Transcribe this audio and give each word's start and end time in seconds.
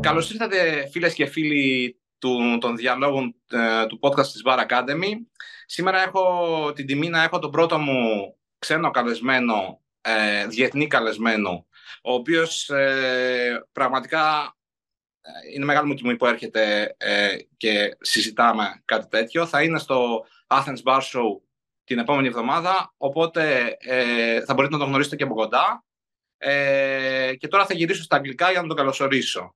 Καλώς 0.00 0.30
ήρθατε 0.30 0.88
φίλες 0.90 1.14
και 1.14 1.26
φίλοι 1.26 2.00
του, 2.18 2.58
των 2.60 2.76
διαλόγων 2.76 3.34
ε, 3.50 3.86
του 3.86 3.98
podcast 4.02 4.26
της 4.26 4.42
Bar 4.44 4.66
Academy. 4.68 5.12
Σήμερα 5.66 6.02
έχω 6.02 6.72
την 6.74 6.86
τιμή 6.86 7.08
να 7.08 7.22
έχω 7.22 7.38
τον 7.38 7.50
πρώτο 7.50 7.78
μου 7.78 8.36
ξένο 8.58 8.90
καλεσμένο, 8.90 9.80
ε, 10.00 10.46
διεθνή 10.46 10.86
καλεσμένο, 10.86 11.66
ο 12.02 12.12
οποίος 12.12 12.68
ε, 12.68 13.66
πραγματικά 13.72 14.56
ε, 15.20 15.30
είναι 15.54 15.64
μεγάλη 15.64 15.86
μου 15.86 15.94
τιμή 15.94 16.16
που 16.16 16.26
έρχεται 16.26 16.94
ε, 16.98 17.36
και 17.56 17.96
συζητάμε 18.00 18.82
κάτι 18.84 19.08
τέτοιο. 19.08 19.46
Θα 19.46 19.62
είναι 19.62 19.78
στο 19.78 20.26
Athens 20.46 20.82
Bar 20.84 21.00
Show 21.00 21.40
την 21.84 21.98
επόμενη 21.98 22.26
εβδομάδα, 22.26 22.94
οπότε 22.96 23.76
ε, 23.78 24.40
θα 24.44 24.54
μπορείτε 24.54 24.74
να 24.74 24.80
τον 24.80 24.88
γνωρίσετε 24.88 25.16
και 25.16 25.24
από 25.24 25.34
κοντά. 25.34 25.84
Ε, 26.38 27.32
και 27.38 27.48
τώρα 27.48 27.66
θα 27.66 27.74
γυρίσω 27.74 28.02
στα 28.02 28.16
αγγλικά 28.16 28.50
για 28.50 28.62
να 28.62 28.68
τον 28.68 28.76
καλωσορίσω. 28.76 29.54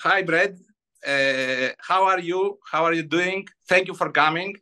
Hi, 0.00 0.22
Brad. 0.22 0.58
Uh, 1.06 1.68
how 1.78 2.04
are 2.04 2.20
you? 2.20 2.58
How 2.70 2.84
are 2.84 2.92
you 2.92 3.02
doing? 3.02 3.46
Thank 3.68 3.88
you 3.88 3.94
for 3.94 4.10
coming. 4.10 4.56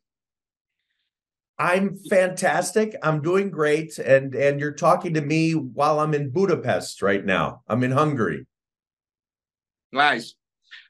I'm 1.58 1.98
fantastic. 2.08 2.96
I'm 3.02 3.20
doing 3.20 3.50
great, 3.50 3.98
and 3.98 4.34
and 4.34 4.58
you're 4.58 4.72
talking 4.72 5.14
to 5.14 5.20
me 5.20 5.54
while 5.54 6.00
I'm 6.00 6.14
in 6.14 6.30
Budapest 6.30 7.02
right 7.02 7.24
now. 7.24 7.62
I'm 7.68 7.84
in 7.84 7.92
Hungary. 7.92 8.46
Nice. 9.92 10.34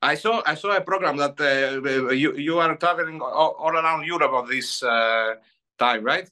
I 0.02 0.14
saw 0.14 0.42
I 0.46 0.54
saw 0.54 0.76
a 0.76 0.80
program 0.80 1.16
that 1.16 1.40
uh, 1.40 2.12
you 2.12 2.36
you 2.36 2.58
are 2.58 2.76
traveling 2.76 3.20
all, 3.20 3.56
all 3.58 3.70
around 3.70 4.06
Europe 4.06 4.32
on 4.32 4.48
this 4.48 4.82
uh, 4.82 5.34
time, 5.78 6.04
right? 6.04 6.28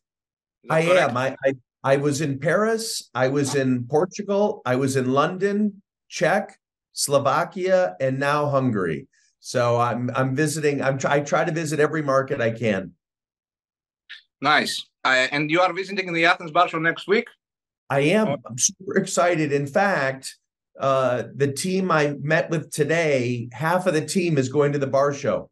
I 0.70 0.84
correct? 0.84 1.10
am. 1.10 1.16
I, 1.16 1.36
I 1.44 1.52
I 1.82 1.96
was 1.96 2.20
in 2.20 2.38
Paris. 2.38 3.10
I 3.14 3.28
was 3.28 3.54
in 3.54 3.86
Portugal. 3.86 4.62
I 4.64 4.76
was 4.76 4.96
in 4.96 5.12
London, 5.12 5.82
Czech, 6.08 6.58
Slovakia, 6.98 7.94
and 8.00 8.18
now 8.18 8.48
Hungary. 8.48 9.06
So 9.38 9.78
I'm 9.78 10.10
I'm 10.16 10.34
visiting. 10.34 10.82
I'm 10.82 10.98
I 11.06 11.20
try 11.20 11.44
to 11.44 11.52
visit 11.52 11.78
every 11.78 12.02
market 12.02 12.40
I 12.40 12.50
can. 12.50 12.92
Nice. 14.40 14.84
Uh, 15.04 15.28
and 15.30 15.48
you 15.48 15.60
are 15.60 15.72
visiting 15.72 16.12
the 16.12 16.24
Athens 16.24 16.50
Bar 16.50 16.68
Show 16.68 16.80
next 16.80 17.06
week. 17.06 17.28
I 17.88 18.00
am. 18.00 18.36
I'm 18.44 18.58
super 18.58 18.98
excited. 18.98 19.52
In 19.52 19.66
fact, 19.66 20.36
uh, 20.80 21.24
the 21.34 21.52
team 21.52 21.90
I 21.92 22.16
met 22.20 22.50
with 22.50 22.70
today, 22.72 23.48
half 23.52 23.86
of 23.86 23.94
the 23.94 24.04
team 24.04 24.36
is 24.36 24.48
going 24.48 24.72
to 24.72 24.78
the 24.78 24.86
bar 24.88 25.14
show 25.14 25.50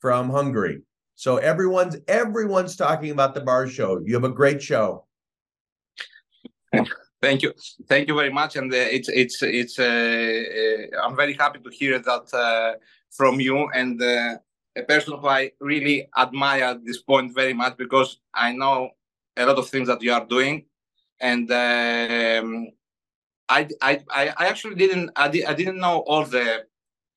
from 0.00 0.28
Hungary. 0.28 0.82
So 1.14 1.38
everyone's 1.38 1.96
everyone's 2.08 2.76
talking 2.76 3.10
about 3.10 3.34
the 3.34 3.40
bar 3.40 3.66
show. 3.68 4.02
You 4.04 4.14
have 4.14 4.24
a 4.24 4.28
great 4.28 4.62
show. 4.62 5.06
Thank 7.22 7.42
you, 7.42 7.52
thank 7.88 8.08
you 8.08 8.16
very 8.16 8.32
much, 8.32 8.56
and 8.56 8.72
uh, 8.72 8.76
it's 8.76 9.08
it's 9.08 9.42
it's. 9.44 9.78
Uh, 9.78 9.84
uh, 9.84 11.06
I'm 11.06 11.14
very 11.14 11.34
happy 11.34 11.60
to 11.60 11.70
hear 11.70 12.00
that 12.00 12.34
uh, 12.34 12.72
from 13.12 13.38
you, 13.38 13.68
and 13.72 14.02
uh, 14.02 14.38
a 14.74 14.82
person 14.82 15.16
who 15.16 15.28
I 15.28 15.52
really 15.60 16.08
admire 16.18 16.64
at 16.64 16.84
this 16.84 17.00
point 17.00 17.32
very 17.32 17.52
much 17.54 17.76
because 17.76 18.18
I 18.34 18.50
know 18.52 18.90
a 19.36 19.46
lot 19.46 19.56
of 19.56 19.68
things 19.68 19.86
that 19.86 20.02
you 20.02 20.12
are 20.12 20.26
doing, 20.26 20.66
and 21.20 21.48
um, 21.52 22.72
I, 23.48 23.68
I 23.80 24.02
I 24.16 24.46
actually 24.48 24.74
didn't 24.74 25.10
I, 25.14 25.28
di- 25.28 25.46
I 25.46 25.54
didn't 25.54 25.78
know 25.78 26.00
all 26.00 26.24
the 26.24 26.66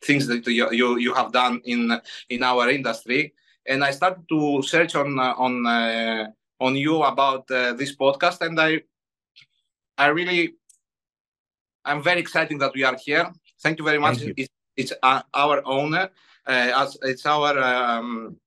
things 0.03 0.27
that 0.27 0.45
you, 0.45 0.71
you 0.71 0.97
you 0.97 1.15
have 1.15 1.31
done 1.31 1.61
in 1.65 1.99
in 2.29 2.43
our 2.43 2.69
industry, 2.69 3.33
and 3.65 3.83
I 3.83 3.89
started 3.89 4.29
to 4.29 4.61
search 4.61 4.93
on 4.95 5.17
on 5.19 5.65
uh, 5.65 6.27
on 6.59 6.75
you 6.75 7.01
about 7.03 7.47
this 7.47 7.95
podcast, 7.95 8.41
and 8.41 8.59
I 8.59 8.81
I 9.97 10.07
really, 10.07 10.55
I'm 11.83 12.01
very 12.01 12.19
excited 12.19 12.59
that 12.59 12.73
we 12.73 12.83
are 12.83 12.97
here. 12.97 13.31
Thank 13.61 13.79
you 13.79 13.85
very 13.85 13.99
much. 13.99 14.21
You. 14.21 14.33
It's, 14.35 14.49
it's 14.75 14.93
uh, 15.01 15.21
our 15.33 15.61
honor. 15.65 16.09
Uh, 16.47 16.71
as 16.75 16.97
it's 17.01 17.25
our 17.25 17.57
um, 17.57 18.37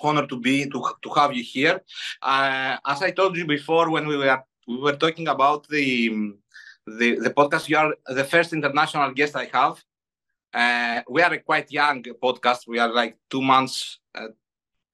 honor 0.00 0.26
to 0.26 0.40
be 0.40 0.68
to 0.70 0.82
to 1.02 1.10
have 1.10 1.34
you 1.34 1.42
here. 1.42 1.82
Uh, 2.22 2.78
as 2.86 3.02
I 3.02 3.10
told 3.10 3.36
you 3.36 3.46
before, 3.46 3.90
when 3.90 4.06
we 4.06 4.16
were 4.16 4.42
we 4.66 4.78
were 4.78 4.96
talking 4.96 5.28
about 5.28 5.68
the 5.68 6.32
the, 6.86 7.16
the 7.16 7.30
podcast, 7.30 7.68
you 7.68 7.76
are 7.76 7.94
the 8.08 8.24
first 8.24 8.52
international 8.52 9.10
guest 9.12 9.36
I 9.36 9.48
have. 9.52 9.82
Uh, 10.52 11.02
we 11.08 11.22
are 11.22 11.32
a 11.32 11.38
quite 11.38 11.70
young 11.72 12.02
podcast. 12.22 12.68
We 12.68 12.78
are 12.78 12.92
like 12.92 13.18
two 13.28 13.42
months, 13.42 13.98
uh, 14.14 14.28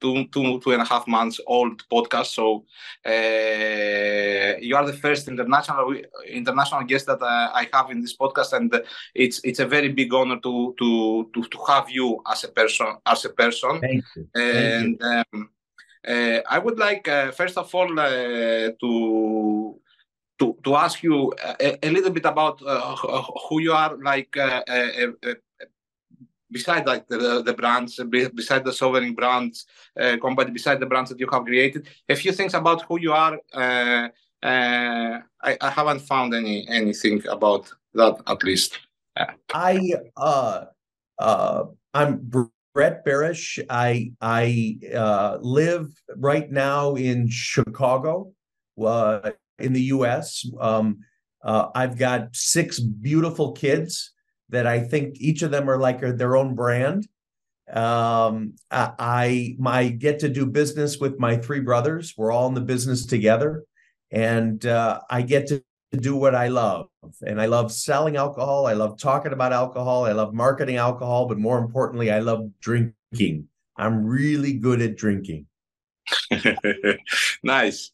two, 0.00 0.26
two, 0.26 0.60
two 0.60 0.72
and 0.72 0.82
a 0.82 0.84
half 0.84 1.06
months 1.06 1.40
old 1.46 1.82
podcast. 1.88 2.26
So 2.26 2.64
uh, 3.06 4.58
you 4.60 4.76
are 4.76 4.86
the 4.86 4.98
first 5.00 5.28
international 5.28 5.94
international 6.28 6.82
guest 6.84 7.06
that 7.06 7.22
uh, 7.22 7.50
I 7.52 7.68
have 7.72 7.90
in 7.90 8.00
this 8.00 8.16
podcast, 8.16 8.52
and 8.52 8.82
it's 9.14 9.40
it's 9.44 9.60
a 9.60 9.66
very 9.66 9.88
big 9.88 10.12
honor 10.12 10.40
to 10.40 10.74
to 10.78 11.30
to, 11.34 11.42
to 11.42 11.58
have 11.68 11.90
you 11.90 12.22
as 12.30 12.44
a 12.44 12.48
person 12.48 12.96
as 13.06 13.24
a 13.24 13.30
person. 13.30 13.80
Thank 13.80 14.04
you. 14.16 14.28
And 14.34 15.00
Thank 15.00 15.26
you. 15.32 15.38
Um, 15.38 15.50
uh, 16.08 16.40
I 16.48 16.58
would 16.58 16.78
like 16.78 17.06
uh, 17.08 17.30
first 17.30 17.58
of 17.58 17.74
all 17.74 17.98
uh, 17.98 18.70
to. 18.80 19.80
To, 20.40 20.56
to 20.64 20.74
ask 20.74 21.02
you 21.02 21.34
a, 21.60 21.86
a 21.86 21.90
little 21.90 22.10
bit 22.10 22.24
about 22.24 22.62
uh, 22.62 22.96
who 22.96 23.60
you 23.60 23.74
are, 23.74 23.94
like 23.98 24.34
a, 24.36 24.64
a, 24.66 25.34
beside 26.50 26.86
like 26.86 27.06
the, 27.08 27.42
the 27.42 27.54
brands, 27.54 28.00
beside 28.34 28.64
the 28.64 28.72
sovereign 28.72 29.14
brands 29.14 29.66
uh, 29.98 30.16
company, 30.18 30.50
beside 30.50 30.80
the 30.80 30.86
brands 30.86 31.10
that 31.10 31.20
you 31.20 31.28
have 31.30 31.44
created, 31.44 31.88
a 32.08 32.16
few 32.16 32.32
things 32.32 32.54
about 32.54 32.82
who 32.82 33.00
you 33.00 33.12
are. 33.12 33.38
Uh, 33.52 34.08
uh, 34.42 35.20
I, 35.42 35.56
I, 35.60 35.70
haven't 35.70 36.00
found 36.00 36.34
any 36.34 36.66
anything 36.68 37.22
about 37.28 37.70
that 37.92 38.16
at 38.26 38.42
least. 38.42 38.78
I 39.52 39.92
uh, 40.16 40.64
uh, 41.18 41.64
I'm 41.92 42.20
Brett 42.74 43.04
Berish. 43.04 43.58
I 43.68 44.12
I 44.20 44.78
uh, 44.94 45.38
live 45.42 45.90
right 46.16 46.50
now 46.50 46.94
in 46.94 47.28
Chicago, 47.28 48.32
uh, 48.82 49.32
in 49.58 49.74
the 49.74 49.82
U.S. 49.96 50.46
Um, 50.58 51.00
uh, 51.42 51.68
I've 51.74 51.98
got 51.98 52.34
six 52.34 52.78
beautiful 52.78 53.52
kids 53.52 54.12
that 54.50 54.66
I 54.66 54.80
think 54.80 55.16
each 55.18 55.42
of 55.42 55.50
them 55.50 55.68
are 55.68 55.78
like 55.78 56.00
their 56.00 56.36
own 56.36 56.54
brand. 56.54 57.08
Um, 57.72 58.54
I 58.70 59.54
my 59.58 59.88
get 59.88 60.18
to 60.20 60.28
do 60.28 60.44
business 60.46 60.98
with 60.98 61.18
my 61.18 61.36
three 61.36 61.60
brothers. 61.60 62.14
We're 62.16 62.32
all 62.32 62.48
in 62.48 62.54
the 62.54 62.60
business 62.60 63.06
together, 63.06 63.64
and 64.10 64.64
uh, 64.66 65.00
I 65.08 65.22
get 65.22 65.46
to 65.48 65.62
do 65.92 66.16
what 66.16 66.34
I 66.34 66.48
love. 66.48 66.88
And 67.26 67.40
I 67.40 67.46
love 67.46 67.72
selling 67.72 68.16
alcohol. 68.16 68.66
I 68.66 68.74
love 68.74 68.98
talking 68.98 69.32
about 69.32 69.52
alcohol. 69.52 70.04
I 70.04 70.12
love 70.12 70.34
marketing 70.34 70.76
alcohol, 70.76 71.26
but 71.26 71.38
more 71.38 71.58
importantly, 71.58 72.10
I 72.10 72.20
love 72.20 72.48
drinking. 72.60 73.48
I'm 73.76 74.04
really 74.04 74.54
good 74.54 74.82
at 74.82 74.96
drinking. 74.96 75.46
nice. 77.43 77.93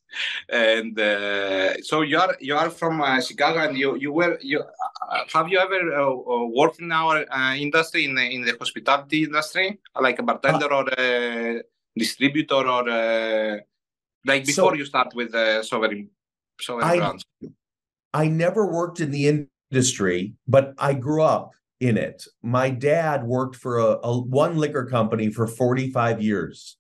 And 0.49 0.99
uh, 0.99 1.81
so 1.83 2.03
you 2.03 2.19
are 2.19 2.37
you 2.41 2.57
are 2.57 2.71
from 2.71 3.01
uh, 3.01 3.21
Chicago, 3.21 3.61
and 3.69 3.77
you 3.77 3.97
you 3.97 4.13
were 4.13 4.39
you 4.41 4.61
uh, 4.61 5.25
have 5.33 5.49
you 5.49 5.59
ever 5.59 5.95
uh, 5.95 6.11
uh, 6.11 6.47
worked 6.55 6.81
in 6.81 6.91
our 6.93 7.25
uh, 7.31 7.55
industry 7.55 8.05
in 8.05 8.15
the, 8.15 8.23
in 8.23 8.43
the 8.43 8.57
hospitality 8.59 9.25
industry, 9.25 9.79
like 10.01 10.19
a 10.19 10.23
bartender 10.23 10.73
or 10.73 10.89
a 10.99 11.63
distributor 11.97 12.67
or 12.69 13.63
like 14.27 14.45
before 14.45 14.73
so 14.73 14.75
you 14.75 14.85
start 14.85 15.15
with 15.15 15.35
uh, 15.35 15.63
sovereign 15.63 16.11
sovereign 16.61 16.89
I, 16.89 16.97
brands? 16.97 17.25
I 18.13 18.29
never 18.29 18.67
worked 18.67 19.01
in 19.01 19.11
the 19.11 19.47
industry, 19.71 20.35
but 20.49 20.75
I 20.79 20.95
grew 20.95 21.23
up 21.23 21.53
in 21.81 21.97
it. 21.97 22.27
My 22.43 22.71
dad 22.71 23.25
worked 23.25 23.57
for 23.57 23.79
a, 23.79 23.99
a 24.03 24.19
one 24.21 24.57
liquor 24.57 24.87
company 24.87 25.31
for 25.31 25.47
45 25.47 26.23
years 26.23 26.77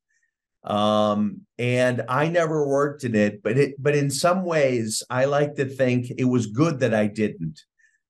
um, 0.66 1.40
and 1.58 2.02
I 2.08 2.28
never 2.28 2.66
worked 2.66 3.04
in 3.04 3.14
it, 3.14 3.42
but 3.42 3.56
it 3.56 3.74
but 3.78 3.94
in 3.94 4.10
some 4.10 4.44
ways 4.44 5.02
I 5.08 5.24
like 5.24 5.54
to 5.54 5.64
think 5.64 6.10
it 6.18 6.24
was 6.24 6.46
good 6.46 6.80
that 6.80 6.94
I 6.94 7.06
didn't, 7.06 7.60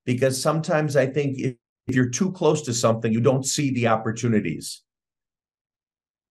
because 0.04 0.40
sometimes 0.40 0.96
I 0.96 1.06
think 1.06 1.38
if, 1.38 1.54
if 1.86 1.94
you're 1.94 2.10
too 2.10 2.32
close 2.32 2.62
to 2.62 2.74
something, 2.74 3.12
you 3.12 3.20
don't 3.20 3.46
see 3.46 3.72
the 3.72 3.88
opportunities. 3.88 4.82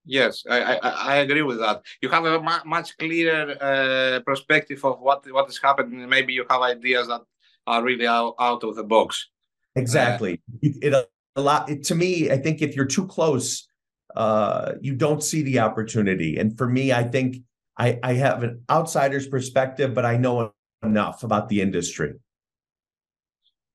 Yes, 0.08 0.44
I, 0.50 0.78
I, 0.78 0.90
I 0.90 1.16
agree 1.18 1.42
with 1.42 1.60
that. 1.60 1.82
You 2.02 2.10
have 2.10 2.26
a 2.26 2.40
much 2.66 2.96
clearer 2.98 3.56
uh, 3.60 4.20
perspective 4.20 4.84
of 4.86 5.00
what 5.00 5.26
what 5.32 5.50
is 5.50 5.60
happening. 5.62 6.08
Maybe 6.08 6.34
you 6.34 6.46
have 6.50 6.62
ideas 6.62 7.08
that 7.08 7.22
are 7.66 7.82
really 7.82 8.06
out, 8.06 8.36
out 8.40 8.64
of 8.64 8.76
the 8.76 8.84
box. 8.84 9.30
Exactly. 9.76 10.34
Uh, 10.34 10.58
it, 10.62 10.94
it 10.94 11.10
a 11.36 11.42
lot 11.42 11.70
it, 11.70 11.84
to 11.86 11.96
me. 11.96 12.30
I 12.30 12.38
think 12.38 12.62
if 12.62 12.76
you're 12.76 12.86
too 12.86 13.08
close, 13.08 13.68
uh, 14.16 14.74
you 14.82 14.96
don't 14.96 15.24
see 15.24 15.44
the 15.44 15.60
opportunity. 15.60 16.38
And 16.38 16.58
for 16.58 16.68
me, 16.68 16.92
I 16.94 17.04
think 17.04 17.38
I, 17.78 18.00
I 18.02 18.14
have 18.14 18.44
an 18.44 18.64
outsider's 18.70 19.28
perspective, 19.28 19.94
but 19.94 20.06
I 20.06 20.18
know 20.18 20.54
enough 20.84 21.24
about 21.24 21.50
the 21.50 21.62
industry. 21.62 22.14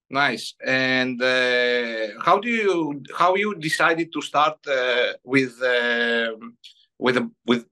Nice. 0.09 0.55
And 0.67 1.23
uh, 1.23 2.09
how 2.25 2.41
do 2.41 2.49
you 2.49 3.03
how 3.17 3.37
you 3.37 3.55
decided 3.55 4.13
to 4.13 4.21
start 4.21 4.59
uh, 4.67 5.13
with 5.23 5.63
uh, 5.63 6.33
with 6.99 7.17
with 7.47 7.67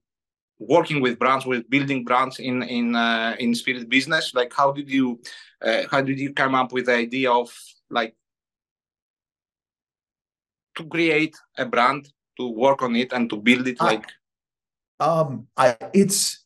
working 0.61 1.01
with 1.01 1.19
brands, 1.19 1.47
with 1.47 1.69
building 1.69 2.05
brands 2.05 2.39
in 2.39 2.63
in 2.63 2.95
uh, 2.95 3.35
in 3.41 3.55
spirit 3.57 3.89
business? 3.89 4.35
Like, 4.35 4.53
how 4.55 4.71
did 4.71 4.89
you 4.89 5.21
uh, 5.61 5.83
how 5.91 6.01
did 6.01 6.21
you 6.21 6.33
come 6.33 6.55
up 6.55 6.73
with 6.73 6.87
the 6.87 6.95
idea 6.95 7.33
of 7.33 7.51
like 7.91 8.15
to 10.77 10.85
create 10.85 11.37
a 11.57 11.67
brand, 11.67 12.09
to 12.39 12.49
work 12.49 12.83
on 12.83 12.97
it, 12.97 13.13
and 13.13 13.29
to 13.31 13.37
build 13.37 13.67
it? 13.69 13.81
Like, 13.81 14.07
um, 15.01 15.47
I 15.57 15.77
it's 15.93 16.45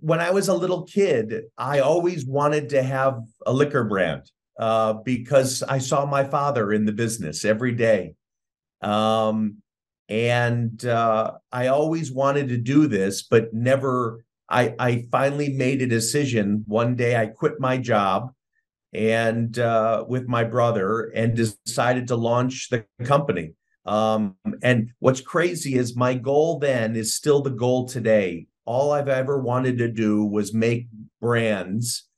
when 0.00 0.20
I 0.20 0.30
was 0.30 0.48
a 0.48 0.54
little 0.54 0.82
kid, 0.82 1.44
I 1.56 1.80
always 1.80 2.26
wanted 2.26 2.68
to 2.70 2.82
have 2.82 3.20
a 3.46 3.52
liquor 3.52 3.84
brand 3.84 4.30
uh, 4.58 4.94
because 4.94 5.62
I 5.62 5.78
saw 5.78 6.04
my 6.06 6.24
father 6.24 6.72
in 6.72 6.84
the 6.84 6.92
business 6.92 7.44
every 7.44 7.72
day. 7.72 8.14
Um, 8.82 9.62
and 10.08 10.84
uh, 10.84 11.32
I 11.50 11.68
always 11.68 12.12
wanted 12.12 12.48
to 12.48 12.58
do 12.58 12.86
this, 12.86 13.22
but 13.22 13.54
never. 13.54 14.24
I, 14.46 14.74
I 14.78 15.06
finally 15.10 15.48
made 15.48 15.80
a 15.80 15.86
decision. 15.86 16.64
One 16.66 16.96
day 16.96 17.16
I 17.16 17.26
quit 17.26 17.58
my 17.58 17.78
job 17.78 18.30
and 18.92 19.58
uh, 19.58 20.04
with 20.06 20.28
my 20.28 20.44
brother 20.44 21.10
and 21.14 21.34
decided 21.34 22.08
to 22.08 22.16
launch 22.16 22.68
the 22.68 22.84
company. 23.04 23.54
Um, 23.86 24.36
and 24.62 24.90
what's 24.98 25.20
crazy 25.20 25.74
is 25.74 25.96
my 25.96 26.14
goal 26.14 26.58
then 26.58 26.96
is 26.96 27.14
still 27.14 27.42
the 27.42 27.50
goal 27.50 27.86
today. 27.86 28.46
All 28.64 28.92
I've 28.92 29.08
ever 29.08 29.38
wanted 29.38 29.78
to 29.78 29.88
do 29.88 30.24
was 30.24 30.54
make 30.54 30.88
brands. 31.20 32.08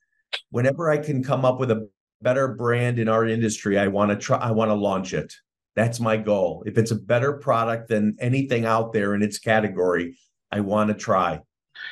Whenever 0.50 0.90
I 0.90 0.98
can 0.98 1.24
come 1.24 1.44
up 1.44 1.58
with 1.58 1.70
a 1.70 1.88
better 2.22 2.48
brand 2.48 2.98
in 2.98 3.08
our 3.08 3.26
industry, 3.26 3.78
I 3.78 3.88
want 3.88 4.10
to 4.10 4.16
try, 4.16 4.38
I 4.38 4.52
want 4.52 4.70
to 4.70 4.74
launch 4.74 5.12
it. 5.12 5.34
That's 5.74 6.00
my 6.00 6.16
goal. 6.16 6.62
If 6.66 6.78
it's 6.78 6.92
a 6.92 6.96
better 6.96 7.34
product 7.34 7.88
than 7.88 8.16
anything 8.20 8.64
out 8.64 8.92
there 8.92 9.14
in 9.14 9.22
its 9.22 9.38
category, 9.38 10.16
I 10.50 10.60
want 10.60 10.88
to 10.88 10.94
try. 10.94 11.40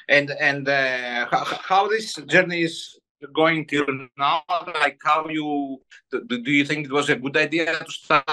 And 0.09 0.31
and 0.41 0.69
uh, 0.69 1.27
how 1.31 1.89
this 1.89 2.15
journey 2.15 2.63
is 2.63 2.99
going 3.33 3.67
till 3.67 3.87
now? 4.19 4.43
Like 4.67 4.99
how 5.03 5.29
you 5.29 5.81
do, 6.11 6.43
do 6.43 6.51
you 6.51 6.65
think 6.65 6.87
it 6.87 6.93
was 6.93 7.09
a 7.11 7.17
good 7.17 7.37
idea 7.37 7.79
to 7.79 7.91
start 7.91 8.25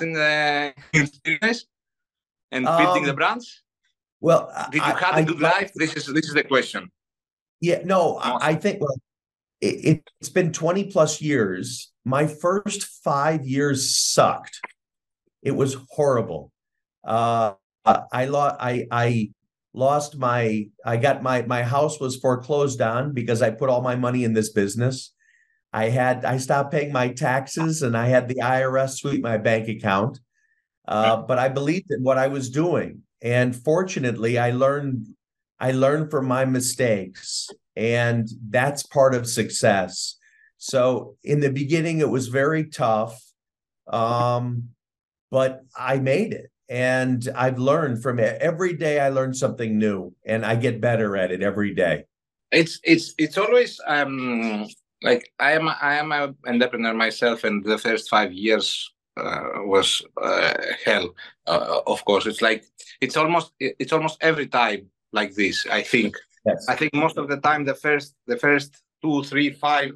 in 0.00 0.12
the 0.12 0.74
business 1.24 1.66
and 2.50 2.64
building 2.64 3.02
um, 3.02 3.06
the 3.06 3.14
brands? 3.14 3.62
Well, 4.20 4.52
did 4.70 4.78
you 4.78 4.92
I, 4.92 4.98
have 5.00 5.16
a 5.18 5.24
good 5.24 5.42
I, 5.42 5.50
life? 5.50 5.72
This 5.74 5.94
is 5.94 6.06
this 6.06 6.26
is 6.26 6.34
the 6.34 6.44
question. 6.44 6.90
Yeah, 7.60 7.82
no, 7.84 8.18
I, 8.20 8.56
think 8.56 8.80
well, 8.80 8.96
it, 9.60 10.02
it's 10.20 10.28
been 10.28 10.52
20 10.52 10.90
plus 10.90 11.20
years. 11.20 11.92
My 12.04 12.26
first 12.26 12.82
five 12.82 13.46
years 13.46 13.96
sucked. 13.96 14.60
It 15.42 15.52
was 15.52 15.76
horrible. 15.90 16.50
Uh, 17.04 17.52
I 17.84 18.24
lost. 18.26 18.56
I 18.58 18.86
I 18.90 19.30
lost 19.74 20.18
my 20.18 20.66
i 20.84 20.96
got 20.96 21.22
my 21.22 21.42
my 21.42 21.62
house 21.62 21.98
was 21.98 22.16
foreclosed 22.16 22.80
on 22.80 23.12
because 23.12 23.40
i 23.40 23.50
put 23.50 23.70
all 23.70 23.80
my 23.80 23.96
money 23.96 24.24
in 24.24 24.34
this 24.34 24.50
business. 24.50 25.12
I 25.72 25.88
had 25.88 26.24
i 26.24 26.36
stopped 26.36 26.72
paying 26.72 26.92
my 26.92 27.08
taxes 27.08 27.82
and 27.82 27.96
i 27.96 28.06
had 28.06 28.28
the 28.28 28.40
irs 28.42 28.96
sweep 28.96 29.22
my 29.22 29.38
bank 29.38 29.68
account. 29.68 30.20
Uh, 30.86 31.22
but 31.22 31.38
i 31.38 31.48
believed 31.48 31.90
in 31.90 32.02
what 32.02 32.18
i 32.18 32.28
was 32.28 32.50
doing. 32.50 33.02
And 33.22 33.56
fortunately 33.56 34.38
i 34.38 34.50
learned 34.50 35.06
i 35.58 35.70
learned 35.72 36.10
from 36.10 36.26
my 36.26 36.44
mistakes 36.44 37.48
and 37.74 38.28
that's 38.50 38.82
part 38.82 39.14
of 39.14 39.26
success. 39.26 40.16
So 40.58 41.16
in 41.24 41.40
the 41.40 41.50
beginning 41.50 42.00
it 42.00 42.10
was 42.10 42.28
very 42.28 42.64
tough 42.68 43.18
um, 43.88 44.68
but 45.30 45.62
i 45.76 45.98
made 45.98 46.32
it 46.32 46.51
and 46.68 47.28
I've 47.34 47.58
learned 47.58 48.02
from 48.02 48.18
it 48.18 48.40
every 48.40 48.74
day. 48.74 49.00
I 49.00 49.08
learn 49.08 49.34
something 49.34 49.78
new, 49.78 50.14
and 50.24 50.44
I 50.44 50.56
get 50.56 50.80
better 50.80 51.16
at 51.16 51.30
it 51.30 51.42
every 51.42 51.74
day. 51.74 52.04
It's 52.50 52.80
it's 52.84 53.14
it's 53.18 53.38
always 53.38 53.80
um 53.86 54.66
like 55.02 55.30
I 55.38 55.52
am 55.52 55.68
I 55.68 55.94
am 55.98 56.12
an 56.12 56.36
entrepreneur 56.46 56.94
myself, 56.94 57.44
and 57.44 57.64
the 57.64 57.78
first 57.78 58.08
five 58.08 58.32
years 58.32 58.92
uh, 59.16 59.64
was 59.64 60.02
uh, 60.20 60.54
hell. 60.84 61.14
Uh, 61.46 61.80
of 61.86 62.04
course, 62.04 62.26
it's 62.26 62.42
like 62.42 62.64
it's 63.00 63.16
almost 63.16 63.52
it's 63.58 63.92
almost 63.92 64.18
every 64.20 64.46
time 64.46 64.90
like 65.12 65.34
this. 65.34 65.66
I 65.70 65.82
think. 65.82 66.16
Yes. 66.44 66.66
I 66.68 66.74
think 66.74 66.94
most 66.94 67.18
of 67.18 67.28
the 67.28 67.36
time 67.36 67.64
the 67.64 67.74
first 67.74 68.14
the 68.26 68.36
first 68.36 68.82
two, 69.02 69.22
three, 69.24 69.50
five, 69.50 69.92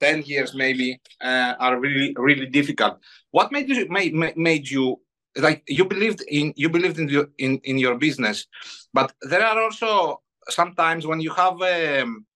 ten 0.00 0.22
years 0.22 0.54
maybe 0.54 1.00
uh, 1.20 1.54
are 1.58 1.78
really 1.78 2.14
really 2.16 2.46
difficult. 2.46 2.98
What 3.30 3.52
made 3.52 3.68
you 3.68 3.88
made 3.88 4.14
made 4.36 4.68
you 4.68 5.00
like 5.36 5.62
you 5.66 5.84
believed 5.84 6.22
in 6.28 6.52
you 6.56 6.68
believed 6.68 6.98
in 6.98 7.08
your 7.08 7.28
in, 7.38 7.58
in 7.64 7.78
your 7.78 7.96
business 7.96 8.46
but 8.92 9.12
there 9.22 9.44
are 9.44 9.62
also 9.62 10.20
sometimes 10.48 11.06
when 11.06 11.20
you 11.20 11.32
have 11.32 11.60
um, 11.62 12.26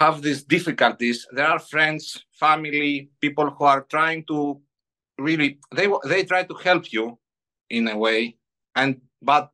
have 0.00 0.22
these 0.22 0.42
difficulties 0.42 1.26
there 1.32 1.46
are 1.46 1.58
friends 1.58 2.24
family 2.32 3.08
people 3.20 3.50
who 3.50 3.64
are 3.64 3.82
trying 3.90 4.24
to 4.24 4.60
really 5.18 5.58
they 5.74 5.88
they 6.04 6.24
try 6.24 6.42
to 6.42 6.54
help 6.54 6.92
you 6.92 7.18
in 7.70 7.88
a 7.88 7.96
way 7.96 8.36
and 8.76 9.00
but 9.22 9.50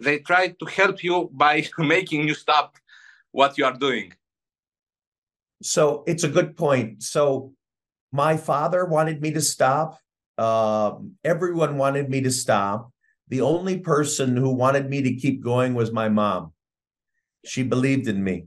they 0.00 0.18
try 0.18 0.48
to 0.48 0.64
help 0.66 1.04
you 1.04 1.30
by 1.32 1.66
making 1.78 2.26
you 2.26 2.34
stop 2.34 2.76
what 3.32 3.58
you 3.58 3.64
are 3.64 3.76
doing. 3.76 4.12
So 5.62 6.04
it's 6.06 6.24
a 6.24 6.28
good 6.28 6.56
point. 6.56 7.02
So 7.02 7.52
my 8.12 8.36
father 8.36 8.86
wanted 8.86 9.20
me 9.20 9.30
to 9.32 9.40
stop 9.40 9.98
um, 10.40 11.12
everyone 11.22 11.76
wanted 11.76 12.08
me 12.08 12.22
to 12.22 12.30
stop. 12.30 12.90
The 13.28 13.42
only 13.42 13.78
person 13.78 14.36
who 14.36 14.50
wanted 14.50 14.88
me 14.88 15.02
to 15.02 15.14
keep 15.14 15.44
going 15.44 15.74
was 15.74 15.92
my 15.92 16.08
mom. 16.08 16.52
She 17.44 17.62
believed 17.62 18.08
in 18.08 18.24
me. 18.24 18.46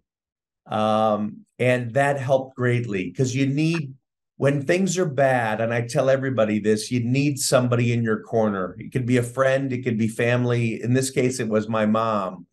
Um, 0.65 1.45
and 1.59 1.93
that 1.93 2.19
helped 2.19 2.55
greatly 2.55 3.09
because 3.09 3.35
you 3.35 3.45
need, 3.45 3.93
when 4.37 4.65
things 4.65 4.97
are 4.97 5.05
bad, 5.05 5.61
and 5.61 5.73
I 5.73 5.81
tell 5.81 6.09
everybody 6.09 6.59
this, 6.59 6.91
you 6.91 7.01
need 7.01 7.37
somebody 7.37 7.93
in 7.93 8.03
your 8.03 8.21
corner. 8.21 8.75
It 8.79 8.91
could 8.91 9.05
be 9.05 9.17
a 9.17 9.23
friend, 9.23 9.71
it 9.71 9.83
could 9.83 9.97
be 9.97 10.07
family. 10.07 10.81
In 10.81 10.93
this 10.93 11.11
case, 11.11 11.39
it 11.39 11.47
was 11.47 11.69
my 11.69 11.85
mom, 11.85 12.47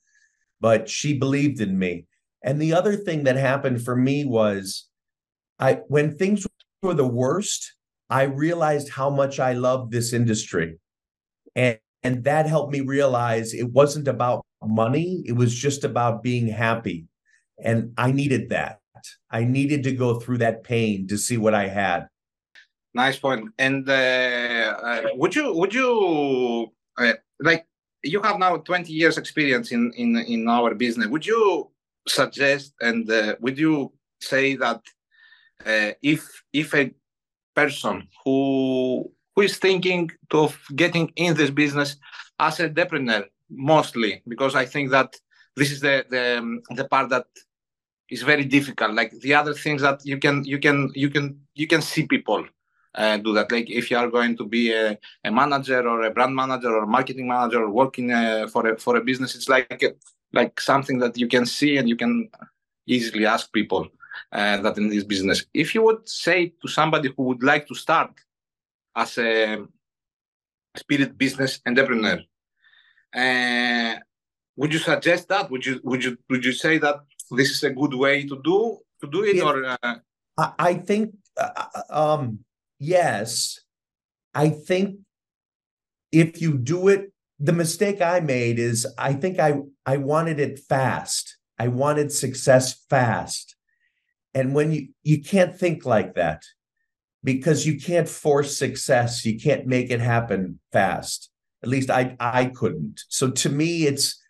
but 0.61 0.89
she 0.89 1.19
believed 1.19 1.61
in 1.61 1.79
me. 1.79 2.05
And 2.45 2.61
the 2.61 2.75
other 2.75 2.95
thing 2.95 3.25
that 3.25 3.37
happened 3.37 3.83
for 3.83 3.97
me 3.97 4.25
was 4.25 4.87
I 5.59 5.81
when 5.89 6.17
things 6.17 6.47
were 6.83 6.95
the 6.95 7.07
worst, 7.07 7.75
I 8.11 8.25
realized 8.25 8.89
how 8.89 9.09
much 9.09 9.39
I 9.39 9.53
love 9.53 9.91
this 9.91 10.13
industry. 10.13 10.79
And, 11.55 11.79
and 12.03 12.25
that 12.25 12.47
helped 12.47 12.73
me 12.73 12.81
realize 12.81 13.55
it 13.55 13.71
wasn't 13.71 14.09
about 14.09 14.45
money, 14.63 15.23
it 15.27 15.33
was 15.33 15.55
just 15.55 15.85
about 15.85 16.23
being 16.23 16.49
happy. 16.49 17.07
And 17.63 17.93
I 17.97 18.11
needed 18.13 18.51
that. 18.51 18.81
I 19.31 19.45
needed 19.45 19.83
to 19.85 19.93
go 19.93 20.19
through 20.19 20.39
that 20.39 20.65
pain 20.65 21.07
to 21.09 21.17
see 21.17 21.37
what 21.37 21.55
I 21.55 21.69
had. 21.69 22.09
Nice 22.93 23.19
point. 23.19 23.51
And 23.59 23.89
uh, 23.89 23.93
uh, 23.93 25.03
would 25.15 25.35
you 25.35 25.55
would 25.55 25.73
you 25.73 26.73
uh, 26.99 27.13
like 27.39 27.67
you 28.03 28.21
have 28.23 28.39
now 28.39 28.57
20 28.57 28.93
years 28.93 29.17
experience 29.17 29.71
in 29.71 29.93
in 29.97 30.17
in 30.17 30.49
our 30.49 30.75
business. 30.75 31.07
Would 31.07 31.25
you 31.25 31.71
suggest 32.09 32.75
and 32.81 33.09
uh, 33.11 33.37
would 33.41 33.59
you 33.59 33.93
say 34.21 34.57
that 34.57 34.83
uh, 35.65 35.93
if 36.03 36.27
if 36.53 36.75
a 36.75 36.93
person 37.61 37.97
who 38.23 38.39
who 39.35 39.41
is 39.49 39.57
thinking 39.67 40.11
of 40.43 40.51
getting 40.83 41.07
in 41.25 41.35
this 41.41 41.53
business 41.63 41.91
as 42.47 42.61
a 42.61 42.65
entrepreneur 42.65 43.23
mostly 43.73 44.13
because 44.33 44.55
I 44.63 44.67
think 44.73 44.87
that 44.97 45.11
this 45.59 45.71
is 45.75 45.81
the 45.87 45.95
the, 46.13 46.39
um, 46.39 46.63
the 46.79 46.87
part 46.93 47.09
that 47.15 47.27
is 48.15 48.23
very 48.23 48.45
difficult. 48.57 48.93
Like 49.01 49.13
the 49.27 49.35
other 49.41 49.55
things 49.65 49.81
that 49.87 49.99
you 50.11 50.19
can 50.25 50.37
you 50.53 50.59
can 50.65 50.79
you 51.03 51.11
can 51.15 51.25
you 51.61 51.67
can 51.73 51.83
see 51.91 52.05
people 52.07 52.43
uh, 52.95 53.17
do 53.19 53.33
that. 53.35 53.53
Like 53.53 53.69
if 53.81 53.91
you 53.91 53.97
are 54.03 54.11
going 54.17 54.37
to 54.41 54.45
be 54.57 54.73
a, 54.73 54.99
a 55.25 55.31
manager 55.31 55.83
or 55.91 55.99
a 56.03 56.11
brand 56.11 56.35
manager 56.35 56.73
or 56.79 56.87
marketing 56.87 57.29
manager 57.29 57.61
or 57.65 57.71
working 57.71 58.13
uh, 58.13 58.49
for 58.53 58.63
a 58.69 58.79
for 58.85 58.97
a 58.97 59.05
business, 59.09 59.35
it's 59.37 59.49
like 59.49 59.83
like 60.33 60.61
something 60.61 60.99
that 60.99 61.17
you 61.19 61.29
can 61.35 61.47
see 61.47 61.77
and 61.79 61.89
you 61.89 61.97
can 61.97 62.29
easily 62.87 63.27
ask 63.27 63.53
people 63.53 63.89
uh, 64.33 64.57
that 64.63 64.79
in 64.79 64.89
this 64.89 65.05
business. 65.05 65.45
If 65.53 65.75
you 65.75 65.83
would 65.83 66.09
say 66.09 66.53
to 66.63 66.69
somebody 66.69 67.13
who 67.17 67.25
would 67.25 67.43
like 67.43 67.67
to 67.69 67.75
start 67.75 68.13
as 68.95 69.19
a 69.19 69.65
spirit 70.77 71.17
business 71.17 71.61
entrepreneur, 71.67 72.19
uh, 73.15 73.95
would 74.57 74.73
you 74.73 74.79
suggest 74.79 75.29
that? 75.29 75.51
Would 75.51 75.65
you 75.67 75.81
would 75.85 76.05
you 76.05 76.19
would 76.29 76.45
you 76.45 76.53
say 76.53 76.79
that 76.79 76.97
this 77.31 77.51
is 77.51 77.63
a 77.65 77.71
good 77.71 77.95
way 77.95 78.27
to 78.27 78.41
do 78.43 78.79
to 79.01 79.07
do 79.09 79.25
it? 79.25 79.43
or 79.43 79.65
uh... 79.83 79.95
I 80.59 80.75
think 80.75 81.15
uh, 81.37 81.83
um, 81.91 82.41
yes. 82.79 83.61
I 84.35 84.51
think 84.51 85.01
if 86.13 86.41
you 86.41 86.57
do 86.57 86.89
it, 86.89 87.13
the 87.39 87.53
mistake 87.53 88.01
I 88.01 88.21
made 88.21 88.59
is 88.59 88.87
I 88.99 89.15
think 89.15 89.39
I 89.39 89.61
I 89.87 89.97
wanted 89.97 90.39
it 90.39 90.59
fast. 90.59 91.39
I 91.59 91.69
wanted 91.69 92.13
success 92.13 92.85
fast. 92.89 93.57
And 94.35 94.55
when 94.55 94.73
you 94.73 94.89
you 95.03 95.23
can't 95.23 95.57
think 95.57 95.85
like 95.85 96.15
that 96.15 96.43
because 97.23 97.67
you 97.67 97.81
can't 97.81 98.09
force 98.09 98.57
success, 98.57 99.25
you 99.25 99.39
can't 99.39 99.67
make 99.67 99.91
it 99.91 100.01
happen 100.01 100.61
fast. 100.73 101.31
At 101.63 101.69
least 101.69 101.91
I 101.91 102.17
I 102.21 102.47
couldn't. 102.47 103.03
So 103.09 103.31
to 103.31 103.49
me 103.49 103.87
it's 103.87 104.21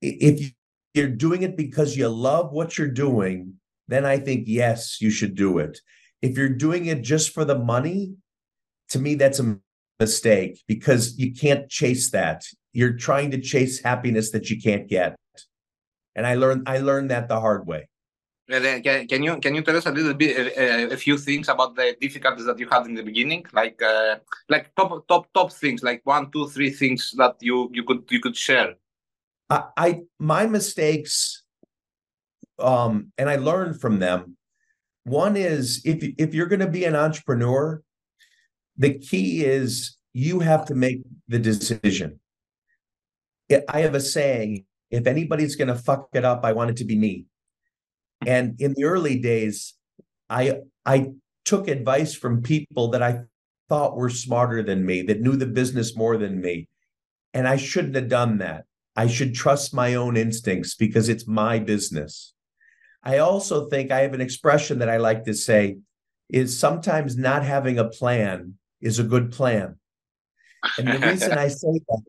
if 0.00 0.52
you're 0.94 1.08
doing 1.08 1.42
it 1.42 1.56
because 1.56 1.96
you 1.96 2.08
love 2.08 2.52
what 2.52 2.76
you're 2.78 2.88
doing, 2.88 3.54
then 3.88 4.04
I 4.04 4.18
think 4.18 4.44
yes, 4.46 5.00
you 5.00 5.10
should 5.10 5.34
do 5.34 5.58
it. 5.58 5.80
If 6.20 6.36
you're 6.36 6.48
doing 6.48 6.86
it 6.86 7.02
just 7.02 7.32
for 7.32 7.44
the 7.44 7.58
money, 7.58 8.14
to 8.90 8.98
me 8.98 9.14
that's 9.16 9.40
a 9.40 9.58
mistake 9.98 10.62
because 10.66 11.18
you 11.18 11.34
can't 11.34 11.68
chase 11.68 12.10
that. 12.10 12.44
You're 12.72 12.94
trying 12.94 13.30
to 13.32 13.40
chase 13.40 13.82
happiness 13.82 14.30
that 14.30 14.50
you 14.50 14.60
can't 14.60 14.88
get. 14.88 15.16
And 16.14 16.26
I 16.26 16.34
learned 16.34 16.68
I 16.68 16.78
learned 16.78 17.10
that 17.10 17.28
the 17.28 17.40
hard 17.40 17.66
way. 17.66 17.88
Can, 18.52 19.08
can 19.08 19.22
you 19.22 19.38
can 19.38 19.54
you 19.54 19.62
tell 19.62 19.76
us 19.76 19.86
a 19.86 19.90
little 19.90 20.12
bit 20.12 20.36
a, 20.36 20.92
a, 20.92 20.96
few 20.98 21.16
things 21.16 21.48
about 21.48 21.74
the 21.74 21.96
difficulties 21.98 22.44
that 22.44 22.58
you 22.58 22.68
had 22.68 22.84
in 22.84 22.94
the 22.94 23.02
beginning, 23.02 23.46
like 23.54 23.80
uh, 23.80 24.16
like 24.50 24.74
top 24.74 25.08
top 25.08 25.32
top 25.32 25.52
things, 25.52 25.82
like 25.82 26.02
one, 26.04 26.30
two, 26.30 26.50
three 26.50 26.68
things 26.68 27.14
that 27.16 27.36
you 27.40 27.70
you 27.72 27.82
could 27.82 28.04
you 28.10 28.20
could 28.20 28.36
share. 28.36 28.74
I, 29.48 29.64
I 29.78 30.00
my 30.18 30.46
mistakes, 30.46 31.44
um, 32.58 33.10
and 33.16 33.30
I 33.30 33.36
learned 33.36 33.80
from 33.80 34.00
them. 34.00 34.36
One 35.04 35.34
is 35.34 35.80
if 35.86 36.04
if 36.18 36.34
you're 36.34 36.46
going 36.46 36.60
to 36.60 36.68
be 36.68 36.84
an 36.84 36.94
entrepreneur, 36.94 37.82
the 38.76 38.98
key 38.98 39.46
is 39.46 39.96
you 40.12 40.40
have 40.40 40.66
to 40.66 40.74
make 40.74 41.00
the 41.26 41.38
decision. 41.38 42.20
I 43.50 43.80
have 43.80 43.94
a 43.94 44.00
saying: 44.00 44.66
if 44.90 45.06
anybody's 45.06 45.56
going 45.56 45.68
to 45.68 45.74
fuck 45.74 46.08
it 46.12 46.26
up, 46.26 46.44
I 46.44 46.52
want 46.52 46.68
it 46.68 46.76
to 46.76 46.84
be 46.84 46.98
me 46.98 47.24
and 48.26 48.60
in 48.60 48.74
the 48.76 48.84
early 48.84 49.18
days, 49.18 49.74
I 50.28 50.60
I 50.84 51.12
took 51.44 51.68
advice 51.68 52.14
from 52.14 52.42
people 52.42 52.88
that 52.88 53.02
I 53.02 53.22
thought 53.68 53.96
were 53.96 54.10
smarter 54.10 54.62
than 54.62 54.84
me, 54.84 55.02
that 55.02 55.20
knew 55.20 55.36
the 55.36 55.46
business 55.46 55.96
more 55.96 56.16
than 56.16 56.40
me. 56.40 56.68
And 57.34 57.48
I 57.48 57.56
shouldn't 57.56 57.94
have 57.94 58.08
done 58.08 58.38
that. 58.38 58.64
I 58.94 59.06
should 59.06 59.34
trust 59.34 59.74
my 59.74 59.94
own 59.94 60.16
instincts 60.16 60.74
because 60.74 61.08
it's 61.08 61.26
my 61.26 61.58
business. 61.58 62.34
I 63.02 63.18
also 63.18 63.68
think 63.68 63.90
I 63.90 64.00
have 64.00 64.12
an 64.12 64.20
expression 64.20 64.78
that 64.80 64.90
I 64.90 64.98
like 64.98 65.24
to 65.24 65.34
say 65.34 65.78
is 66.28 66.58
sometimes 66.58 67.16
not 67.16 67.44
having 67.44 67.78
a 67.78 67.88
plan 67.88 68.54
is 68.80 68.98
a 68.98 69.04
good 69.04 69.32
plan. 69.32 69.76
And 70.78 70.88
the 70.88 71.06
reason 71.06 71.32
I 71.32 71.48
say 71.48 71.80
that, 71.88 72.02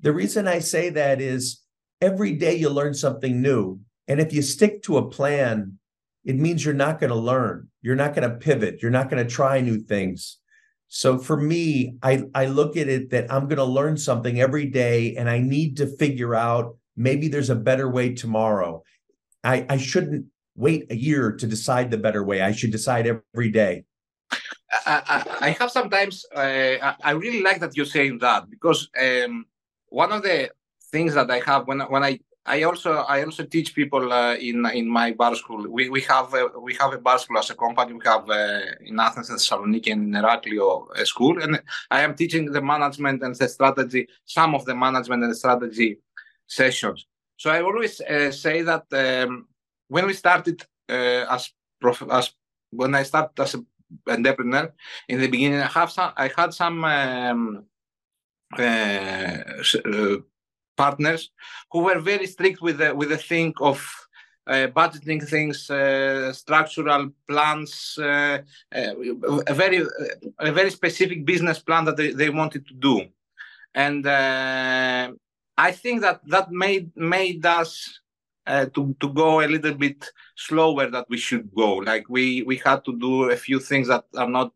the 0.00 0.12
reason 0.12 0.48
I 0.48 0.58
say 0.60 0.90
that 0.90 1.20
is 1.20 1.60
every 2.00 2.32
day 2.32 2.56
you 2.56 2.70
learn 2.70 2.94
something 2.94 3.40
new. 3.42 3.80
And 4.08 4.20
if 4.20 4.32
you 4.32 4.42
stick 4.42 4.82
to 4.84 4.96
a 4.96 5.08
plan, 5.08 5.78
it 6.24 6.36
means 6.36 6.64
you're 6.64 6.74
not 6.74 6.98
going 6.98 7.10
to 7.10 7.16
learn. 7.16 7.68
You're 7.82 7.96
not 7.96 8.14
going 8.14 8.28
to 8.28 8.36
pivot. 8.36 8.82
You're 8.82 8.90
not 8.90 9.10
going 9.10 9.24
to 9.24 9.30
try 9.30 9.60
new 9.60 9.78
things. 9.78 10.38
So 10.88 11.18
for 11.18 11.36
me, 11.36 11.96
I, 12.02 12.24
I 12.34 12.46
look 12.46 12.76
at 12.76 12.88
it 12.88 13.10
that 13.10 13.30
I'm 13.32 13.44
going 13.44 13.58
to 13.58 13.64
learn 13.64 13.98
something 13.98 14.40
every 14.40 14.66
day 14.66 15.14
and 15.16 15.28
I 15.28 15.38
need 15.38 15.76
to 15.76 15.86
figure 15.86 16.34
out 16.34 16.76
maybe 16.96 17.28
there's 17.28 17.50
a 17.50 17.54
better 17.54 17.88
way 17.90 18.14
tomorrow. 18.14 18.82
I, 19.44 19.66
I 19.68 19.76
shouldn't 19.76 20.26
wait 20.56 20.90
a 20.90 20.96
year 20.96 21.32
to 21.32 21.46
decide 21.46 21.90
the 21.90 21.98
better 21.98 22.24
way. 22.24 22.40
I 22.40 22.52
should 22.52 22.72
decide 22.72 23.06
every 23.06 23.50
day. 23.50 23.84
I, 24.84 25.24
I, 25.40 25.50
have 25.50 25.70
sometimes, 25.70 26.24
uh, 26.34 26.94
I 27.02 27.12
really 27.12 27.42
like 27.42 27.60
that 27.60 27.76
you're 27.76 27.86
saying 27.86 28.18
that 28.18 28.50
because 28.50 28.88
um, 29.00 29.46
one 29.88 30.12
of 30.12 30.22
the 30.22 30.50
things 30.90 31.14
that 31.14 31.30
I 31.30 31.40
have 31.46 31.66
when, 31.66 31.80
when 31.80 32.04
I 32.04 32.18
I 32.48 32.62
also 32.62 32.92
I 32.92 33.22
also 33.24 33.44
teach 33.44 33.74
people 33.74 34.12
uh, 34.12 34.34
in 34.34 34.64
in 34.66 34.88
my 34.88 35.12
bar 35.12 35.34
school. 35.34 35.68
We 35.70 35.90
we 35.90 36.00
have 36.02 36.32
a, 36.32 36.58
we 36.58 36.74
have 36.80 36.92
a 36.94 36.98
bar 36.98 37.18
school 37.18 37.38
as 37.38 37.50
a 37.50 37.54
company. 37.54 37.92
We 37.92 38.04
have 38.04 38.28
uh, 38.28 38.60
in 38.80 38.98
Athens 38.98 39.28
and 39.30 39.38
Thessaloniki 39.38 39.92
and 39.92 40.02
in 40.08 40.22
Heraklio 40.22 40.88
a 40.96 41.04
school, 41.04 41.42
and 41.42 41.60
I 41.90 42.00
am 42.00 42.14
teaching 42.14 42.50
the 42.50 42.62
management 42.62 43.22
and 43.22 43.34
the 43.34 43.48
strategy, 43.48 44.08
some 44.24 44.54
of 44.54 44.64
the 44.64 44.74
management 44.74 45.22
and 45.22 45.32
the 45.32 45.36
strategy 45.36 45.98
sessions. 46.46 47.06
So 47.36 47.50
I 47.50 47.60
always 47.62 48.00
uh, 48.00 48.32
say 48.32 48.62
that 48.62 48.86
um, 48.92 49.46
when 49.88 50.06
we 50.06 50.14
started 50.14 50.62
uh, 50.88 51.26
as 51.28 51.52
prof- 51.80 52.10
as 52.10 52.32
when 52.70 52.94
I 52.94 53.02
started 53.02 53.38
as 53.42 53.54
an 53.54 53.66
entrepreneur 54.06 54.72
in 55.08 55.20
the 55.20 55.28
beginning, 55.28 55.60
I 55.60 55.66
have 55.66 55.90
some 55.90 56.12
I 56.16 56.30
had 56.34 56.54
some. 56.54 56.84
Um, 56.84 57.64
uh, 58.56 59.42
partners 60.84 61.22
who 61.70 61.80
were 61.86 62.00
very 62.12 62.26
strict 62.26 62.62
with 62.62 62.78
the 62.78 62.94
with 62.94 63.10
the 63.10 63.22
thing 63.30 63.52
of 63.60 63.78
uh, 64.48 64.66
budgeting 64.68 65.22
things, 65.28 65.70
uh, 65.70 66.32
structural 66.32 67.10
plans, 67.28 67.98
uh, 67.98 68.38
uh 68.74 68.94
a 69.46 69.54
very 69.54 69.80
a 70.38 70.52
very 70.52 70.70
specific 70.70 71.26
business 71.26 71.58
plan 71.58 71.84
that 71.84 71.96
they, 71.98 72.12
they 72.12 72.30
wanted 72.30 72.66
to 72.66 72.74
do, 72.74 72.94
and 73.74 74.06
uh, 74.06 75.12
I 75.58 75.70
think 75.72 76.00
that 76.00 76.20
that 76.26 76.50
made 76.50 76.96
made 76.96 77.44
us 77.44 78.00
uh, 78.46 78.66
to 78.74 78.96
to 79.00 79.08
go 79.12 79.40
a 79.40 79.52
little 79.54 79.74
bit 79.74 80.00
slower 80.34 80.86
that 80.90 81.06
we 81.10 81.18
should 81.18 81.46
go. 81.54 81.70
Like 81.90 82.08
we 82.08 82.42
we 82.42 82.56
had 82.56 82.84
to 82.86 82.92
do 82.98 83.30
a 83.30 83.36
few 83.36 83.60
things 83.60 83.88
that 83.88 84.04
are 84.16 84.32
not. 84.38 84.52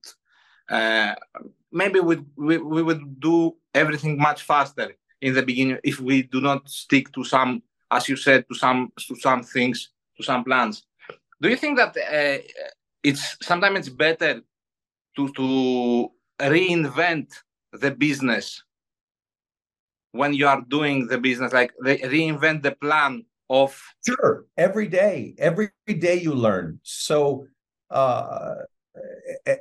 maybe 1.83 2.01
we, 2.09 2.17
we 2.37 2.55
we 2.75 2.83
would 2.89 3.05
do 3.21 3.37
everything 3.75 4.15
much 4.29 4.41
faster 4.43 4.89
in 5.23 5.35
the 5.35 5.43
beginning 5.43 5.79
if 5.85 6.01
we 6.01 6.25
do 6.25 6.41
not 6.41 6.69
stick 6.69 7.11
to 7.13 7.25
some, 7.25 7.63
as 7.91 8.09
you 8.09 8.17
said, 8.17 8.45
to 8.49 8.55
some 8.55 8.93
to 9.07 9.15
some 9.17 9.43
things, 9.43 9.91
to 10.17 10.23
some 10.23 10.45
plans. 10.45 10.85
Do 11.41 11.49
you 11.49 11.57
think 11.57 11.79
that 11.79 11.97
uh, 11.97 12.43
it's 13.03 13.37
sometimes 13.41 13.79
it's 13.79 13.89
better 13.89 14.43
to 15.17 15.33
to 15.33 16.09
reinvent 16.41 17.29
the 17.73 17.91
business 17.91 18.63
when 20.11 20.35
you 20.35 20.47
are 20.47 20.61
doing 20.69 21.07
the 21.07 21.19
business, 21.19 21.53
like 21.53 21.73
re- 21.79 22.03
reinvent 22.03 22.63
the 22.63 22.73
plan 22.73 23.25
of? 23.49 23.81
Sure. 24.05 24.45
Every 24.59 24.89
day. 24.89 25.35
Every 25.39 25.71
day 25.87 26.21
you 26.21 26.35
learn. 26.35 26.81
So 26.83 27.47
uh 27.91 28.55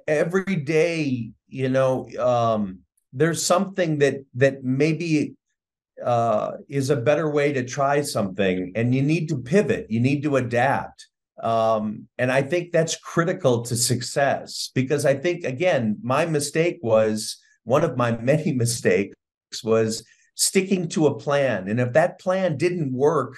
every 0.07 0.55
day 0.55 1.31
you 1.47 1.69
know 1.69 2.07
um 2.19 2.79
there's 3.13 3.45
something 3.45 3.97
that 3.99 4.23
that 4.33 4.63
maybe 4.63 5.35
uh, 6.03 6.51
is 6.69 6.89
a 6.89 6.95
better 6.95 7.29
way 7.29 7.53
to 7.53 7.63
try 7.63 8.01
something 8.01 8.71
and 8.75 8.93
you 8.95 9.01
need 9.01 9.29
to 9.29 9.37
pivot 9.37 9.87
you 9.89 9.99
need 9.99 10.23
to 10.23 10.37
adapt. 10.37 11.07
Um, 11.41 12.07
and 12.19 12.31
i 12.31 12.43
think 12.43 12.71
that's 12.71 12.95
critical 12.97 13.63
to 13.63 13.75
success 13.75 14.69
because 14.75 15.05
i 15.07 15.15
think 15.15 15.43
again 15.43 15.97
my 16.03 16.25
mistake 16.25 16.77
was 16.83 17.37
one 17.63 17.83
of 17.83 17.97
my 17.97 18.11
many 18.31 18.51
mistakes 18.51 19.15
was 19.63 20.03
sticking 20.35 20.87
to 20.89 21.07
a 21.07 21.17
plan 21.17 21.67
and 21.67 21.79
if 21.79 21.93
that 21.93 22.19
plan 22.19 22.57
didn't 22.57 22.93
work 22.93 23.37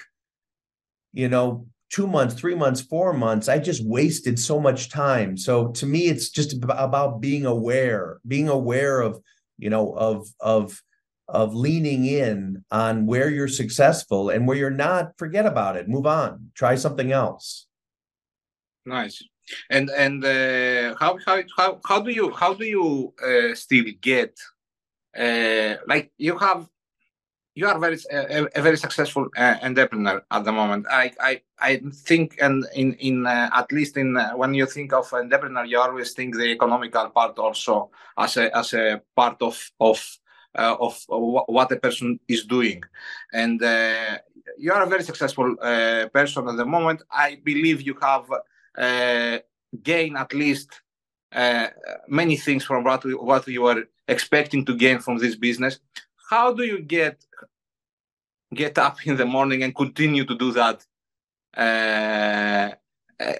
you 1.14 1.28
know 1.28 1.66
two 1.88 2.06
months 2.06 2.34
three 2.34 2.54
months 2.54 2.80
four 2.80 3.12
months 3.12 3.48
i 3.48 3.58
just 3.58 3.86
wasted 3.86 4.38
so 4.38 4.58
much 4.58 4.90
time. 4.90 5.36
So 5.36 5.68
to 5.68 5.86
me 5.86 6.06
it's 6.06 6.28
just 6.28 6.52
about 6.62 7.20
being 7.20 7.46
aware 7.46 8.18
being 8.26 8.48
aware 8.48 9.00
of 9.00 9.20
you 9.58 9.70
know 9.70 9.92
of 9.92 10.26
of 10.40 10.82
of 11.28 11.54
leaning 11.54 12.04
in 12.04 12.64
on 12.70 13.06
where 13.06 13.30
you're 13.30 13.48
successful 13.48 14.30
and 14.30 14.46
where 14.46 14.56
you're 14.56 14.70
not 14.70 15.16
forget 15.16 15.46
about 15.46 15.76
it. 15.76 15.88
Move 15.88 16.06
on. 16.06 16.50
Try 16.54 16.74
something 16.74 17.12
else. 17.12 17.66
Nice. 18.84 19.22
And 19.70 19.90
and 19.90 20.24
uh, 20.24 20.94
how 20.98 21.18
how 21.26 21.42
how 21.56 21.80
how 21.84 22.00
do 22.00 22.10
you 22.10 22.30
how 22.30 22.54
do 22.54 22.64
you 22.64 23.14
uh, 23.22 23.54
still 23.54 23.84
get 24.00 24.38
uh, 25.16 25.76
like 25.86 26.12
you 26.16 26.38
have 26.38 26.68
you 27.54 27.68
are 27.68 27.78
very 27.78 27.98
a, 28.10 28.46
a 28.54 28.62
very 28.62 28.76
successful 28.76 29.28
uh, 29.36 29.56
entrepreneur 29.62 30.22
at 30.30 30.44
the 30.44 30.52
moment. 30.52 30.86
I 30.90 31.12
I, 31.20 31.42
I 31.58 31.80
think 31.92 32.36
and 32.40 32.66
in 32.74 32.94
in 32.94 33.26
uh, 33.26 33.50
at 33.54 33.70
least 33.70 33.96
in 33.96 34.16
uh, 34.16 34.32
when 34.32 34.54
you 34.54 34.66
think 34.66 34.92
of 34.92 35.12
entrepreneur, 35.12 35.64
you 35.64 35.78
always 35.78 36.12
think 36.12 36.34
the 36.34 36.50
economical 36.50 37.10
part 37.10 37.38
also 37.38 37.90
as 38.18 38.36
a 38.36 38.56
as 38.56 38.74
a 38.74 39.02
part 39.14 39.40
of 39.40 39.70
of 39.78 40.02
uh, 40.54 40.76
of 40.80 41.02
what 41.08 41.72
a 41.72 41.76
person 41.76 42.18
is 42.28 42.44
doing. 42.44 42.82
And 43.32 43.62
uh, 43.62 44.18
you 44.58 44.72
are 44.72 44.82
a 44.82 44.86
very 44.86 45.02
successful 45.02 45.56
uh, 45.60 46.06
person 46.12 46.48
at 46.48 46.56
the 46.56 46.64
moment. 46.64 47.02
I 47.10 47.40
believe 47.42 47.82
you 47.82 47.96
have 48.00 48.26
gained 49.82 50.16
at 50.16 50.32
least 50.32 50.80
many 52.08 52.36
things 52.36 52.64
from 52.64 52.84
what 52.84 53.02
what 53.30 53.46
you 53.48 53.62
were 53.62 53.84
expecting 54.06 54.64
to 54.66 54.76
gain 54.76 54.98
from 55.00 55.18
this 55.18 55.36
business. 55.36 55.80
How 56.30 56.52
do 56.52 56.64
you 56.64 56.80
get 56.80 57.24
get 58.54 58.78
up 58.78 59.04
in 59.06 59.16
the 59.16 59.26
morning 59.26 59.62
and 59.62 59.74
continue 59.74 60.24
to 60.24 60.36
do 60.36 60.52
that 60.52 60.84
uh, 61.56 62.70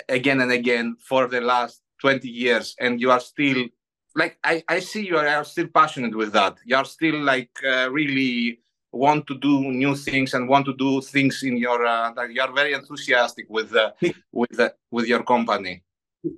again 0.08 0.40
and 0.40 0.52
again 0.52 0.96
for 1.00 1.26
the 1.26 1.40
last 1.40 1.82
20 2.00 2.28
years 2.28 2.74
and 2.80 3.00
you 3.00 3.10
are 3.10 3.20
still 3.20 3.66
like 4.14 4.38
I, 4.44 4.62
I 4.68 4.80
see 4.80 5.06
you 5.06 5.16
are 5.18 5.44
still 5.44 5.68
passionate 5.68 6.16
with 6.16 6.32
that. 6.32 6.56
You 6.64 6.76
are 6.76 6.84
still 6.84 7.20
like 7.20 7.50
uh, 7.64 7.90
really 7.90 8.60
want 8.92 9.26
to 9.26 9.36
do 9.38 9.60
new 9.72 9.96
things 9.96 10.34
and 10.34 10.48
want 10.48 10.66
to 10.66 10.74
do 10.76 11.00
things 11.00 11.42
in 11.42 11.56
your. 11.56 11.84
Uh, 11.84 12.12
you 12.24 12.40
are 12.40 12.52
very 12.52 12.72
enthusiastic 12.72 13.46
with 13.48 13.74
uh, 13.74 13.92
with 14.32 14.50
the, 14.50 14.74
with 14.90 15.06
your 15.06 15.22
company. 15.24 15.82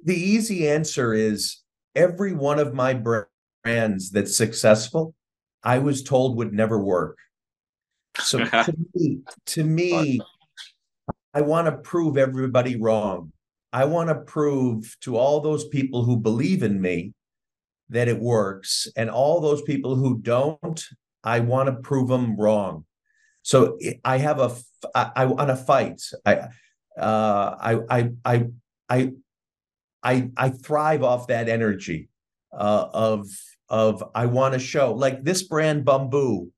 The 0.05 0.17
easy 0.17 0.69
answer 0.69 1.13
is 1.13 1.63
every 1.95 2.33
one 2.33 2.59
of 2.59 2.75
my 2.75 2.95
brands 2.95 4.11
that's 4.11 4.37
successful, 4.37 5.15
I 5.63 5.79
was 5.79 6.03
told 6.03 6.37
would 6.37 6.53
never 6.53 6.79
work. 6.79 7.19
So 8.19 8.39
to 8.45 8.75
me, 8.95 9.21
to 9.47 9.65
me, 9.65 10.21
I 11.35 11.43
want 11.43 11.67
to 11.67 11.73
prove 11.73 12.17
everybody 12.17 12.77
wrong. 12.77 13.33
I 13.73 13.85
want 13.85 14.09
to 14.09 14.15
prove 14.15 14.97
to 15.03 15.17
all 15.17 15.41
those 15.41 15.69
people 15.69 16.03
who 16.03 16.17
believe 16.17 16.63
in 16.63 16.81
me 16.81 17.13
that 17.89 18.09
it 18.09 18.19
works. 18.19 18.89
And 18.97 19.11
all 19.11 19.41
those 19.41 19.63
people 19.63 19.95
who 19.95 20.19
don't, 20.19 20.83
I 21.23 21.41
want 21.41 21.69
to 21.69 21.75
prove 21.75 22.09
them 22.09 22.37
wrong. 22.37 22.85
So 23.43 23.79
I 24.05 24.19
have 24.19 24.41
a, 24.41 24.55
I, 24.95 25.11
I 25.17 25.27
want 25.27 25.49
to 25.49 25.57
fight. 25.57 26.03
I, 26.25 26.49
uh, 26.99 27.57
I, 27.61 27.79
I, 27.89 28.11
I, 28.25 28.47
I, 28.89 29.13
I, 30.03 30.31
I 30.37 30.49
thrive 30.51 31.03
off 31.03 31.29
that 31.29 31.49
energy 31.49 32.09
uh, 32.53 32.89
of, 32.93 33.29
of 33.69 34.03
I 34.15 34.27
want 34.27 34.55
to 34.55 34.61
show 34.61 34.93
like 34.93 35.25
this 35.25 35.43
brand 35.43 35.85
Bumbu. 35.85 36.51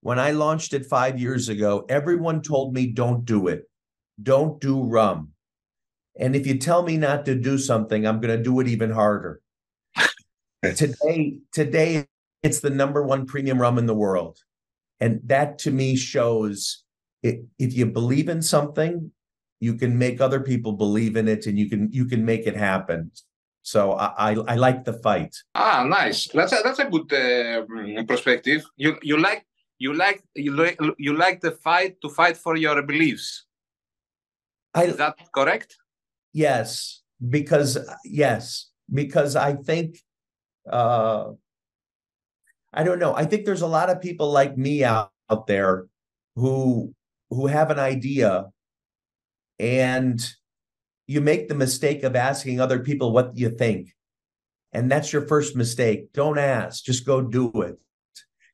When 0.00 0.18
I 0.18 0.30
launched 0.30 0.74
it 0.74 0.86
five 0.86 1.18
years 1.18 1.48
ago, 1.48 1.84
everyone 1.88 2.40
told 2.40 2.72
me 2.72 2.86
don't 2.86 3.24
do 3.24 3.48
it, 3.48 3.68
don't 4.22 4.60
do 4.60 4.84
rum. 4.84 5.32
And 6.18 6.34
if 6.34 6.46
you 6.46 6.58
tell 6.58 6.82
me 6.82 6.96
not 6.96 7.24
to 7.26 7.34
do 7.34 7.58
something, 7.58 8.06
I'm 8.06 8.20
going 8.20 8.36
to 8.36 8.42
do 8.42 8.58
it 8.60 8.68
even 8.68 8.90
harder. 8.90 9.40
Today, 10.62 11.38
today 11.52 12.06
it's 12.42 12.60
the 12.60 12.70
number 12.70 13.02
one 13.02 13.26
premium 13.26 13.60
rum 13.60 13.78
in 13.78 13.86
the 13.86 13.94
world. 13.94 14.38
And 15.00 15.20
that 15.24 15.58
to 15.60 15.70
me 15.70 15.96
shows 15.96 16.84
it, 17.22 17.44
if 17.58 17.74
you 17.74 17.86
believe 17.86 18.28
in 18.28 18.42
something, 18.42 19.12
you 19.60 19.74
can 19.74 19.98
make 19.98 20.20
other 20.20 20.40
people 20.40 20.72
believe 20.72 21.16
in 21.16 21.28
it 21.28 21.46
and 21.46 21.58
you 21.58 21.68
can 21.68 21.90
you 21.92 22.04
can 22.04 22.24
make 22.24 22.46
it 22.46 22.56
happen. 22.56 23.10
So 23.62 23.92
I, 23.92 24.30
I, 24.30 24.36
I 24.52 24.54
like 24.54 24.84
the 24.84 24.92
fight. 24.92 25.34
Ah, 25.54 25.84
nice. 25.84 26.28
That's 26.28 26.52
a, 26.52 26.60
that's 26.64 26.78
a 26.78 26.84
good 26.84 27.12
uh, 27.12 28.04
perspective. 28.04 28.64
You 28.76 28.96
you 29.02 29.18
like 29.18 29.46
you 29.78 29.94
like 29.94 30.22
you 30.34 30.54
like 30.54 30.78
you 30.96 31.16
like 31.16 31.40
the 31.40 31.52
fight 31.52 32.00
to 32.02 32.08
fight 32.08 32.36
for 32.36 32.56
your 32.56 32.82
beliefs. 32.82 33.46
I, 34.74 34.84
Is 34.84 34.96
that 34.96 35.16
correct? 35.34 35.76
Yes, 36.32 37.02
because 37.28 37.78
yes, 38.04 38.70
because 38.92 39.34
I 39.34 39.54
think 39.54 39.98
uh 40.70 41.32
I 42.72 42.84
don't 42.84 42.98
know. 42.98 43.14
I 43.14 43.24
think 43.24 43.44
there's 43.44 43.62
a 43.62 43.66
lot 43.66 43.90
of 43.90 44.02
people 44.02 44.30
like 44.30 44.56
me 44.56 44.84
out, 44.84 45.10
out 45.30 45.46
there 45.46 45.86
who 46.36 46.94
who 47.30 47.46
have 47.46 47.70
an 47.70 47.78
idea 47.78 48.46
and 49.58 50.34
you 51.06 51.20
make 51.20 51.48
the 51.48 51.54
mistake 51.54 52.02
of 52.02 52.14
asking 52.14 52.60
other 52.60 52.78
people 52.78 53.12
what 53.12 53.36
you 53.36 53.50
think. 53.50 53.94
And 54.72 54.90
that's 54.90 55.12
your 55.12 55.26
first 55.26 55.56
mistake. 55.56 56.12
Don't 56.12 56.38
ask, 56.38 56.84
just 56.84 57.06
go 57.06 57.20
do 57.22 57.50
it. 57.62 57.78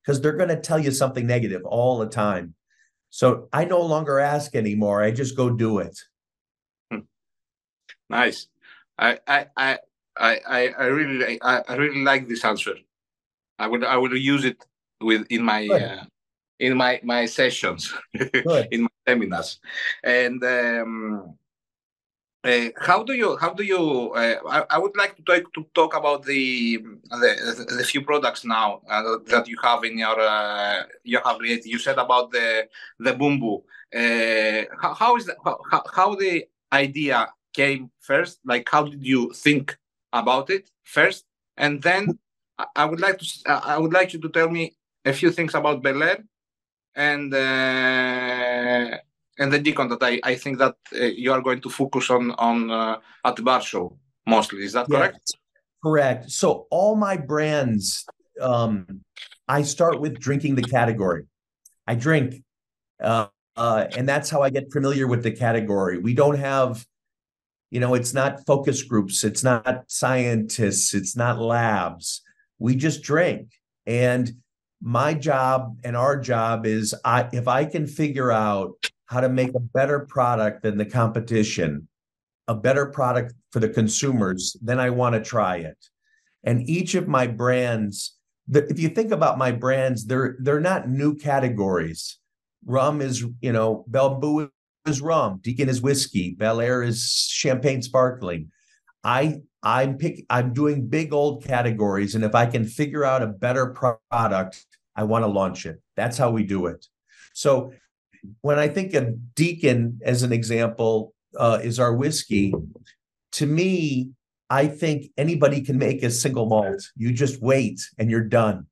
Because 0.01 0.21
they're 0.21 0.37
going 0.37 0.51
to 0.51 0.61
tell 0.61 0.79
you 0.79 0.91
something 0.91 1.27
negative 1.27 1.63
all 1.65 1.99
the 1.99 2.07
time. 2.07 2.55
So 3.11 3.49
I 3.53 3.65
no 3.65 3.81
longer 3.81 4.19
ask 4.19 4.55
anymore. 4.55 5.03
I 5.03 5.11
just 5.11 5.37
go 5.37 5.51
do 5.51 5.79
it. 5.79 5.99
Hmm. 6.91 7.01
Nice. 8.09 8.49
I 8.99 9.19
I 9.27 9.47
I 9.57 9.79
I 10.17 10.75
I 10.79 10.85
really 10.87 11.39
I, 11.43 11.63
I 11.69 11.75
really 11.77 12.03
like 12.03 12.29
this 12.29 12.45
answer. 12.45 12.75
I 13.59 13.67
would 13.67 13.85
I 13.85 13.97
will 13.97 14.17
use 14.17 14.45
it 14.45 14.65
with 15.01 15.27
in 15.31 15.43
my 15.43 15.67
uh, 15.67 16.05
in 16.59 16.77
my 16.77 17.01
my 17.03 17.27
sessions 17.27 17.93
in 18.71 18.83
my 18.83 18.89
seminars. 19.07 19.59
And 20.03 20.43
um, 20.45 21.37
uh, 22.45 22.69
how 22.79 23.03
do 23.03 23.15
you 23.15 23.37
how 23.37 23.53
do 23.55 23.63
you 23.63 24.13
uh, 24.15 24.37
I, 24.47 24.77
I, 24.77 24.79
would 24.79 24.97
like 24.97 25.17
to 25.17 25.23
talk 25.23 25.53
to 25.55 25.67
talk 25.75 25.97
about 25.97 26.25
the 26.25 26.79
the, 27.11 27.67
the 27.79 27.85
few 27.85 28.03
products 28.03 28.45
now 28.45 28.83
uh, 28.89 29.19
that 29.27 29.49
you 29.49 29.57
have 29.63 29.85
in 29.85 29.99
your 29.99 30.21
uh, 30.21 30.83
you 31.05 31.21
have 31.25 31.39
created. 31.39 31.67
You 31.67 31.79
said 31.79 31.99
about 31.99 32.31
the 32.33 32.69
the 32.99 33.13
bumbu. 33.13 33.63
Uh, 33.95 34.67
how, 34.81 34.95
how 34.95 35.17
is 35.17 35.27
that 35.27 35.37
how, 35.45 35.83
how 35.95 36.15
the 36.15 36.45
idea 36.73 37.29
came 37.55 37.91
first? 38.01 38.41
Like 38.45 38.69
how 38.69 38.85
did 38.85 39.05
you 39.05 39.33
think 39.33 39.77
about 40.21 40.49
it 40.49 40.71
first 40.85 41.25
and 41.57 41.83
then 41.83 42.19
I 42.77 42.85
would 42.85 43.01
like 43.01 43.19
to 43.19 43.27
I 43.47 43.79
would 43.79 43.93
like 43.93 44.13
you 44.13 44.21
to 44.21 44.29
tell 44.29 44.49
me 44.49 44.77
a 45.05 45.13
few 45.13 45.31
things 45.31 45.55
about 45.55 45.83
Belaire 45.83 46.23
and 46.95 47.35
uh, 47.35 48.99
and 49.39 49.53
the 49.53 49.59
Deacon 49.59 49.89
that 49.89 50.03
I, 50.03 50.21
I 50.23 50.35
think 50.37 50.59
that 50.59 50.77
uh, 50.95 51.05
you 51.05 51.33
are 51.33 51.41
going 51.41 51.61
to 51.61 51.71
focus 51.71 52.11
on 52.11 52.31
on 52.33 52.71
uh, 52.71 52.99
at 53.25 53.37
the 53.37 53.43
bar 53.43 53.61
show 53.61 53.99
mostly. 54.27 54.65
Is 54.65 54.73
that 54.75 54.87
correct? 54.89 55.19
Yes, 55.21 55.33
correct. 55.83 56.31
So 56.31 56.67
all 56.71 56.95
my 56.97 57.17
brands, 57.17 58.07
um, 58.41 59.03
I 59.49 59.63
start 59.63 60.01
with 60.01 60.19
drinking 60.19 60.55
the 60.55 60.63
category. 60.63 61.25
I 61.87 61.97
drink, 61.97 62.43
uh, 63.03 63.27
uh, 63.57 63.87
and 63.97 64.09
that's 64.09 64.31
how 64.31 64.43
I 64.43 64.51
get 64.51 64.73
familiar 64.73 65.07
with 65.07 65.23
the 65.23 65.33
category. 65.33 65.99
We 65.99 66.15
don't 66.15 66.39
have, 66.39 66.87
you 67.75 67.81
know, 67.81 67.95
it's 67.95 68.15
not 68.15 68.47
focus 68.47 68.85
groups, 68.85 69.25
it's 69.25 69.43
not 69.43 69.83
scientists, 69.89 70.95
it's 70.95 71.17
not 71.17 71.41
labs. 71.41 72.23
We 72.61 72.77
just 72.77 73.03
drink, 73.03 73.49
and 73.85 74.31
my 74.81 75.13
job 75.13 75.77
and 75.83 75.97
our 75.97 76.17
job 76.17 76.67
is 76.67 76.95
I 77.05 77.29
if 77.33 77.49
I 77.49 77.65
can 77.65 77.89
figure 77.89 78.31
out 78.31 78.75
how 79.07 79.21
to 79.23 79.29
make 79.29 79.57
a 79.57 79.61
better 79.61 80.07
product 80.07 80.63
than 80.63 80.79
the 80.79 80.85
competition, 80.85 81.89
a 82.47 82.55
better 82.55 82.87
product 82.87 83.35
for 83.51 83.59
the 83.59 83.69
consumers, 83.69 84.57
then 84.63 84.79
I 84.79 84.91
want 84.91 85.17
to 85.17 85.21
try 85.21 85.57
it. 85.57 85.79
And 86.45 86.69
each 86.69 86.95
of 86.95 87.09
my 87.09 87.27
brands, 87.27 88.17
the, 88.47 88.65
if 88.69 88.79
you 88.79 88.89
think 88.89 89.11
about 89.11 89.37
my 89.37 89.51
brands, 89.51 90.07
they're 90.07 90.37
they're 90.39 90.61
not 90.61 90.89
new 90.89 91.17
categories. 91.17 92.21
Rum 92.65 93.01
is, 93.01 93.27
you 93.41 93.53
know, 93.53 93.85
Bumbu 93.91 94.49
is 94.87 95.01
rum, 95.01 95.41
Deacon 95.43 95.69
is 95.69 95.81
whiskey, 95.81 96.37
Belaire 96.39 96.87
is 96.87 97.29
champagne 97.31 97.83
sparkling. 97.83 98.51
I 99.03 99.41
I'm 99.63 99.97
pick 99.99 100.25
I'm 100.31 100.53
doing 100.53 100.89
big 100.89 101.13
old 101.13 101.45
categories, 101.45 102.15
and 102.15 102.25
if 102.25 102.35
I 102.35 102.47
can 102.47 102.65
figure 102.65 103.05
out 103.05 103.23
a 103.23 103.27
better 103.27 103.75
product 104.11 104.67
I 104.97 105.05
want 105.05 105.25
to 105.25 105.29
launch 105.29 105.67
it. 105.67 105.81
That's 105.97 106.17
how 106.17 106.31
we 106.31 106.45
do 106.45 106.67
it. 106.67 106.87
So 107.33 107.73
when 108.43 108.59
I 108.59 108.69
think 108.69 108.95
of 108.95 109.35
Deacon 109.35 110.01
as 110.05 110.23
an 110.23 110.33
example, 110.33 111.15
uh, 111.39 111.59
is 111.63 111.79
our 111.81 111.95
whiskey. 111.95 112.55
To 113.33 113.47
me, 113.47 114.11
I 114.51 114.67
think 114.67 115.07
anybody 115.17 115.63
can 115.63 115.79
make 115.79 116.03
a 116.03 116.11
single 116.11 116.47
malt. 116.47 116.91
You 116.97 117.13
just 117.13 117.43
wait 117.43 117.81
and 117.99 118.11
you're 118.11 118.25
done. 118.25 118.67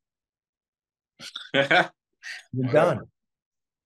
you're 1.55 1.91
done. 2.73 3.01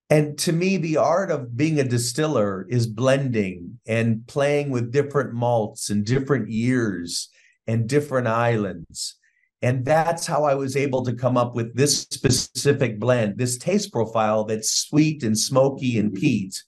And 0.08 0.38
to 0.38 0.52
me, 0.52 0.76
the 0.76 0.98
art 0.98 1.30
of 1.30 1.56
being 1.56 1.80
a 1.80 1.84
distiller 1.84 2.66
is 2.68 2.86
blending 2.86 3.80
and 3.86 4.26
playing 4.26 4.70
with 4.70 4.92
different 4.92 5.32
malts 5.32 5.90
and 5.90 6.04
different 6.04 6.48
years 6.48 7.28
and 7.66 7.88
different 7.88 8.28
islands. 8.28 9.16
And 9.62 9.84
that's 9.84 10.26
how 10.26 10.44
I 10.44 10.54
was 10.54 10.76
able 10.76 11.04
to 11.04 11.14
come 11.14 11.36
up 11.36 11.56
with 11.56 11.74
this 11.74 12.02
specific 12.02 13.00
blend, 13.00 13.38
this 13.38 13.58
taste 13.58 13.92
profile 13.92 14.44
that's 14.44 14.70
sweet 14.70 15.24
and 15.24 15.36
smoky 15.36 15.98
and 15.98 16.14
peat, 16.14 16.62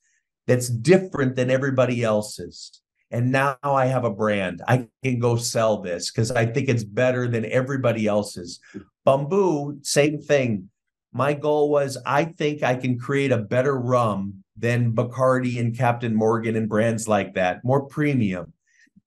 that's 0.48 0.68
different 0.68 1.36
than 1.36 1.50
everybody 1.50 2.02
else's. 2.02 2.80
And 3.10 3.30
now 3.30 3.56
I 3.62 3.86
have 3.86 4.04
a 4.04 4.10
brand. 4.10 4.62
I 4.66 4.88
can 5.04 5.18
go 5.18 5.36
sell 5.36 5.80
this 5.80 6.10
because 6.10 6.30
I 6.30 6.46
think 6.46 6.68
it's 6.68 6.84
better 6.84 7.28
than 7.28 7.44
everybody 7.46 8.06
else's. 8.06 8.58
Bumbu, 9.06 9.84
same 9.86 10.20
thing. 10.20 10.68
My 11.12 11.34
goal 11.34 11.70
was 11.70 11.98
I 12.04 12.24
think 12.24 12.62
I 12.62 12.74
can 12.74 12.98
create 12.98 13.32
a 13.32 13.38
better 13.38 13.78
rum 13.78 14.44
than 14.56 14.92
Bacardi 14.92 15.58
and 15.58 15.76
Captain 15.76 16.14
Morgan 16.14 16.56
and 16.56 16.68
brands 16.68 17.08
like 17.08 17.34
that, 17.34 17.64
more 17.64 17.86
premium. 17.86 18.52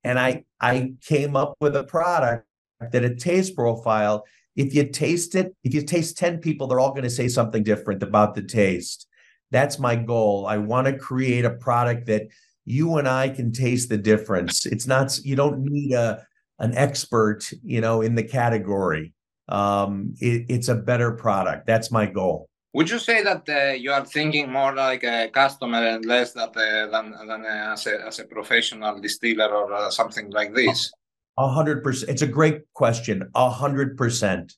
And 0.03 0.17
I 0.17 0.45
I 0.59 0.93
came 1.05 1.35
up 1.35 1.55
with 1.59 1.75
a 1.75 1.83
product 1.83 2.45
that 2.91 3.03
a 3.03 3.15
taste 3.15 3.55
profile, 3.55 4.25
if 4.55 4.73
you 4.73 4.87
taste 4.89 5.35
it, 5.35 5.55
if 5.63 5.73
you 5.73 5.83
taste 5.83 6.17
10 6.17 6.39
people, 6.39 6.67
they're 6.67 6.79
all 6.79 6.91
going 6.91 7.03
to 7.03 7.09
say 7.09 7.27
something 7.27 7.63
different 7.63 8.03
about 8.03 8.35
the 8.35 8.41
taste. 8.41 9.07
That's 9.51 9.79
my 9.79 9.95
goal. 9.95 10.45
I 10.47 10.57
want 10.57 10.87
to 10.87 10.97
create 10.97 11.45
a 11.45 11.51
product 11.51 12.07
that 12.07 12.23
you 12.65 12.97
and 12.97 13.07
I 13.07 13.29
can 13.29 13.51
taste 13.51 13.89
the 13.89 13.97
difference. 13.97 14.65
It's 14.65 14.87
not, 14.87 15.17
you 15.23 15.35
don't 15.35 15.63
need 15.63 15.93
a, 15.93 16.25
an 16.59 16.75
expert, 16.75 17.49
you 17.63 17.81
know, 17.81 18.01
in 18.01 18.15
the 18.15 18.23
category. 18.23 19.13
Um, 19.51 20.15
it, 20.19 20.45
it's 20.49 20.69
a 20.69 20.75
better 20.75 21.11
product. 21.11 21.67
That's 21.67 21.91
my 21.91 22.05
goal. 22.05 22.47
Would 22.73 22.89
you 22.89 22.99
say 22.99 23.21
that 23.23 23.43
uh, 23.49 23.73
you 23.73 23.91
are 23.91 24.05
thinking 24.05 24.49
more 24.49 24.73
like 24.73 25.03
a 25.03 25.29
customer 25.29 25.85
and 25.85 26.05
less 26.05 26.31
that, 26.33 26.55
uh, 26.55 26.87
than, 26.89 27.11
than 27.27 27.45
uh, 27.45 27.73
as, 27.73 27.85
a, 27.85 28.07
as 28.07 28.19
a 28.19 28.23
professional 28.23 28.99
distiller 28.99 29.49
or 29.49 29.73
uh, 29.73 29.89
something 29.89 30.29
like 30.31 30.53
this? 30.55 30.91
A 31.37 31.49
hundred 31.49 31.83
percent. 31.83 32.11
It's 32.11 32.21
a 32.21 32.27
great 32.27 32.61
question. 32.73 33.29
A 33.35 33.49
hundred 33.49 33.97
percent. 33.97 34.53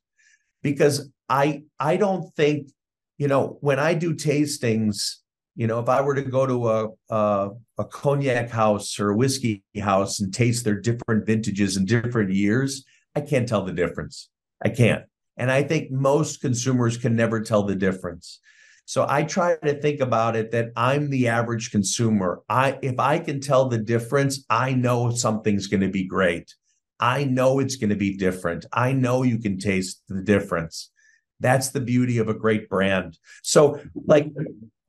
Because 0.62 1.10
I 1.27 1.63
I 1.79 1.97
don't 1.97 2.32
think, 2.36 2.69
you 3.17 3.27
know, 3.27 3.58
when 3.62 3.79
I 3.79 3.93
do 3.93 4.13
tastings, 4.13 5.15
you 5.56 5.67
know, 5.67 5.79
if 5.79 5.89
I 5.89 6.01
were 6.01 6.15
to 6.15 6.21
go 6.21 6.45
to 6.45 6.69
a, 6.69 6.89
a 7.10 7.49
a, 7.77 7.86
cognac 7.86 8.49
house 8.49 8.99
or 8.99 9.12
a 9.12 9.17
whiskey 9.17 9.63
house 9.79 10.19
and 10.19 10.34
taste 10.34 10.63
their 10.63 10.79
different 10.79 11.25
vintages 11.25 11.77
and 11.77 11.88
different 11.88 12.32
years, 12.32 12.86
I 13.15 13.21
can't 13.21 13.47
tell 13.47 13.63
the 13.63 13.73
difference. 13.73 14.29
I 14.63 14.69
can't. 14.69 15.04
And 15.38 15.52
I 15.52 15.63
think 15.63 15.91
most 15.91 16.41
consumers 16.41 16.97
can 16.97 17.15
never 17.15 17.41
tell 17.41 17.63
the 17.63 17.76
difference. 17.76 18.39
So 18.86 19.06
I 19.08 19.23
try 19.23 19.56
to 19.56 19.82
think 19.82 20.02
about 20.02 20.36
it 20.36 20.52
that 20.52 20.71
I'm 20.76 21.10
the 21.10 21.28
average 21.30 21.71
consumer. 21.71 22.41
I 22.49 22.78
if 22.82 22.99
I 22.99 23.19
can 23.19 23.39
tell 23.39 23.69
the 23.69 23.78
difference, 23.78 24.45
I 24.49 24.73
know 24.73 25.12
something's 25.12 25.67
going 25.67 25.82
to 25.82 25.89
be 25.89 26.06
great. 26.06 26.54
I 26.99 27.23
know 27.23 27.60
it's 27.60 27.78
going 27.78 27.89
to 27.89 27.95
be 27.95 28.17
different. 28.17 28.65
I 28.71 28.93
know 28.93 29.23
you 29.23 29.39
can 29.39 29.58
taste 29.58 30.02
the 30.08 30.21
difference. 30.21 30.91
That's 31.39 31.69
the 31.69 31.82
beauty 31.82 32.17
of 32.17 32.30
a 32.30 32.34
great 32.34 32.69
brand. 32.69 33.17
So, 33.41 33.82
like, 34.06 34.28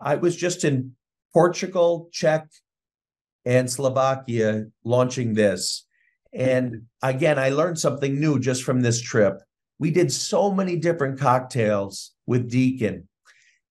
I 0.00 0.16
was 0.16 0.36
just 0.36 0.64
in 0.64 0.94
Portugal, 1.32 2.08
Czech, 2.12 2.46
and 3.44 3.70
Slovakia 3.70 4.66
launching 4.84 5.34
this. 5.34 5.86
And 6.32 6.82
again, 7.02 7.38
I 7.38 7.50
learned 7.50 7.78
something 7.78 8.20
new 8.20 8.38
just 8.38 8.62
from 8.62 8.80
this 8.80 9.00
trip. 9.00 9.40
We 9.78 9.90
did 9.90 10.12
so 10.12 10.52
many 10.52 10.76
different 10.76 11.18
cocktails 11.18 12.12
with 12.26 12.50
Deacon. 12.50 13.08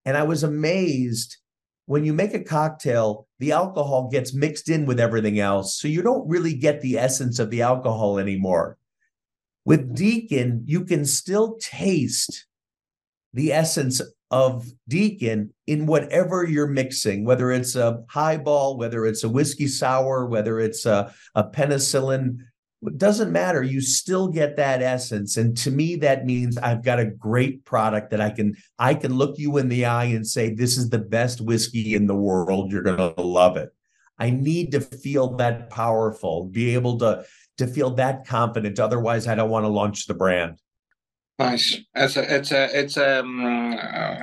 And 0.04 0.16
I 0.16 0.22
was 0.22 0.42
amazed 0.42 1.38
when 1.86 2.04
you 2.04 2.12
make 2.12 2.32
a 2.32 2.42
cocktail, 2.42 3.26
the 3.38 3.52
alcohol 3.52 4.08
gets 4.10 4.32
mixed 4.32 4.70
in 4.70 4.86
with 4.86 4.98
everything 4.98 5.38
else. 5.38 5.78
So 5.78 5.88
you 5.88 6.02
don't 6.02 6.28
really 6.28 6.54
get 6.54 6.80
the 6.80 6.98
essence 6.98 7.38
of 7.38 7.50
the 7.50 7.62
alcohol 7.62 8.18
anymore. 8.18 8.78
With 9.64 9.80
mm-hmm. 9.80 9.94
Deacon, 9.94 10.62
you 10.66 10.84
can 10.84 11.04
still 11.04 11.58
taste 11.60 12.46
the 13.34 13.52
essence 13.52 14.00
of 14.30 14.66
Deacon 14.88 15.52
in 15.66 15.86
whatever 15.86 16.44
you're 16.44 16.66
mixing, 16.66 17.24
whether 17.24 17.50
it's 17.52 17.76
a 17.76 18.02
highball, 18.08 18.78
whether 18.78 19.04
it's 19.04 19.24
a 19.24 19.28
whiskey 19.28 19.66
sour, 19.66 20.26
whether 20.26 20.60
it's 20.60 20.86
a, 20.86 21.12
a 21.34 21.44
penicillin 21.44 22.38
it 22.86 22.98
doesn't 22.98 23.32
matter. 23.32 23.62
You 23.62 23.80
still 23.80 24.28
get 24.28 24.56
that 24.56 24.82
essence. 24.82 25.36
And 25.36 25.56
to 25.58 25.70
me, 25.70 25.96
that 25.96 26.26
means 26.26 26.58
I've 26.58 26.82
got 26.82 27.00
a 27.00 27.06
great 27.06 27.64
product 27.64 28.10
that 28.10 28.20
I 28.20 28.30
can 28.30 28.56
I 28.78 28.94
can 28.94 29.14
look 29.14 29.38
you 29.38 29.56
in 29.58 29.68
the 29.68 29.86
eye 29.86 30.04
and 30.04 30.26
say, 30.26 30.54
this 30.54 30.76
is 30.76 30.90
the 30.90 30.98
best 30.98 31.40
whiskey 31.40 31.94
in 31.94 32.06
the 32.06 32.16
world. 32.16 32.72
You're 32.72 32.82
gonna 32.82 33.14
love 33.20 33.56
it. 33.56 33.70
I 34.18 34.30
need 34.30 34.72
to 34.72 34.80
feel 34.80 35.36
that 35.36 35.70
powerful, 35.70 36.44
be 36.44 36.74
able 36.74 36.98
to 36.98 37.24
to 37.58 37.66
feel 37.66 37.90
that 37.90 38.26
confident. 38.26 38.78
Otherwise, 38.78 39.26
I 39.26 39.34
don't 39.34 39.50
want 39.50 39.64
to 39.64 39.68
launch 39.68 40.06
the 40.06 40.14
brand. 40.14 40.58
Nice. 41.38 41.78
It's 41.94 42.16
a 42.16 42.34
it's 42.36 42.52
a 42.52 42.78
it's 42.78 42.96
um 42.96 43.76
uh, 43.76 44.22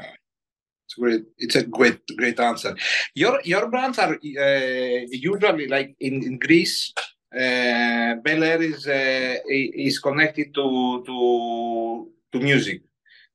it's 0.86 0.96
great. 0.98 1.24
It's 1.38 1.56
a 1.56 1.64
great 1.64 2.00
great 2.18 2.40
answer. 2.40 2.76
Your 3.16 3.42
your 3.44 3.70
brands 3.70 4.00
are 4.00 4.14
uh, 4.14 5.06
usually 5.12 5.68
like 5.68 5.96
in 6.00 6.24
in 6.24 6.40
Greece 6.40 6.94
uh, 7.34 8.16
Belaire 8.22 8.62
is 8.62 8.88
uh, 8.88 9.38
is 9.48 10.00
connected 10.00 10.54
to 10.54 11.04
to 11.06 12.12
to 12.32 12.40
music, 12.40 12.82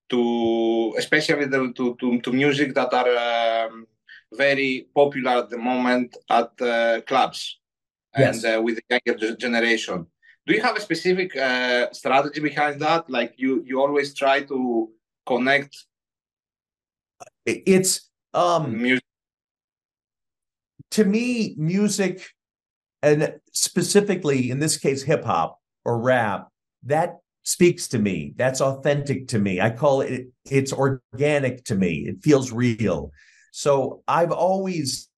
to 0.09 0.94
especially 0.98 1.46
the, 1.46 1.72
to, 1.72 1.96
to 1.96 2.20
to 2.20 2.32
music 2.32 2.74
that 2.74 2.92
are 2.92 3.66
um, 3.66 3.87
very 4.35 4.87
popular 4.94 5.42
at 5.42 5.50
the 5.50 5.56
moment 5.56 6.16
at 6.28 6.50
uh, 6.61 7.00
clubs 7.02 7.59
yes. 8.16 8.44
and 8.44 8.59
uh, 8.59 8.62
with 8.62 8.76
the 8.76 9.00
younger 9.06 9.37
generation. 9.37 10.06
Do 10.46 10.54
you 10.54 10.62
have 10.62 10.76
a 10.76 10.80
specific 10.80 11.35
uh, 11.35 11.90
strategy 11.92 12.40
behind 12.40 12.80
that? 12.80 13.09
Like 13.09 13.35
you 13.37 13.62
you 13.66 13.80
always 13.80 14.14
try 14.14 14.42
to 14.42 14.90
connect. 15.24 15.74
It's 17.44 18.11
um 18.35 18.80
music. 18.82 19.04
To 20.90 21.04
me, 21.04 21.54
music 21.59 22.36
and 23.06 23.34
specifically 23.52 24.50
in 24.50 24.58
this 24.58 24.76
case 24.76 25.02
hip 25.02 25.24
hop 25.24 25.58
or 25.84 26.00
rap 26.00 26.48
that 26.82 27.18
speaks 27.44 27.86
to 27.88 27.98
me. 27.98 28.34
That's 28.36 28.60
authentic 28.60 29.28
to 29.28 29.38
me. 29.38 29.60
I 29.60 29.70
call 29.70 30.00
it 30.00 30.26
it's 30.44 30.72
organic 30.72 31.64
to 31.66 31.76
me. 31.76 32.06
It 32.08 32.16
feels 32.22 32.52
real. 32.52 33.12
So 33.52 34.02
i've 34.08 34.32
always 34.32 35.08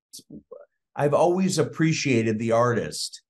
i've 0.94 1.14
always 1.14 1.58
appreciated 1.58 2.38
the 2.38 2.52
artist. 2.52 3.22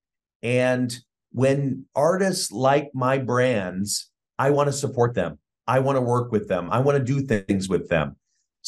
And 0.42 0.94
when 1.32 1.84
artists 1.94 2.50
like 2.50 2.90
my 2.94 3.18
brands 3.18 4.10
i 4.38 4.50
want 4.50 4.68
to 4.68 4.72
support 4.72 5.14
them. 5.14 5.38
I 5.66 5.80
want 5.80 5.96
to 5.96 6.00
work 6.00 6.32
with 6.32 6.48
them. 6.48 6.68
I 6.70 6.78
want 6.78 6.96
to 6.98 7.04
do 7.04 7.20
things 7.20 7.68
with 7.68 7.88
them 7.88 8.16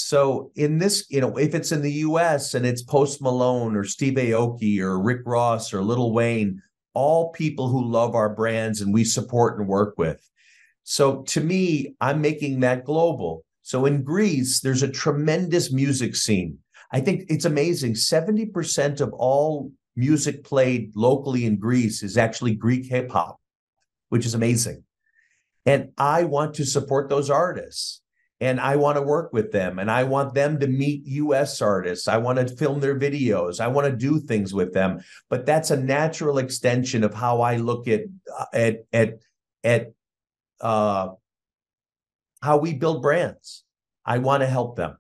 so 0.00 0.50
in 0.56 0.78
this, 0.78 1.06
you 1.08 1.20
know, 1.20 1.36
if 1.36 1.54
it's 1.54 1.72
in 1.72 1.82
the 1.82 1.92
US 1.92 2.54
and 2.54 2.66
it's 2.66 2.82
Post 2.82 3.22
Malone 3.22 3.76
or 3.76 3.84
Steve 3.84 4.14
Aoki 4.14 4.80
or 4.80 5.00
Rick 5.00 5.22
Ross 5.24 5.72
or 5.72 5.82
Lil 5.82 6.12
Wayne, 6.12 6.62
all 6.94 7.30
people 7.32 7.68
who 7.68 7.84
love 7.84 8.14
our 8.14 8.34
brands 8.34 8.80
and 8.80 8.92
we 8.92 9.04
support 9.04 9.58
and 9.58 9.68
work 9.68 9.94
with. 9.96 10.20
So 10.82 11.22
to 11.22 11.40
me, 11.40 11.94
I'm 12.00 12.20
making 12.20 12.60
that 12.60 12.84
global. 12.84 13.44
So 13.62 13.86
in 13.86 14.02
Greece, 14.02 14.60
there's 14.60 14.82
a 14.82 14.90
tremendous 14.90 15.72
music 15.72 16.16
scene. 16.16 16.58
I 16.92 17.00
think 17.00 17.24
it's 17.28 17.44
amazing. 17.44 17.94
70% 17.94 19.00
of 19.00 19.12
all 19.12 19.70
music 19.94 20.42
played 20.42 20.90
locally 20.96 21.44
in 21.44 21.58
Greece 21.58 22.02
is 22.02 22.16
actually 22.16 22.54
Greek 22.54 22.86
hip 22.86 23.10
hop, 23.10 23.40
which 24.08 24.26
is 24.26 24.34
amazing. 24.34 24.82
And 25.66 25.92
I 25.98 26.24
want 26.24 26.54
to 26.54 26.64
support 26.64 27.08
those 27.08 27.30
artists 27.30 27.99
and 28.40 28.58
I 28.58 28.76
want 28.76 28.96
to 28.96 29.02
work 29.02 29.32
with 29.32 29.52
them 29.52 29.78
and 29.78 29.90
I 29.90 30.04
want 30.04 30.34
them 30.34 30.58
to 30.60 30.66
meet 30.66 31.06
US 31.06 31.60
artists. 31.60 32.08
I 32.08 32.16
want 32.16 32.38
to 32.38 32.56
film 32.56 32.80
their 32.80 32.98
videos. 32.98 33.60
I 33.60 33.68
want 33.68 33.86
to 33.86 33.96
do 33.96 34.18
things 34.18 34.54
with 34.54 34.72
them. 34.72 35.00
But 35.28 35.44
that's 35.44 35.70
a 35.70 35.76
natural 35.76 36.38
extension 36.38 37.04
of 37.04 37.12
how 37.12 37.42
I 37.42 37.56
look 37.56 37.86
at 37.86 38.02
at 38.52 38.84
at 38.92 39.18
at 39.62 39.92
uh, 40.60 41.08
how 42.42 42.56
we 42.56 42.74
build 42.74 43.02
brands. 43.02 43.64
I 44.06 44.18
want 44.18 44.42
to 44.42 44.46
help 44.46 44.76
them. 44.76 44.96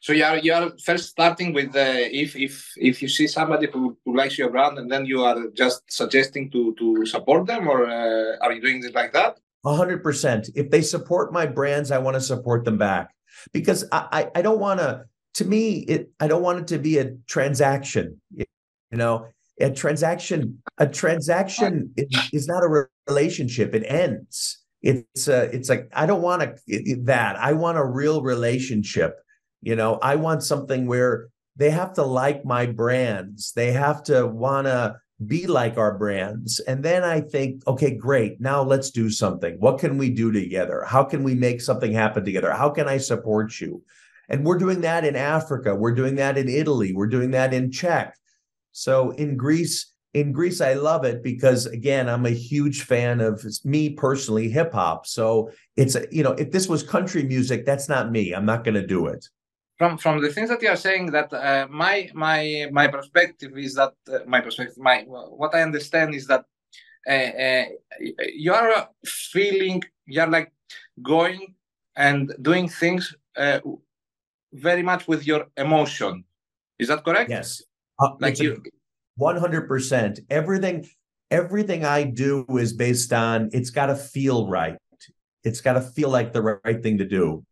So 0.00 0.12
you 0.12 0.24
are 0.24 0.38
you 0.38 0.52
are 0.52 0.72
first 0.84 1.10
starting 1.10 1.52
with 1.52 1.74
uh, 1.74 2.06
if 2.22 2.36
if 2.36 2.72
if 2.76 3.02
you 3.02 3.08
see 3.08 3.26
somebody 3.26 3.66
who, 3.72 3.96
who 4.04 4.16
likes 4.16 4.38
your 4.38 4.50
brand 4.50 4.78
and 4.78 4.90
then 4.90 5.06
you 5.06 5.22
are 5.22 5.48
just 5.54 5.82
suggesting 5.90 6.50
to 6.50 6.74
to 6.74 7.06
support 7.06 7.46
them 7.46 7.68
or 7.68 7.86
uh, 7.86 8.36
are 8.40 8.52
you 8.52 8.60
doing 8.60 8.84
it 8.84 8.94
like 8.94 9.12
that? 9.12 9.38
100%. 9.64 10.50
If 10.54 10.70
they 10.70 10.82
support 10.82 11.32
my 11.32 11.46
brands, 11.46 11.90
I 11.90 11.98
want 11.98 12.14
to 12.14 12.20
support 12.20 12.64
them 12.64 12.78
back 12.78 13.10
because 13.52 13.84
I, 13.92 14.08
I, 14.12 14.38
I 14.38 14.42
don't 14.42 14.58
want 14.58 14.80
to, 14.80 15.04
to 15.34 15.44
me, 15.44 15.78
it, 15.80 16.10
I 16.20 16.28
don't 16.28 16.42
want 16.42 16.60
it 16.60 16.66
to 16.68 16.78
be 16.78 16.98
a 16.98 17.12
transaction. 17.26 18.20
You 18.34 18.44
know, 18.92 19.26
a 19.60 19.70
transaction, 19.70 20.62
a 20.78 20.86
transaction 20.86 21.92
is, 21.96 22.08
is 22.32 22.48
not 22.48 22.62
a 22.62 22.88
relationship. 23.08 23.74
It 23.74 23.84
ends. 23.86 24.58
It's 24.82 25.28
a, 25.28 25.44
it's 25.54 25.68
like, 25.68 25.88
I 25.94 26.06
don't 26.06 26.22
want 26.22 26.42
to, 26.42 26.96
that. 27.04 27.36
I 27.36 27.52
want 27.52 27.78
a 27.78 27.84
real 27.84 28.22
relationship. 28.22 29.14
You 29.62 29.76
know, 29.76 29.98
I 30.02 30.16
want 30.16 30.42
something 30.42 30.86
where 30.86 31.28
they 31.56 31.70
have 31.70 31.92
to 31.94 32.02
like 32.02 32.44
my 32.44 32.66
brands. 32.66 33.52
They 33.52 33.72
have 33.72 34.02
to 34.04 34.26
want 34.26 34.66
to 34.66 34.96
be 35.26 35.46
like 35.46 35.78
our 35.78 35.96
brands. 35.96 36.60
And 36.60 36.82
then 36.82 37.04
I 37.04 37.20
think, 37.20 37.66
okay, 37.66 37.94
great. 37.94 38.40
Now 38.40 38.62
let's 38.62 38.90
do 38.90 39.10
something. 39.10 39.56
What 39.58 39.78
can 39.78 39.98
we 39.98 40.10
do 40.10 40.32
together? 40.32 40.84
How 40.86 41.04
can 41.04 41.22
we 41.22 41.34
make 41.34 41.60
something 41.60 41.92
happen 41.92 42.24
together? 42.24 42.52
How 42.52 42.70
can 42.70 42.88
I 42.88 42.98
support 42.98 43.60
you? 43.60 43.82
And 44.28 44.44
we're 44.44 44.58
doing 44.58 44.80
that 44.82 45.04
in 45.04 45.16
Africa. 45.16 45.74
We're 45.74 45.94
doing 45.94 46.16
that 46.16 46.38
in 46.38 46.48
Italy. 46.48 46.92
We're 46.92 47.06
doing 47.06 47.32
that 47.32 47.52
in 47.52 47.70
Czech. 47.70 48.16
So 48.72 49.10
in 49.10 49.36
Greece, 49.36 49.92
in 50.14 50.32
Greece, 50.32 50.60
I 50.60 50.74
love 50.74 51.04
it 51.04 51.22
because 51.22 51.66
again, 51.66 52.08
I'm 52.08 52.26
a 52.26 52.30
huge 52.30 52.82
fan 52.82 53.20
of 53.20 53.44
me 53.64 53.90
personally, 53.90 54.48
hip 54.48 54.72
hop. 54.72 55.06
So 55.06 55.50
it's 55.76 55.94
a, 55.94 56.06
you 56.10 56.22
know, 56.22 56.32
if 56.32 56.50
this 56.52 56.68
was 56.68 56.82
country 56.82 57.24
music, 57.24 57.66
that's 57.66 57.88
not 57.88 58.10
me. 58.10 58.32
I'm 58.32 58.46
not 58.46 58.64
going 58.64 58.74
to 58.74 58.86
do 58.86 59.06
it 59.06 59.28
from 59.78 59.98
from 59.98 60.20
the 60.20 60.32
things 60.32 60.48
that 60.48 60.62
you 60.62 60.68
are 60.68 60.76
saying 60.76 61.10
that 61.10 61.32
uh, 61.32 61.66
my 61.70 62.08
my 62.14 62.68
my 62.72 62.86
perspective 62.88 63.56
is 63.56 63.74
that 63.74 63.94
uh, 64.12 64.18
my 64.26 64.40
perspective 64.40 64.78
my 64.78 65.04
what 65.06 65.54
i 65.54 65.62
understand 65.62 66.14
is 66.14 66.26
that 66.26 66.44
uh, 67.08 67.12
uh 67.12 67.64
you 68.34 68.52
are 68.52 68.88
feeling 69.04 69.82
you're 70.06 70.28
like 70.28 70.52
going 71.02 71.54
and 71.96 72.32
doing 72.40 72.68
things 72.68 73.14
uh, 73.36 73.60
very 74.52 74.82
much 74.82 75.08
with 75.08 75.26
your 75.26 75.46
emotion. 75.56 76.24
Is 76.78 76.88
that 76.88 77.04
correct? 77.04 77.30
Yes. 77.30 77.62
Uh, 77.98 78.10
like 78.20 78.38
you 78.38 78.62
100% 79.20 80.20
everything 80.30 80.88
everything 81.30 81.84
i 81.84 82.02
do 82.02 82.46
is 82.58 82.72
based 82.72 83.12
on 83.12 83.50
it's 83.52 83.70
got 83.70 83.86
to 83.86 83.94
feel 83.94 84.48
right. 84.48 84.76
It's 85.44 85.60
got 85.60 85.74
to 85.74 85.80
feel 85.80 86.08
like 86.08 86.32
the 86.32 86.42
right 86.42 86.82
thing 86.82 86.98
to 86.98 87.04
do 87.04 87.44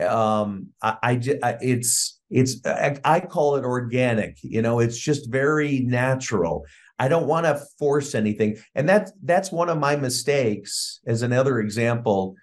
um 0.00 0.68
I, 0.80 1.20
I 1.42 1.56
it's 1.60 2.20
it's 2.30 2.64
I, 2.64 2.98
I 3.04 3.20
call 3.20 3.56
it 3.56 3.64
organic 3.64 4.38
you 4.42 4.62
know 4.62 4.80
it's 4.80 4.98
just 4.98 5.30
very 5.30 5.80
natural. 5.80 6.64
I 6.98 7.08
don't 7.08 7.26
want 7.26 7.46
to 7.46 7.60
force 7.78 8.14
anything 8.14 8.56
and 8.74 8.88
that's 8.88 9.12
that's 9.22 9.50
one 9.50 9.68
of 9.68 9.78
my 9.78 9.96
mistakes 9.96 11.00
as 11.06 11.22
another 11.22 11.58
example 11.58 12.36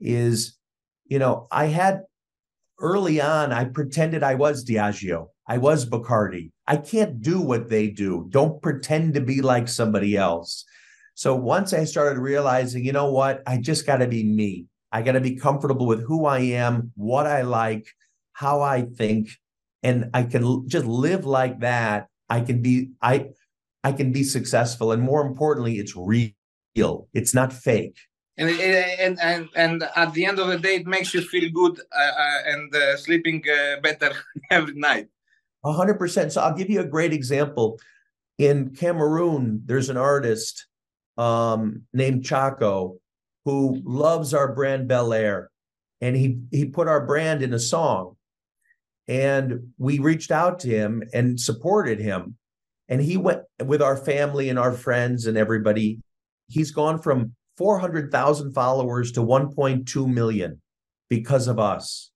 is 0.00 0.56
you 1.06 1.18
know 1.18 1.46
i 1.50 1.66
had 1.66 2.02
early 2.80 3.20
on 3.20 3.52
i 3.52 3.64
pretended 3.64 4.22
i 4.22 4.34
was 4.34 4.64
diageo 4.64 5.26
i 5.48 5.58
was 5.58 5.88
bacardi. 5.88 6.50
I 6.66 6.76
can't 6.76 7.20
do 7.20 7.40
what 7.40 7.68
they 7.68 7.88
do 7.88 8.26
don't 8.30 8.60
pretend 8.62 9.14
to 9.14 9.20
be 9.20 9.42
like 9.42 9.68
somebody 9.68 10.16
else. 10.16 10.64
So 11.14 11.34
once 11.34 11.72
i 11.72 11.84
started 11.84 12.18
realizing 12.18 12.84
you 12.84 12.92
know 12.92 13.10
what 13.10 13.42
i 13.46 13.58
just 13.58 13.86
got 13.86 13.98
to 13.98 14.08
be 14.08 14.24
me 14.24 14.66
I 14.92 15.02
got 15.02 15.12
to 15.12 15.20
be 15.20 15.36
comfortable 15.36 15.86
with 15.86 16.04
who 16.04 16.26
I 16.26 16.38
am, 16.38 16.92
what 16.94 17.26
I 17.26 17.42
like, 17.42 17.86
how 18.32 18.62
I 18.62 18.82
think, 18.82 19.30
and 19.82 20.10
I 20.14 20.22
can 20.22 20.68
just 20.68 20.86
live 20.86 21.24
like 21.24 21.60
that. 21.60 22.08
I 22.28 22.40
can 22.40 22.62
be 22.62 22.90
I 23.00 23.30
I 23.84 23.92
can 23.92 24.12
be 24.12 24.24
successful, 24.24 24.92
and 24.92 25.02
more 25.02 25.24
importantly, 25.26 25.74
it's 25.78 25.94
real. 25.96 27.08
It's 27.14 27.34
not 27.34 27.52
fake. 27.52 27.96
And, 28.38 28.50
and 28.50 29.18
and 29.20 29.48
and 29.54 29.84
at 29.96 30.12
the 30.12 30.26
end 30.26 30.38
of 30.38 30.48
the 30.48 30.58
day, 30.58 30.76
it 30.76 30.86
makes 30.86 31.14
you 31.14 31.22
feel 31.22 31.50
good 31.50 31.80
uh, 31.96 32.12
uh, 32.24 32.40
and 32.46 32.74
uh, 32.74 32.96
sleeping 32.96 33.42
uh, 33.48 33.80
better 33.80 34.12
every 34.50 34.74
night. 34.74 35.08
A 35.64 35.72
hundred 35.72 35.98
percent. 35.98 36.32
So 36.32 36.42
I'll 36.42 36.56
give 36.56 36.68
you 36.68 36.80
a 36.80 36.84
great 36.86 37.12
example. 37.12 37.80
In 38.38 38.74
Cameroon, 38.74 39.62
there's 39.64 39.88
an 39.88 39.96
artist 39.96 40.66
um, 41.16 41.82
named 41.94 42.24
Chaco 42.24 42.98
who 43.46 43.80
loves 43.84 44.34
our 44.34 44.52
brand 44.52 44.90
Belaire, 44.90 45.46
and 46.00 46.16
he 46.16 46.40
he 46.50 46.66
put 46.66 46.88
our 46.88 47.06
brand 47.06 47.42
in 47.42 47.54
a 47.54 47.58
song, 47.58 48.16
and 49.08 49.72
we 49.78 50.00
reached 50.00 50.32
out 50.32 50.58
to 50.60 50.68
him 50.68 51.02
and 51.14 51.40
supported 51.40 52.00
him, 52.00 52.36
and 52.88 53.00
he 53.00 53.16
went 53.16 53.42
with 53.64 53.80
our 53.80 53.96
family 53.96 54.50
and 54.50 54.58
our 54.58 54.72
friends 54.72 55.26
and 55.26 55.38
everybody. 55.38 56.00
He's 56.48 56.72
gone 56.72 57.00
from 57.00 57.36
400,000 57.56 58.52
followers 58.52 59.12
to 59.12 59.20
1.2 59.20 60.12
million 60.12 60.60
because 61.08 61.46
of 61.46 61.58
us. 61.58 62.10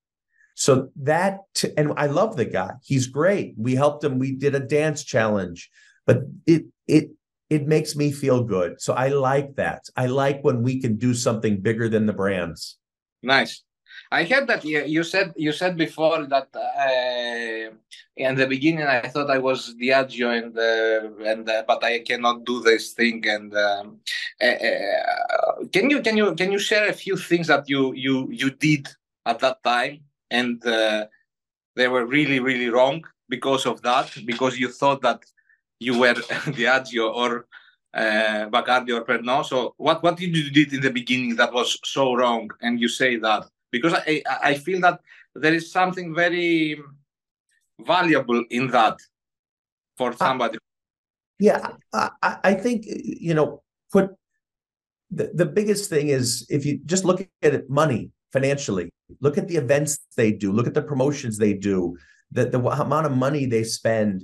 So 0.55 0.89
that, 0.97 1.39
and 1.77 1.93
I 1.97 2.07
love 2.07 2.35
the 2.35 2.45
guy. 2.45 2.71
He's 2.83 3.07
great. 3.07 3.55
We 3.57 3.75
helped 3.75 4.03
him. 4.03 4.19
We 4.19 4.33
did 4.33 4.53
a 4.53 4.59
dance 4.59 5.03
challenge, 5.03 5.69
but 6.05 6.19
it, 6.45 6.65
it, 6.87 7.11
it 7.51 7.67
makes 7.67 7.97
me 7.97 8.13
feel 8.13 8.41
good. 8.43 8.81
So 8.81 8.93
I 8.93 9.09
like 9.09 9.55
that. 9.57 9.83
I 9.97 10.05
like 10.05 10.41
when 10.41 10.63
we 10.63 10.79
can 10.79 10.95
do 10.95 11.13
something 11.13 11.59
bigger 11.59 11.89
than 11.89 12.05
the 12.05 12.13
brands. 12.13 12.77
Nice. 13.21 13.63
I 14.09 14.23
heard 14.23 14.47
that 14.47 14.63
you 14.63 15.03
said 15.03 15.33
you 15.35 15.51
said 15.51 15.75
before 15.77 16.25
that 16.27 16.47
uh, 16.55 17.75
in 18.15 18.35
the 18.35 18.47
beginning 18.47 18.85
I 18.85 19.07
thought 19.07 19.29
I 19.29 19.37
was 19.37 19.75
Diageo 19.81 20.29
and 20.39 20.57
uh, 20.57 21.29
and 21.31 21.49
uh, 21.49 21.63
but 21.67 21.83
I 21.83 21.99
cannot 21.99 22.45
do 22.45 22.61
this 22.61 22.93
thing 22.93 23.25
and 23.27 23.53
um, 23.55 23.99
uh, 24.41 24.45
uh, 24.45 25.65
can 25.73 25.89
you 25.89 26.01
can 26.01 26.17
you 26.17 26.35
can 26.35 26.51
you 26.51 26.59
share 26.59 26.87
a 26.89 26.93
few 27.03 27.15
things 27.15 27.47
that 27.47 27.69
you 27.69 27.93
you 27.93 28.27
you 28.31 28.49
did 28.51 28.87
at 29.25 29.39
that 29.39 29.63
time 29.63 29.99
and 30.29 30.65
uh, 30.65 31.05
they 31.75 31.87
were 31.87 32.05
really 32.05 32.39
really 32.39 32.69
wrong 32.69 33.03
because 33.29 33.65
of 33.65 33.81
that 33.81 34.09
because 34.25 34.59
you 34.59 34.69
thought 34.69 35.01
that 35.01 35.21
you 35.81 35.99
were 35.99 36.13
Diageo 36.57 37.11
or 37.13 37.47
uh, 37.93 38.47
Bacardi 38.53 38.91
or 38.95 39.03
Pernod. 39.03 39.45
So 39.45 39.73
what 39.77 40.01
what 40.03 40.15
did 40.17 40.35
you 40.35 40.49
did 40.51 40.73
in 40.73 40.81
the 40.81 40.93
beginning 40.99 41.35
that 41.37 41.51
was 41.51 41.79
so 41.83 42.13
wrong 42.13 42.49
and 42.61 42.79
you 42.79 42.87
say 42.87 43.17
that? 43.17 43.49
because 43.71 43.93
I, 43.93 44.21
I 44.43 44.53
feel 44.55 44.81
that 44.81 44.99
there 45.33 45.53
is 45.53 45.71
something 45.71 46.13
very 46.13 46.79
valuable 47.79 48.43
in 48.49 48.67
that 48.67 48.97
for 49.97 50.13
somebody. 50.13 50.57
yeah, 51.39 51.71
I, 51.93 52.37
I 52.43 52.53
think 52.53 52.83
you 52.85 53.33
know 53.33 53.63
put 53.91 54.11
the, 55.09 55.31
the 55.33 55.45
biggest 55.45 55.89
thing 55.89 56.09
is 56.09 56.45
if 56.49 56.65
you 56.65 56.79
just 56.85 57.05
look 57.05 57.21
at 57.21 57.53
it 57.53 57.69
money 57.69 58.11
financially 58.31 58.89
look 59.19 59.37
at 59.37 59.47
the 59.47 59.57
events 59.57 59.99
they 60.15 60.31
do 60.31 60.51
look 60.51 60.67
at 60.67 60.73
the 60.73 60.81
promotions 60.81 61.37
they 61.37 61.53
do 61.53 61.97
the, 62.31 62.45
the 62.45 62.59
amount 62.59 63.05
of 63.05 63.11
money 63.11 63.45
they 63.45 63.63
spend 63.63 64.23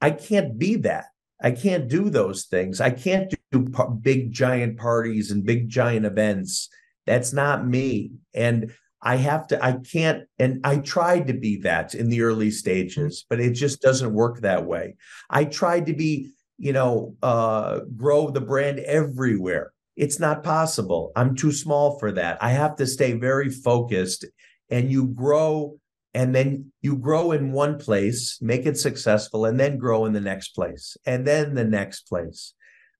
i 0.00 0.10
can't 0.10 0.58
be 0.58 0.76
that 0.76 1.06
i 1.42 1.50
can't 1.50 1.88
do 1.88 2.10
those 2.10 2.44
things 2.44 2.80
i 2.80 2.90
can't 2.90 3.34
do 3.52 3.66
big 4.00 4.32
giant 4.32 4.78
parties 4.78 5.30
and 5.30 5.44
big 5.44 5.68
giant 5.68 6.06
events 6.06 6.68
that's 7.06 7.32
not 7.32 7.66
me 7.66 8.12
and 8.34 8.72
I 9.06 9.16
have 9.16 9.46
to, 9.48 9.64
I 9.64 9.74
can't, 9.74 10.24
and 10.40 10.60
I 10.64 10.78
tried 10.78 11.28
to 11.28 11.32
be 11.32 11.58
that 11.58 11.94
in 11.94 12.08
the 12.08 12.22
early 12.22 12.50
stages, 12.50 13.24
but 13.30 13.38
it 13.38 13.52
just 13.52 13.80
doesn't 13.80 14.12
work 14.12 14.40
that 14.40 14.66
way. 14.66 14.96
I 15.30 15.44
tried 15.44 15.86
to 15.86 15.94
be, 15.94 16.32
you 16.58 16.72
know, 16.72 17.14
uh, 17.22 17.80
grow 17.96 18.30
the 18.30 18.40
brand 18.40 18.80
everywhere. 18.80 19.72
It's 19.96 20.18
not 20.18 20.42
possible. 20.42 21.12
I'm 21.14 21.36
too 21.36 21.52
small 21.52 22.00
for 22.00 22.10
that. 22.12 22.42
I 22.42 22.50
have 22.50 22.74
to 22.76 22.86
stay 22.86 23.12
very 23.12 23.48
focused 23.48 24.24
and 24.70 24.90
you 24.90 25.06
grow 25.06 25.78
and 26.16 26.34
then 26.34 26.72
you 26.82 26.96
grow 26.96 27.30
in 27.30 27.52
one 27.52 27.78
place, 27.78 28.38
make 28.40 28.66
it 28.66 28.78
successful, 28.78 29.44
and 29.44 29.60
then 29.60 29.78
grow 29.78 30.06
in 30.06 30.12
the 30.12 30.20
next 30.20 30.48
place, 30.48 30.96
and 31.06 31.24
then 31.26 31.54
the 31.54 31.64
next 31.64 32.08
place. 32.08 32.54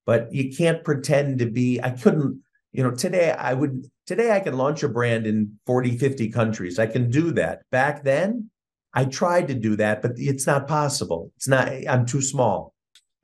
But 0.05 0.33
you 0.33 0.55
can't 0.55 0.85
pretend 0.85 1.41
to 1.41 1.47
be, 1.47 1.81
I 1.83 1.91
couldn't, 1.91 2.43
you 2.73 2.85
know, 2.85 2.93
today 2.93 3.33
I 3.33 3.55
would 3.55 3.91
Today, 4.07 4.31
I 4.31 4.39
can 4.39 4.57
launch 4.57 4.85
a 4.85 4.89
brand 4.89 5.27
in 5.27 5.59
40, 5.67 5.99
50 5.99 6.31
countries. 6.31 6.79
I 6.79 6.87
can 6.87 7.11
do 7.11 7.33
that. 7.33 7.63
Back 7.73 8.05
then, 8.05 8.51
I 8.95 9.05
tried 9.05 9.49
to 9.49 9.55
do 9.55 9.75
that, 9.77 10.01
but 10.01 10.13
it's 10.17 10.47
not 10.47 10.69
possible. 10.69 11.33
It's 11.37 11.49
not, 11.49 11.69
I'm 11.89 12.07
too 12.07 12.23
small. 12.23 12.73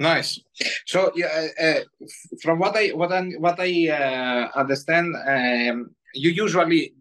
Nice. 0.01 0.41
So, 0.87 1.13
yeah, 1.15 1.49
uh, 1.61 1.65
uh 1.65 1.81
from 2.43 2.59
what 2.59 2.77
I 2.77 2.89
what 2.89 3.13
I 3.13 3.23
what 3.39 3.61
I 3.61 3.89
uh, 3.89 4.59
understand, 4.59 5.15
um, 5.29 5.95
you 6.15 6.31
usually 6.31 6.95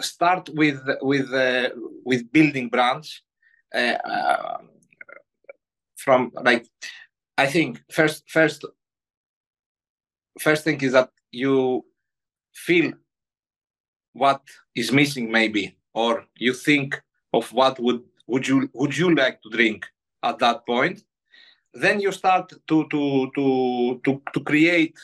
start 0.00 0.48
with 0.54 0.80
with 1.00 1.32
uh, 1.32 1.70
with 2.04 2.30
building 2.32 2.68
brands. 2.68 3.22
Uh, 3.74 3.98
uh, 4.04 4.58
from 5.96 6.30
like, 6.42 6.66
I 7.38 7.46
think 7.46 7.82
first 7.90 8.24
first 8.28 8.64
first 10.38 10.64
thing 10.64 10.80
is 10.80 10.92
that 10.92 11.10
you 11.32 11.84
feel 12.54 12.92
what 14.12 14.42
is 14.74 14.92
missing 14.92 15.30
maybe 15.30 15.76
or 15.94 16.24
you 16.36 16.52
think 16.52 17.00
of 17.32 17.52
what 17.52 17.78
would 17.80 18.02
would 18.26 18.46
you 18.46 18.70
would 18.72 18.96
you 18.96 19.14
like 19.14 19.42
to 19.42 19.50
drink 19.50 19.86
at 20.22 20.38
that 20.38 20.64
point 20.66 21.02
then 21.72 22.00
you 22.00 22.12
start 22.12 22.52
to 22.68 22.86
to 22.88 23.30
to 23.34 24.00
to, 24.04 24.22
to 24.32 24.40
create 24.40 24.96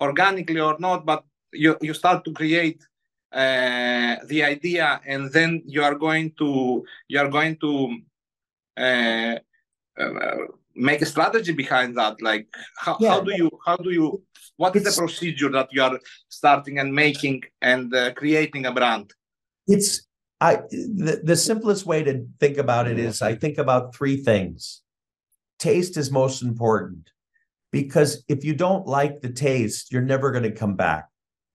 organically 0.00 0.60
or 0.60 0.76
not 0.78 1.06
but 1.06 1.24
you 1.52 1.76
you 1.80 1.94
start 1.94 2.24
to 2.24 2.32
create 2.32 2.86
uh, 3.32 4.16
the 4.26 4.42
idea 4.42 5.00
and 5.06 5.30
then 5.32 5.62
you 5.66 5.82
are 5.82 5.94
going 5.94 6.32
to 6.38 6.84
you 7.08 7.18
are 7.18 7.28
going 7.28 7.56
to 7.56 7.98
uh, 8.76 9.36
uh, 10.00 10.36
make 10.74 11.02
a 11.02 11.06
strategy 11.06 11.52
behind 11.52 11.96
that 11.96 12.22
like 12.22 12.46
how, 12.78 12.96
yeah. 13.00 13.10
how 13.10 13.20
do 13.20 13.32
you 13.36 13.50
how 13.66 13.76
do 13.76 13.90
you 13.90 14.22
what 14.56 14.74
is 14.76 14.84
the 14.84 15.00
procedure 15.00 15.50
that 15.50 15.68
you 15.72 15.82
are 15.82 15.98
starting 16.28 16.78
and 16.78 16.92
making 16.92 17.42
and 17.60 17.94
uh, 17.94 18.12
creating 18.14 18.66
a 18.66 18.72
brand? 18.72 19.12
It's 19.66 20.06
i 20.40 20.56
the, 20.70 21.20
the 21.24 21.36
simplest 21.36 21.84
way 21.84 22.04
to 22.04 22.24
think 22.38 22.58
about 22.58 22.86
it 22.86 22.96
is 22.96 23.20
i 23.22 23.34
think 23.34 23.58
about 23.58 23.94
three 23.94 24.16
things. 24.16 24.82
Taste 25.58 25.96
is 25.96 26.12
most 26.12 26.42
important 26.42 27.10
because 27.72 28.24
if 28.28 28.44
you 28.44 28.54
don't 28.54 28.86
like 28.86 29.20
the 29.20 29.32
taste 29.32 29.92
you're 29.92 30.10
never 30.14 30.30
going 30.30 30.44
to 30.44 30.52
come 30.52 30.76
back 30.76 31.08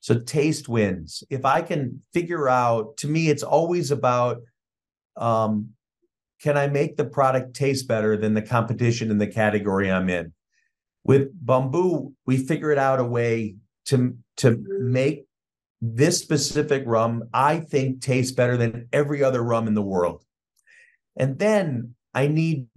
so 0.04 0.20
taste 0.20 0.68
wins 0.68 1.24
if 1.30 1.46
i 1.46 1.62
can 1.62 2.02
figure 2.14 2.48
out 2.50 2.98
to 2.98 3.08
me 3.08 3.30
it's 3.30 3.44
always 3.44 3.92
about 3.92 4.42
um, 5.16 5.70
can 6.44 6.58
I 6.58 6.68
make 6.68 6.98
the 6.98 7.06
product 7.06 7.56
taste 7.56 7.88
better 7.88 8.18
than 8.18 8.34
the 8.34 8.42
competition 8.42 9.10
in 9.10 9.18
the 9.18 9.28
category 9.28 9.90
I'm 9.90 10.10
in? 10.10 10.34
With 11.06 11.34
Bumbu, 11.46 12.14
we 12.26 12.38
figured 12.38 12.78
out 12.78 13.00
a 13.00 13.06
way 13.06 13.56
to, 13.86 14.18
to 14.38 14.62
make 14.68 15.26
this 15.82 16.20
specific 16.20 16.84
rum, 16.86 17.30
I 17.34 17.60
think, 17.60 18.02
tastes 18.02 18.34
better 18.34 18.58
than 18.58 18.90
every 18.92 19.24
other 19.24 19.42
rum 19.42 19.68
in 19.68 19.74
the 19.74 19.82
world. 19.82 20.26
And 21.16 21.40
then 21.40 21.96
I 22.14 22.28
need 22.28 22.68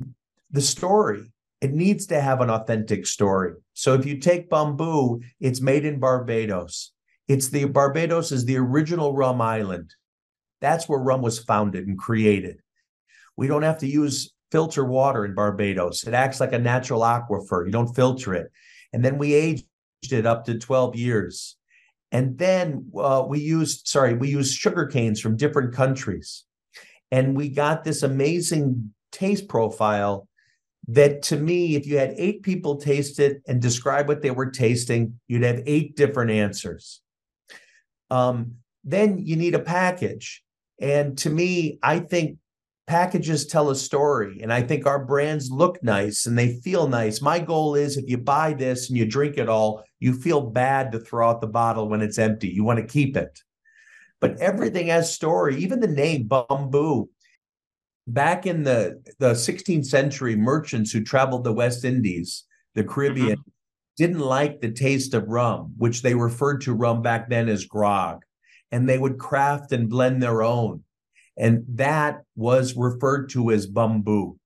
the 0.53 0.61
story. 0.61 1.33
It 1.61 1.73
needs 1.73 2.07
to 2.07 2.21
have 2.21 2.41
an 2.41 2.51
authentic 2.51 3.05
story. 3.05 3.55
So 3.75 3.95
if 3.95 4.07
you 4.07 4.19
take 4.19 4.49
Bumbu, 4.49 5.25
it's 5.41 5.61
made 5.61 5.85
in 5.85 5.99
Barbados. 5.99 6.93
It's 7.29 7.49
the 7.49 7.65
Barbados 7.65 8.31
is 8.31 8.45
the 8.45 8.57
original 8.57 9.13
rum 9.13 9.41
island. 9.41 9.95
That's 10.61 10.89
where 10.89 10.99
rum 10.99 11.23
was 11.23 11.39
founded 11.39 11.87
and 11.87 11.99
created. 11.99 12.61
We 13.37 13.49
don't 13.49 13.63
have 13.63 13.79
to 13.79 13.89
use 13.89 14.33
filter 14.53 14.85
water 14.85 15.25
in 15.25 15.35
Barbados. 15.35 16.07
It 16.07 16.15
acts 16.15 16.41
like 16.41 16.53
a 16.53 16.59
natural 16.59 17.01
aquifer. 17.01 17.67
You 17.67 17.73
don't 17.73 17.95
filter 17.95 18.35
it. 18.35 18.51
And 18.93 19.05
then 19.05 19.19
we 19.19 19.35
aged 19.35 19.67
it 20.11 20.25
up 20.25 20.45
to 20.45 20.59
12 20.59 20.97
years. 20.97 21.57
And 22.13 22.39
then 22.39 22.91
uh, 22.97 23.25
we 23.29 23.41
used, 23.41 23.89
sorry, 23.89 24.15
we 24.15 24.29
used 24.29 24.57
sugar 24.57 24.87
canes 24.87 25.21
from 25.21 25.37
different 25.37 25.75
countries. 25.75 26.45
And 27.11 27.37
we 27.37 27.49
got 27.49 27.85
this 27.85 28.03
amazing 28.03 28.95
taste 29.11 29.49
profile 29.49 30.29
that 30.89 31.23
to 31.23 31.37
me, 31.37 31.75
if 31.75 31.87
you 31.87 31.99
had 31.99 32.15
eight 32.17 32.43
people 32.43 32.77
taste 32.77 33.19
it 33.19 33.43
and 33.49 33.61
describe 33.61 34.07
what 34.07 34.23
they 34.23 34.31
were 34.31 34.51
tasting, 34.51 35.19
you'd 35.27 35.43
have 35.43 35.63
eight 35.67 35.97
different 35.97 36.31
answers. 36.31 37.01
Um, 38.11 38.57
then 38.85 39.19
you 39.19 39.37
need 39.37 39.55
a 39.55 39.61
package. 39.61 40.43
And 40.81 41.17
to 41.19 41.31
me, 41.31 41.79
I 41.83 41.99
think 41.99 42.39
packages 42.87 43.47
tell 43.47 43.71
a 43.71 43.75
story 43.75 44.41
and 44.43 44.53
i 44.53 44.63
think 44.63 44.87
our 44.87 45.05
brands 45.05 45.51
look 45.51 45.83
nice 45.83 46.27
and 46.27 46.39
they 46.39 46.61
feel 46.61 46.87
nice 46.87 47.21
my 47.21 47.39
goal 47.39 47.75
is 47.75 47.97
if 47.97 48.09
you 48.09 48.17
buy 48.17 48.53
this 48.53 48.89
and 48.89 48.97
you 48.97 49.05
drink 49.05 49.39
it 49.39 49.49
all 49.49 49.83
you 49.99 50.13
feel 50.13 50.41
bad 50.41 50.93
to 50.93 51.01
throw 51.01 51.29
out 51.29 51.41
the 51.41 51.47
bottle 51.47 51.89
when 51.89 52.01
it's 52.01 52.19
empty 52.19 52.49
you 52.49 52.63
want 52.63 52.79
to 52.79 52.87
keep 52.87 53.17
it 53.17 53.41
but 54.21 54.39
everything 54.39 54.87
has 54.87 55.13
story 55.13 55.57
even 55.57 55.81
the 55.81 55.89
name 55.89 56.29
Bumbu 56.29 57.09
back 58.07 58.47
in 58.47 58.63
the 58.63 59.03
the 59.19 59.33
16th 59.33 59.87
century 59.87 60.37
merchants 60.37 60.93
who 60.93 61.03
traveled 61.03 61.43
the 61.43 61.53
west 61.53 61.85
indies 61.85 62.45
the 62.77 62.85
caribbean 62.85 63.37
mm-hmm. 63.37 63.51
Didn't 63.97 64.21
like 64.21 64.61
the 64.61 64.73
taste 64.73 65.15
of 65.15 65.29
rum, 65.29 65.75
which 65.79 66.03
they 66.03 66.15
referred 66.15 66.63
to 66.63 66.75
rum 66.75 67.03
back 67.03 67.29
then 67.29 67.49
as 67.49 67.65
grog, 67.65 68.23
and 68.71 68.89
they 68.89 68.99
would 68.99 69.19
craft 69.19 69.73
and 69.73 69.89
blend 69.89 70.23
their 70.23 70.43
own. 70.43 70.83
And 71.37 71.65
that 71.75 72.23
was 72.35 72.77
referred 72.77 73.31
to 73.31 73.51
as 73.51 73.67
Bumbu. 73.67 74.37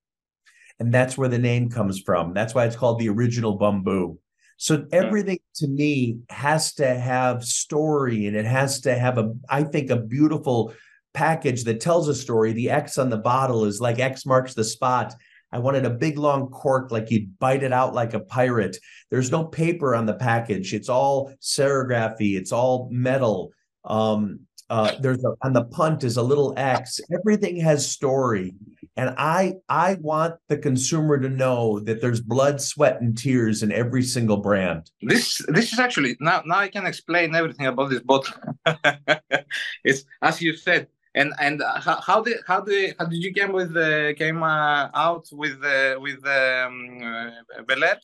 And 0.79 0.93
that's 0.93 1.19
where 1.19 1.29
the 1.29 1.39
name 1.39 1.69
comes 1.69 2.01
from. 2.01 2.33
That's 2.33 2.55
why 2.55 2.65
it's 2.65 2.77
called 2.77 2.99
the 2.99 3.11
original 3.11 3.59
Bumbu. 3.59 4.19
So 4.57 4.87
everything 4.93 5.39
to 5.57 5.69
me 5.69 6.19
has 6.29 6.75
to 6.75 6.87
have 6.87 7.45
story 7.45 8.27
and 8.27 8.37
it 8.37 8.45
has 8.45 8.83
to 8.83 8.99
have 8.99 9.17
a, 9.17 9.33
I 9.49 9.63
think, 9.63 9.91
a 9.91 9.97
beautiful 9.97 10.75
package 11.15 11.65
that 11.65 11.81
tells 11.81 12.09
a 12.09 12.15
story. 12.15 12.53
The 12.53 12.71
X 12.71 12.99
on 12.99 13.09
the 13.09 13.17
bottle 13.17 13.65
is 13.65 13.81
like 13.81 13.99
X 13.99 14.27
marks 14.27 14.55
the 14.55 14.65
spot. 14.65 15.15
I 15.53 15.59
wanted 15.59 15.85
a 15.85 15.91
big 15.91 16.19
long 16.19 16.49
cork, 16.49 16.93
like 16.93 17.11
you'd 17.11 17.39
bite 17.39 17.63
it 17.63 17.73
out 17.73 17.95
like 17.95 18.15
a 18.15 18.21
pirate. 18.21 18.77
There's 19.11 19.31
no 19.31 19.45
paper 19.45 19.95
on 19.95 20.07
the 20.07 20.15
package. 20.15 20.73
It's 20.75 20.89
all 20.89 21.33
serigraphy. 21.41 22.37
It's 22.37 22.53
all 22.53 22.89
metal. 22.91 23.53
Um, 23.85 24.41
uh, 24.71 24.95
there's 25.01 25.25
a, 25.25 25.33
on 25.43 25.53
the 25.53 25.65
punt 25.65 26.05
is 26.05 26.17
a 26.17 26.23
little 26.23 26.55
X. 26.57 27.01
Everything 27.13 27.57
has 27.57 27.91
story, 27.91 28.55
and 28.97 29.13
I 29.19 29.55
I 29.69 29.95
want 30.01 30.37
the 30.47 30.57
consumer 30.57 31.19
to 31.19 31.29
know 31.29 31.81
that 31.81 32.01
there's 32.01 32.21
blood, 32.21 32.61
sweat, 32.61 33.01
and 33.01 33.19
tears 33.19 33.65
in 33.65 33.73
every 33.73 34.05
single 34.05 34.37
brand. 34.37 34.89
This 35.03 35.43
this 35.49 35.73
is 35.73 35.81
actually 35.81 36.17
now 36.21 36.43
now 36.47 36.59
I 36.59 36.69
can 36.69 36.87
explain 36.87 37.35
everything 37.35 37.67
about 37.67 37.91
this 37.91 38.01
bottle. 38.01 38.33
it's 39.85 40.05
as 40.23 40.41
you 40.41 40.55
said, 40.57 40.87
and 41.15 41.33
and 41.41 41.63
how, 41.77 42.01
how 42.01 42.23
did 42.23 42.39
how 42.47 42.61
did 42.61 42.95
how 42.99 43.07
did 43.07 43.23
you 43.23 43.33
came 43.33 43.53
with 43.53 43.75
the 43.75 44.15
came 44.17 44.43
uh, 44.43 44.89
out 44.95 45.27
with 45.33 45.61
the 45.61 45.97
with 46.01 46.25
um, 46.27 47.01
uh, 47.03 47.63
Belaire? 47.63 47.99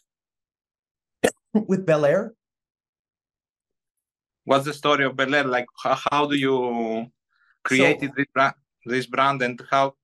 with 1.69 1.87
Belaire? 1.87 2.31
What's 4.45 4.65
the 4.65 4.73
story 4.73 5.05
of 5.05 5.15
Belaire? 5.15 5.47
Like, 5.47 5.67
how, 5.83 5.99
how 6.11 6.27
do 6.27 6.37
you 6.37 7.07
create 7.65 8.01
so, 8.01 8.09
this 8.17 8.27
brand, 8.33 8.55
this 8.85 9.07
brand, 9.07 9.43
and 9.43 9.61
how? 9.71 9.95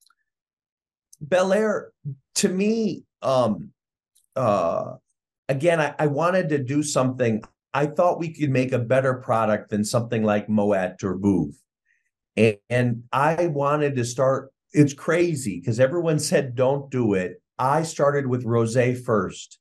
Belaire, 1.24 1.90
to 2.36 2.48
me, 2.48 3.04
um, 3.22 3.70
uh, 4.34 4.96
again, 5.48 5.80
I, 5.80 5.94
I 5.98 6.06
wanted 6.08 6.48
to 6.48 6.58
do 6.58 6.82
something. 6.82 7.42
I 7.72 7.86
thought 7.86 8.18
we 8.18 8.32
could 8.34 8.50
make 8.50 8.72
a 8.72 8.78
better 8.78 9.14
product 9.14 9.70
than 9.70 9.84
something 9.84 10.24
like 10.24 10.48
Moet 10.48 11.02
or 11.04 11.16
Veuve. 11.16 11.54
And, 12.37 12.57
and 12.71 13.03
I 13.12 13.47
wanted 13.47 13.97
to 13.97 14.05
start. 14.05 14.53
It's 14.73 14.95
crazy 14.95 15.61
because 15.61 15.81
everyone 15.81 16.18
said 16.18 16.55
don't 16.55 16.90
do 16.90 17.14
it. 17.14 17.42
I 17.59 17.83
started 17.83 18.27
with 18.27 18.45
rosé 18.45 18.99
first. 19.03 19.59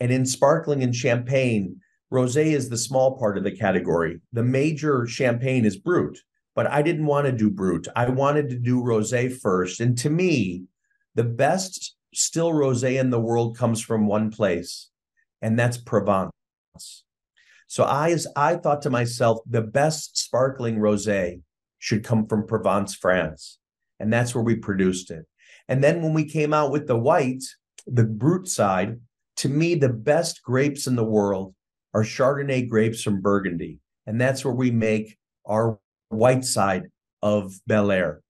And 0.00 0.10
in 0.10 0.26
sparkling 0.26 0.82
and 0.82 0.94
champagne, 0.94 1.80
Rosé 2.12 2.52
is 2.52 2.68
the 2.68 2.76
small 2.76 3.16
part 3.18 3.38
of 3.38 3.44
the 3.44 3.56
category. 3.56 4.20
The 4.32 4.42
major 4.42 5.06
champagne 5.06 5.64
is 5.64 5.78
Brut, 5.78 6.18
but 6.54 6.66
I 6.66 6.82
didn't 6.82 7.06
want 7.06 7.26
to 7.26 7.32
do 7.32 7.48
Brut. 7.48 7.86
I 7.96 8.10
wanted 8.10 8.50
to 8.50 8.58
do 8.58 8.82
Rosé 8.82 9.34
first. 9.40 9.80
And 9.80 9.96
to 9.98 10.10
me, 10.10 10.64
the 11.14 11.24
best 11.24 11.96
still 12.12 12.52
Rosé 12.52 13.00
in 13.00 13.10
the 13.10 13.20
world 13.20 13.56
comes 13.56 13.80
from 13.80 14.06
one 14.06 14.30
place, 14.30 14.90
and 15.40 15.58
that's 15.58 15.78
Provence. 15.78 16.32
So 17.66 17.84
I, 17.84 18.10
as 18.10 18.26
I 18.36 18.56
thought 18.56 18.82
to 18.82 18.90
myself, 18.90 19.38
the 19.48 19.62
best 19.62 20.18
sparkling 20.18 20.76
rosé 20.76 21.40
should 21.82 22.04
come 22.04 22.28
from 22.28 22.46
Provence, 22.46 22.94
France. 22.94 23.58
And 23.98 24.12
that's 24.12 24.36
where 24.36 24.44
we 24.44 24.54
produced 24.54 25.10
it. 25.10 25.26
And 25.66 25.82
then 25.82 26.00
when 26.00 26.14
we 26.14 26.24
came 26.24 26.54
out 26.54 26.70
with 26.70 26.86
the 26.86 26.96
white, 26.96 27.42
the 27.88 28.04
brut 28.04 28.46
side, 28.46 29.00
to 29.38 29.48
me, 29.48 29.74
the 29.74 29.88
best 29.88 30.44
grapes 30.44 30.86
in 30.86 30.94
the 30.94 31.04
world 31.04 31.56
are 31.92 32.04
Chardonnay 32.04 32.68
grapes 32.68 33.02
from 33.02 33.20
Burgundy. 33.20 33.80
And 34.06 34.20
that's 34.20 34.44
where 34.44 34.54
we 34.54 34.70
make 34.70 35.18
our 35.44 35.80
white 36.08 36.44
side 36.44 36.84
of 37.20 37.58
Belaire. 37.68 38.20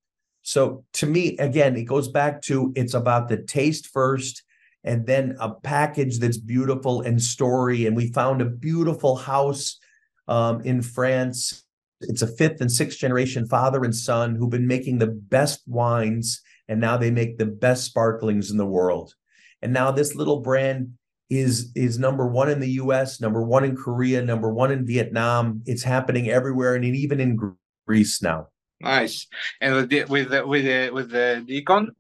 So 0.41 0.85
to 0.95 1.07
me, 1.07 1.37
again, 1.37 1.77
it 1.77 1.85
goes 1.85 2.09
back 2.09 2.41
to 2.43 2.73
it's 2.75 2.95
about 2.95 3.29
the 3.29 3.37
taste 3.37 3.89
first 3.89 4.45
and 4.83 5.07
then 5.07 5.37
a 5.39 5.51
package 5.51 6.21
that's 6.21 6.39
beautiful 6.39 7.03
and 7.03 7.21
story. 7.21 7.85
And 7.85 7.95
we 7.95 8.13
found 8.13 8.41
a 8.41 8.47
beautiful 8.47 9.17
house 9.17 9.79
um, 10.27 10.63
in 10.63 10.81
France. 10.81 11.62
It's 12.09 12.23
a 12.23 12.27
fifth 12.27 12.61
and 12.61 12.71
sixth 12.71 12.99
generation 12.99 13.47
father 13.47 13.83
and 13.85 13.95
son 13.95 14.35
who've 14.35 14.51
been 14.51 14.67
making 14.67 14.99
the 14.99 15.07
best 15.07 15.63
wines, 15.67 16.43
and 16.69 16.81
now 16.81 16.97
they 16.97 17.11
make 17.11 17.39
the 17.39 17.47
best 17.47 17.85
sparklings 17.85 18.51
in 18.51 18.57
the 18.57 18.67
world. 18.67 19.15
And 19.61 19.73
now 19.73 19.91
this 19.91 20.15
little 20.15 20.41
brand 20.41 20.95
is 21.31 21.73
is 21.75 21.99
number 21.99 22.27
one 22.27 22.51
in 22.51 22.61
the 22.61 22.71
U.S., 22.73 23.21
number 23.21 23.43
one 23.43 23.65
in 23.65 23.77
Korea, 23.77 24.23
number 24.23 24.53
one 24.53 24.71
in 24.71 24.87
Vietnam. 24.87 25.63
It's 25.67 25.83
happening 25.83 26.29
everywhere, 26.29 26.75
and 26.75 26.85
even 26.85 27.21
in 27.21 27.39
Greece 27.87 28.23
now. 28.23 28.49
Nice. 28.81 29.29
And 29.61 29.75
with 29.75 29.91
the, 29.91 30.05
with 30.05 30.31
the, 30.31 30.47
with 30.47 30.65
the, 30.65 30.91
with 30.93 31.11
the 31.11 31.45
Deacon, 31.47 31.93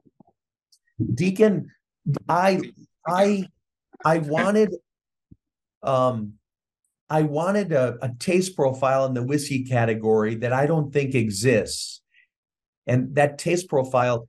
Deacon, 1.14 1.70
I 2.28 2.60
I 3.06 3.46
I 4.04 4.18
wanted 4.18 4.74
um 5.82 6.34
I 7.12 7.22
wanted 7.24 7.72
a, 7.72 7.98
a 8.00 8.10
taste 8.18 8.56
profile 8.56 9.04
in 9.04 9.12
the 9.12 9.22
whiskey 9.22 9.64
category 9.64 10.36
that 10.36 10.54
I 10.54 10.64
don't 10.64 10.90
think 10.90 11.14
exists, 11.14 12.00
and 12.86 13.14
that 13.16 13.36
taste 13.36 13.68
profile 13.68 14.28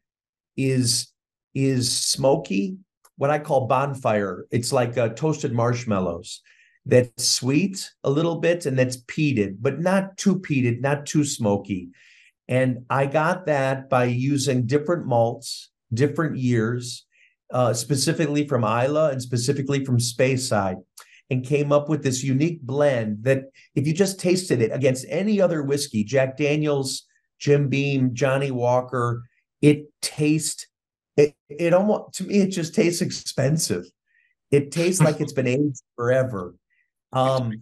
is 0.58 1.08
is 1.56 1.98
smoky 1.98 2.78
what 3.16 3.30
I 3.30 3.40
call 3.40 3.68
bonfire. 3.68 4.48
It's 4.52 4.74
like 4.74 4.98
uh, 4.98 5.10
toasted 5.10 5.54
marshmallows 5.54 6.42
that's 6.86 7.24
sweet 7.26 7.90
a 8.04 8.10
little 8.10 8.42
bit 8.42 8.66
and 8.66 8.78
that's 8.78 8.98
peated, 8.98 9.58
but 9.62 9.80
not 9.80 10.18
too 10.18 10.40
peated, 10.40 10.82
not 10.82 11.06
too 11.06 11.24
smoky. 11.24 11.88
And 12.50 12.86
I 12.90 13.06
got 13.06 13.46
that 13.46 13.90
by 13.90 14.06
using 14.06 14.66
different 14.66 15.06
malts, 15.06 15.72
different 15.94 16.36
years, 16.36 17.06
uh, 17.50 17.74
specifically 17.74 18.46
from 18.46 18.66
Islay 18.66 19.14
and 19.14 19.22
specifically 19.22 19.86
from 19.86 20.00
Speyside, 20.00 20.84
and 21.30 21.46
came 21.46 21.72
up 21.72 21.90
with 21.90 22.04
this 22.04 22.24
unique 22.24 22.62
blend 22.62 23.24
that 23.24 23.46
if 23.76 23.88
you 23.88 23.94
just 23.94 24.20
tasted 24.20 24.62
it 24.62 24.72
against 24.72 25.06
any 25.10 25.42
other 25.42 25.64
whiskey, 25.64 26.04
Jack 26.04 26.38
Daniels, 26.38 27.06
Jim 27.40 27.70
Beam, 27.70 28.14
Johnnie 28.14 28.52
Walker, 28.52 29.24
it 29.62 29.86
tastes 30.02 30.68
it 31.16 31.36
it 31.50 31.74
almost 31.74 32.16
to 32.16 32.24
me 32.24 32.42
it 32.42 32.50
just 32.50 32.76
tastes 32.76 33.02
expensive. 33.02 33.86
It 34.52 34.72
tastes 34.72 35.02
like 35.02 35.20
it's 35.20 35.34
been 35.34 35.48
aged 35.48 35.82
forever. 35.96 36.56
Um, 37.12 37.54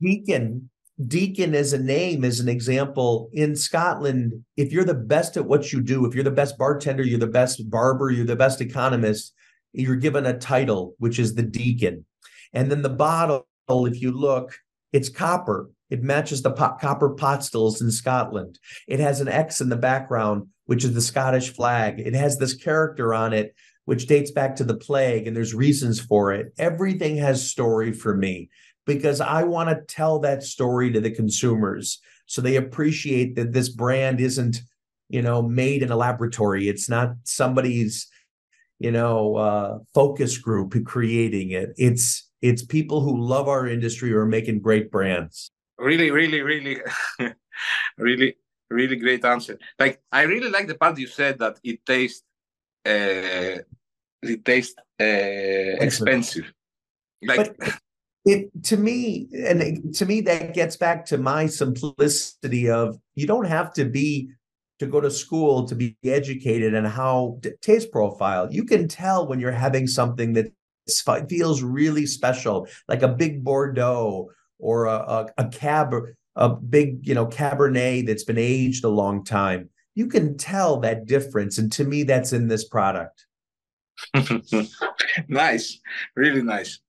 Deacon 0.00 0.70
Deacon 1.06 1.54
as 1.54 1.72
a 1.72 1.78
name 1.78 2.24
is 2.24 2.40
an 2.40 2.48
example 2.48 3.30
in 3.32 3.56
Scotland. 3.56 4.44
If 4.56 4.72
you're 4.72 4.84
the 4.84 4.94
best 4.94 5.36
at 5.36 5.46
what 5.46 5.72
you 5.72 5.80
do, 5.80 6.04
if 6.06 6.14
you're 6.14 6.24
the 6.24 6.30
best 6.30 6.58
bartender, 6.58 7.02
you're 7.02 7.18
the 7.18 7.26
best 7.26 7.68
barber, 7.70 8.10
you're 8.10 8.26
the 8.26 8.36
best 8.36 8.60
economist, 8.60 9.32
you're 9.72 9.96
given 9.96 10.26
a 10.26 10.38
title, 10.38 10.94
which 10.98 11.18
is 11.18 11.34
the 11.34 11.42
Deacon. 11.42 12.04
And 12.52 12.70
then 12.70 12.82
the 12.82 12.90
bottle, 12.90 13.46
if 13.68 14.00
you 14.00 14.12
look, 14.12 14.54
it's 14.92 15.08
copper. 15.08 15.70
It 15.90 16.02
matches 16.02 16.42
the 16.42 16.50
pot, 16.50 16.80
copper 16.80 17.10
pot 17.10 17.44
stills 17.44 17.80
in 17.80 17.90
Scotland. 17.90 18.58
It 18.88 19.00
has 19.00 19.20
an 19.20 19.28
X 19.28 19.60
in 19.60 19.68
the 19.68 19.76
background 19.76 20.48
which 20.66 20.84
is 20.84 20.94
the 20.94 21.00
Scottish 21.00 21.52
flag. 21.52 22.00
It 22.00 22.14
has 22.14 22.38
this 22.38 22.54
character 22.54 23.12
on 23.12 23.32
it, 23.32 23.54
which 23.84 24.06
dates 24.06 24.30
back 24.30 24.56
to 24.56 24.64
the 24.64 24.76
plague, 24.76 25.26
and 25.26 25.36
there's 25.36 25.54
reasons 25.54 26.00
for 26.00 26.32
it. 26.32 26.52
Everything 26.58 27.16
has 27.16 27.50
story 27.50 27.92
for 27.92 28.16
me 28.16 28.48
because 28.86 29.20
I 29.20 29.42
want 29.42 29.68
to 29.68 29.94
tell 29.94 30.20
that 30.20 30.42
story 30.42 30.92
to 30.92 31.00
the 31.00 31.10
consumers 31.10 32.00
so 32.26 32.40
they 32.40 32.56
appreciate 32.56 33.36
that 33.36 33.52
this 33.52 33.68
brand 33.68 34.20
isn't, 34.20 34.62
you 35.08 35.20
know, 35.20 35.42
made 35.42 35.82
in 35.82 35.90
a 35.90 35.96
laboratory. 35.96 36.68
It's 36.68 36.88
not 36.88 37.14
somebody's, 37.24 38.08
you 38.78 38.92
know, 38.92 39.36
uh, 39.36 39.78
focus 39.92 40.38
group 40.38 40.74
creating 40.86 41.50
it. 41.50 41.74
It's 41.76 42.30
it's 42.42 42.64
people 42.64 43.00
who 43.00 43.20
love 43.20 43.48
our 43.48 43.66
industry 43.66 44.10
who 44.10 44.16
are 44.16 44.26
making 44.26 44.60
great 44.60 44.90
brands. 44.90 45.50
Really, 45.78 46.10
really, 46.10 46.42
really, 46.42 46.78
really 47.98 48.36
really 48.72 48.96
great 48.96 49.24
answer. 49.24 49.58
Like 49.78 50.00
I 50.10 50.22
really 50.22 50.50
like 50.50 50.66
the 50.66 50.74
part 50.74 50.98
you 50.98 51.06
said 51.06 51.38
that 51.38 51.58
it 51.62 51.84
tastes 51.86 52.24
uh, 52.86 53.62
it 54.22 54.44
tastes 54.44 54.74
uh, 55.00 55.84
expensive. 55.84 56.52
Like 57.22 57.56
but 57.58 57.74
it 58.24 58.50
to 58.64 58.76
me, 58.76 59.28
and 59.32 59.62
it, 59.62 59.94
to 59.94 60.06
me 60.06 60.20
that 60.22 60.54
gets 60.54 60.76
back 60.76 61.04
to 61.06 61.18
my 61.18 61.46
simplicity 61.46 62.70
of 62.70 62.98
you 63.14 63.26
don't 63.26 63.46
have 63.46 63.72
to 63.74 63.84
be 63.84 64.30
to 64.78 64.86
go 64.86 65.00
to 65.00 65.10
school 65.10 65.66
to 65.68 65.76
be 65.76 65.96
educated 66.04 66.74
in 66.74 66.84
how 66.84 67.38
taste 67.60 67.92
profile. 67.92 68.48
You 68.50 68.64
can 68.64 68.88
tell 68.88 69.28
when 69.28 69.38
you're 69.38 69.52
having 69.52 69.86
something 69.86 70.32
that 70.32 70.52
feels 71.28 71.62
really 71.62 72.06
special, 72.06 72.66
like 72.88 73.02
a 73.02 73.08
big 73.08 73.44
Bordeaux 73.44 74.30
or 74.58 74.86
a, 74.86 74.96
a, 74.96 75.26
a 75.38 75.48
cab 75.48 75.94
a 76.34 76.48
big, 76.48 77.06
you 77.06 77.14
know, 77.14 77.26
Cabernet 77.26 78.06
that's 78.06 78.24
been 78.24 78.38
aged 78.38 78.84
a 78.84 78.88
long 78.88 79.22
time. 79.22 79.68
You 79.94 80.06
can 80.06 80.38
tell 80.38 80.80
that 80.80 81.04
difference. 81.04 81.58
And 81.58 81.70
to 81.72 81.84
me, 81.84 82.04
that's 82.04 82.32
in 82.32 82.48
this 82.48 82.64
product. 82.64 83.26
nice. 85.28 85.78
Really 86.16 86.42
nice. 86.42 86.80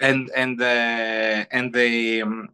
and 0.00 0.30
and 0.34 0.60
uh, 0.60 1.44
and 1.50 1.72
the 1.72 2.22
um, 2.22 2.48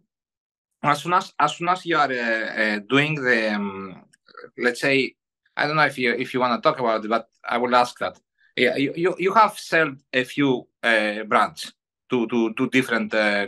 as 0.83 1.03
soon 1.03 1.15
as 1.15 1.33
as 1.39 1.57
soon 1.57 1.69
as 1.69 1.87
you 1.87 1.97
are 1.97 2.13
uh, 2.13 2.63
uh, 2.63 2.79
doing 2.89 3.15
the 3.15 3.55
um, 3.55 4.03
let's 4.59 4.81
say 4.81 5.15
I 5.57 5.67
don't 5.67 5.77
know 5.77 5.87
if 5.87 5.99
you 5.99 6.13
if 6.15 6.35
you 6.35 6.41
want 6.41 6.63
to 6.63 6.69
talk 6.69 6.81
about 6.81 7.05
it, 7.05 7.09
but 7.09 7.29
I 7.49 7.59
will 7.59 7.75
ask 7.75 7.99
that. 7.99 8.19
Yeah, 8.61 8.77
you 8.77 8.93
you, 8.95 9.15
you 9.19 9.33
have 9.33 9.59
sold 9.59 9.97
a 10.13 10.23
few 10.25 10.69
uh, 10.83 11.25
brands 11.25 11.73
to 12.11 12.27
to 12.27 12.53
to 12.53 12.69
different 12.69 13.15
uh, 13.15 13.47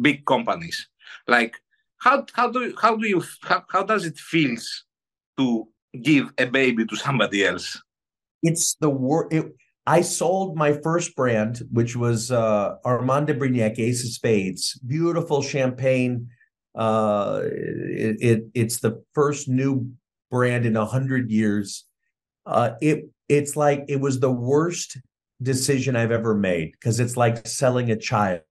big 0.00 0.24
companies. 0.24 0.88
Like 1.26 1.56
how 1.98 2.24
how 2.32 2.52
do 2.52 2.72
how 2.80 2.94
do 2.94 3.08
you 3.08 3.24
how, 3.42 3.64
how 3.68 3.82
does 3.82 4.06
it 4.06 4.16
feels 4.16 4.84
to 5.38 5.66
give 6.00 6.30
a 6.38 6.46
baby 6.46 6.86
to 6.86 6.94
somebody 6.94 7.44
else? 7.44 7.82
It's 8.44 8.76
the 8.80 8.90
word. 8.90 9.34
I 9.86 10.02
sold 10.02 10.56
my 10.56 10.72
first 10.72 11.16
brand, 11.16 11.62
which 11.72 11.96
was 11.96 12.30
uh, 12.30 12.76
Armand 12.84 13.26
de 13.26 13.34
Brignac 13.34 13.76
Ace 13.80 14.04
of 14.04 14.12
Spades. 14.12 14.78
Beautiful 14.86 15.42
champagne. 15.42 16.28
Uh, 16.76 17.40
it, 17.42 18.16
it, 18.22 18.40
it's 18.54 18.78
the 18.78 19.02
first 19.14 19.48
new 19.48 19.90
brand 20.30 20.64
in 20.64 20.76
a 20.76 20.86
hundred 20.86 21.28
years. 21.28 21.86
Uh, 22.46 22.78
it 22.80 23.10
it's 23.30 23.56
like 23.56 23.84
it 23.88 24.00
was 24.00 24.18
the 24.18 24.30
worst 24.30 24.98
decision 25.40 25.96
I've 25.96 26.10
ever 26.10 26.34
made 26.34 26.72
because 26.72 27.00
it's 27.00 27.16
like 27.16 27.46
selling 27.46 27.90
a 27.90 27.96
child. 27.96 28.42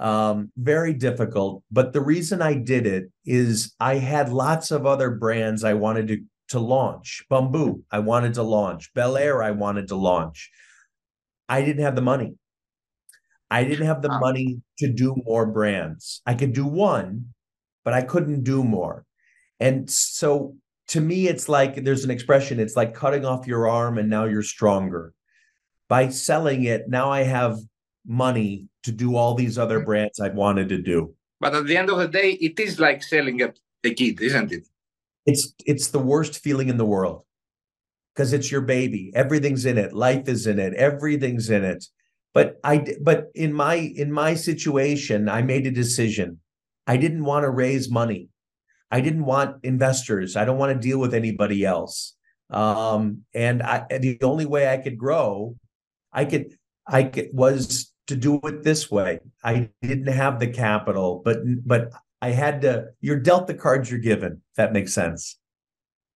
Um, 0.00 0.50
very 0.56 0.94
difficult. 0.94 1.62
But 1.70 1.92
the 1.92 2.00
reason 2.00 2.42
I 2.42 2.54
did 2.54 2.86
it 2.86 3.12
is 3.24 3.74
I 3.78 3.96
had 3.96 4.30
lots 4.30 4.70
of 4.70 4.86
other 4.86 5.10
brands 5.10 5.62
I 5.62 5.74
wanted 5.74 6.08
to 6.08 6.22
to 6.48 6.58
launch. 6.58 7.24
Bumbu, 7.30 7.82
I 7.90 8.00
wanted 8.00 8.34
to 8.34 8.42
launch. 8.42 8.92
Belaire, 8.94 9.42
I 9.42 9.52
wanted 9.52 9.88
to 9.88 9.96
launch. 9.96 10.50
I 11.48 11.62
didn't 11.62 11.84
have 11.84 11.94
the 11.94 12.02
money. 12.02 12.34
I 13.50 13.64
didn't 13.64 13.86
have 13.86 14.02
the 14.02 14.08
wow. 14.08 14.20
money 14.20 14.60
to 14.78 14.88
do 14.88 15.14
more 15.24 15.46
brands. 15.46 16.20
I 16.26 16.34
could 16.34 16.52
do 16.52 16.66
one, 16.66 17.32
but 17.84 17.94
I 17.94 18.02
couldn't 18.02 18.44
do 18.44 18.64
more. 18.64 19.04
And 19.60 19.88
so 19.88 20.56
to 20.92 21.00
me, 21.00 21.26
it's 21.26 21.48
like 21.48 21.84
there's 21.84 22.04
an 22.04 22.10
expression, 22.10 22.60
it's 22.60 22.76
like 22.76 22.92
cutting 22.92 23.24
off 23.24 23.46
your 23.46 23.66
arm 23.66 23.96
and 23.96 24.10
now 24.10 24.26
you're 24.26 24.42
stronger. 24.42 25.14
By 25.88 26.10
selling 26.10 26.64
it, 26.64 26.86
now 26.86 27.10
I 27.10 27.22
have 27.22 27.56
money 28.06 28.68
to 28.82 28.92
do 28.92 29.16
all 29.16 29.34
these 29.34 29.56
other 29.56 29.80
mm. 29.80 29.86
brands 29.86 30.20
I 30.20 30.28
wanted 30.28 30.68
to 30.68 30.76
do. 30.76 31.14
But 31.40 31.54
at 31.54 31.66
the 31.66 31.78
end 31.78 31.88
of 31.88 31.96
the 31.96 32.08
day, 32.08 32.32
it 32.32 32.60
is 32.60 32.78
like 32.78 33.02
selling 33.02 33.40
a, 33.40 33.54
a 33.82 33.94
kid, 33.94 34.20
isn't 34.20 34.52
it? 34.52 34.66
It's 35.24 35.54
it's 35.64 35.88
the 35.88 35.98
worst 35.98 36.42
feeling 36.42 36.68
in 36.68 36.76
the 36.76 36.84
world 36.84 37.24
because 38.14 38.34
it's 38.34 38.52
your 38.52 38.60
baby. 38.60 39.12
Everything's 39.14 39.64
in 39.64 39.78
it. 39.78 39.94
Life 39.94 40.28
is 40.28 40.46
in 40.46 40.58
it. 40.58 40.74
Everything's 40.74 41.48
in 41.48 41.64
it. 41.64 41.86
But 42.34 42.60
I 42.64 42.84
but 43.00 43.30
in 43.34 43.54
my 43.54 43.76
in 43.76 44.12
my 44.12 44.34
situation, 44.34 45.30
I 45.30 45.40
made 45.40 45.66
a 45.66 45.70
decision. 45.70 46.40
I 46.86 46.98
didn't 46.98 47.24
want 47.24 47.44
to 47.44 47.50
raise 47.50 47.90
money. 47.90 48.28
I 48.92 49.00
didn't 49.00 49.24
want 49.24 49.64
investors. 49.64 50.36
I 50.36 50.44
don't 50.44 50.58
want 50.58 50.74
to 50.74 50.78
deal 50.78 51.00
with 51.00 51.14
anybody 51.14 51.64
else. 51.64 52.14
Um, 52.50 53.22
and 53.34 53.62
I 53.62 53.86
the 53.88 54.18
only 54.22 54.44
way 54.44 54.70
I 54.70 54.76
could 54.76 54.98
grow, 54.98 55.56
I 56.12 56.26
could 56.26 56.58
I 56.86 57.04
could 57.04 57.30
was 57.32 57.90
to 58.08 58.16
do 58.16 58.38
it 58.44 58.62
this 58.62 58.90
way. 58.90 59.20
I 59.42 59.70
didn't 59.80 60.12
have 60.12 60.38
the 60.38 60.48
capital, 60.48 61.22
but 61.24 61.38
but 61.64 61.90
I 62.20 62.30
had 62.30 62.60
to. 62.62 62.88
You're 63.00 63.18
dealt 63.18 63.46
the 63.46 63.54
cards 63.54 63.90
you're 63.90 63.98
given. 63.98 64.42
If 64.50 64.56
that 64.56 64.74
makes 64.74 64.92
sense. 64.92 65.38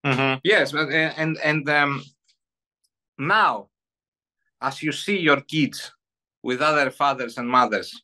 Mm-hmm. 0.05 0.41
Yes, 0.45 0.75
and 0.75 1.39
and 1.43 1.69
um, 1.71 2.05
now, 3.19 3.69
as 4.61 4.83
you 4.83 4.93
see 4.93 5.19
your 5.19 5.41
kids 5.41 5.91
with 6.43 6.61
other 6.61 6.91
fathers 6.91 7.39
and 7.39 7.49
mothers, 7.49 8.03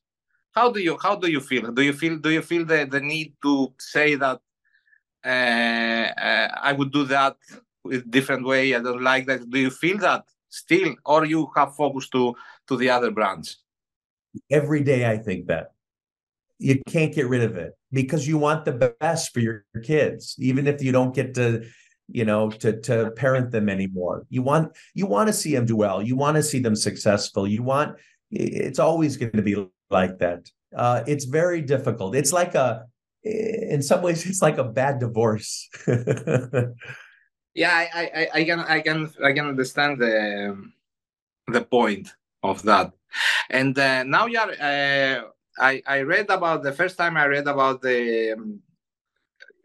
how 0.53 0.73
do 0.73 0.81
you 0.81 0.97
how 1.03 1.17
do 1.17 1.31
you 1.31 1.41
feel? 1.41 1.71
Do 1.71 1.83
you 1.83 1.93
feel 1.93 2.17
do 2.17 2.31
you 2.31 2.41
feel 2.41 2.65
the, 2.65 2.89
the 2.91 3.01
need 3.01 3.35
to 3.43 3.75
say 3.79 4.15
that 4.15 4.41
I 5.25 6.75
would 6.77 6.93
do 6.93 7.05
that 7.05 7.37
with 7.85 8.11
different 8.11 8.47
way? 8.47 8.75
I 8.75 8.81
don't 8.81 9.03
like 9.03 9.27
that. 9.27 9.49
Do 9.49 9.59
you 9.59 9.71
feel 9.71 9.99
that 9.99 10.25
still, 10.49 10.95
or 11.05 11.25
you 11.25 11.51
have 11.57 11.75
focused 11.75 12.13
to 12.13 12.35
to 12.69 12.77
the 12.77 12.91
other 12.91 13.11
brands? 13.11 13.59
Every 14.51 14.83
day, 14.83 15.11
I 15.11 15.19
think 15.19 15.47
that 15.49 15.73
you 16.63 16.81
can't 16.87 17.15
get 17.15 17.29
rid 17.29 17.43
of 17.43 17.57
it 17.57 17.77
because 17.91 18.27
you 18.27 18.39
want 18.39 18.65
the 18.65 18.95
best 19.01 19.35
for 19.35 19.41
your 19.41 19.65
kids 19.83 20.37
even 20.39 20.67
if 20.67 20.83
you 20.83 20.93
don't 20.93 21.15
get 21.15 21.35
to 21.35 21.65
you 22.09 22.25
know 22.25 22.51
to 22.51 22.81
to 22.81 23.11
parent 23.13 23.51
them 23.51 23.69
anymore 23.69 24.25
you 24.31 24.43
want 24.43 24.73
you 24.95 25.07
want 25.07 25.27
to 25.27 25.33
see 25.33 25.55
them 25.55 25.67
do 25.67 25.77
well 25.77 26.01
you 26.01 26.17
want 26.17 26.37
to 26.37 26.43
see 26.43 26.61
them 26.61 26.77
successful 26.77 27.47
you 27.47 27.63
want 27.63 27.97
it's 28.31 28.79
always 28.79 29.17
going 29.17 29.33
to 29.33 29.43
be 29.43 29.57
like 29.91 30.19
that 30.19 30.49
uh, 30.77 31.03
it's 31.07 31.25
very 31.25 31.61
difficult 31.61 32.15
it's 32.15 32.33
like 32.33 32.55
a 32.55 32.87
in 33.25 33.83
some 33.83 34.03
ways 34.03 34.27
it's 34.27 34.43
like 34.43 34.59
a 34.59 34.65
bad 34.65 34.99
divorce 34.99 35.69
yeah 37.55 37.71
I, 37.73 38.11
I 38.15 38.29
i 38.35 38.45
can 38.45 38.61
i 38.61 38.81
can 38.81 39.11
i 39.25 39.33
can 39.33 39.47
understand 39.47 40.01
the 40.01 40.57
the 41.49 41.63
point 41.63 42.09
of 42.43 42.63
that 42.63 42.93
and 43.51 43.79
uh, 43.79 44.03
now 44.05 44.27
you're 44.27 44.53
uh, 44.61 45.23
I, 45.59 45.83
I 45.87 46.01
read 46.01 46.31
about 46.31 46.63
the 46.63 46.73
first 46.73 46.97
time 46.97 47.17
I 47.17 47.27
read 47.27 47.47
about 47.47 47.83
the 47.83 48.33
um, 48.33 48.61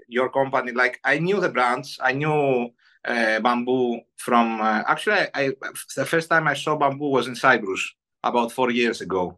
your 0.07 0.29
company. 0.29 0.71
Like 0.71 0.99
I 1.03 1.19
knew 1.19 1.39
the 1.39 1.49
brands, 1.49 1.99
I 2.01 2.13
knew 2.13 2.69
uh, 3.05 3.39
Bumbu 3.39 4.01
from. 4.17 4.61
Uh, 4.61 4.83
actually, 4.87 5.15
I, 5.15 5.29
I, 5.33 5.51
the 5.95 6.05
first 6.05 6.29
time 6.29 6.47
I 6.47 6.53
saw 6.53 6.77
Bumbu 6.77 7.09
was 7.09 7.27
in 7.27 7.35
Cyprus 7.35 7.93
about 8.23 8.51
four 8.51 8.71
years 8.71 9.01
ago, 9.01 9.37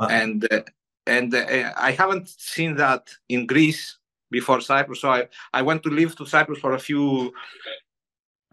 and 0.00 0.46
uh, 0.52 0.62
and 1.06 1.34
uh, 1.34 1.72
I 1.76 1.92
haven't 1.92 2.28
seen 2.28 2.76
that 2.76 3.08
in 3.28 3.46
Greece 3.46 3.98
before 4.30 4.60
Cyprus. 4.60 5.00
So 5.00 5.10
I, 5.10 5.28
I 5.52 5.62
went 5.62 5.82
to 5.84 5.90
live 5.90 6.16
to 6.16 6.26
Cyprus 6.26 6.58
for 6.58 6.72
a 6.74 6.78
few 6.78 7.32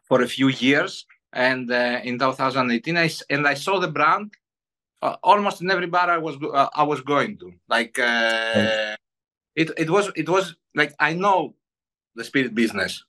for 0.04 0.22
a 0.22 0.28
few 0.28 0.49
years, 0.49 1.06
and 1.34 1.72
uh, 1.72 2.02
in 2.04 2.20
2018, 2.20 2.97
I, 2.97 3.10
and 3.30 3.47
I 3.47 3.54
saw 3.54 3.80
the 3.80 3.88
brand 3.88 4.32
uh, 5.02 5.16
almost 5.24 5.62
in 5.62 5.72
every 5.72 5.88
bar 5.88 6.10
I 6.10 6.18
was 6.18 6.38
uh, 6.41 6.70
I 6.74 6.84
was 6.84 7.02
going 7.02 7.38
to. 7.38 7.54
Like 7.68 7.97
uh, 7.99 8.95
it 9.56 9.72
it 9.78 9.89
was 9.89 10.12
it 10.16 10.30
was 10.30 10.56
like 10.76 10.93
I 10.99 11.14
know 11.14 11.56
the 12.16 12.24
spirit 12.24 12.54
business, 12.54 13.04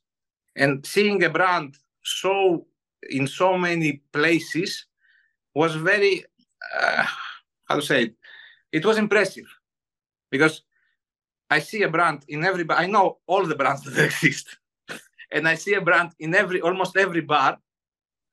and 0.56 0.84
seeing 0.86 1.22
a 1.24 1.30
brand 1.30 1.76
so 2.02 2.66
in 3.10 3.26
so 3.26 3.58
many 3.58 4.02
places 4.12 4.86
was 5.54 5.74
very 5.74 6.24
uh, 6.80 7.04
how 7.68 7.76
to 7.76 7.82
say 7.82 8.04
it. 8.04 8.14
It 8.72 8.84
was 8.84 8.98
impressive 8.98 9.46
because 10.30 10.62
I 11.50 11.58
see 11.60 11.82
a 11.82 11.88
brand 11.88 12.24
in 12.28 12.44
every 12.44 12.64
bar. 12.64 12.78
I 12.78 12.86
know 12.86 13.18
all 13.26 13.44
the 13.46 13.54
brands 13.54 13.82
that 13.84 14.04
exist, 14.04 14.58
and 15.30 15.46
I 15.46 15.54
see 15.56 15.74
a 15.74 15.80
brand 15.80 16.12
in 16.18 16.34
every 16.34 16.60
almost 16.60 16.96
every 16.96 17.20
bar 17.20 17.58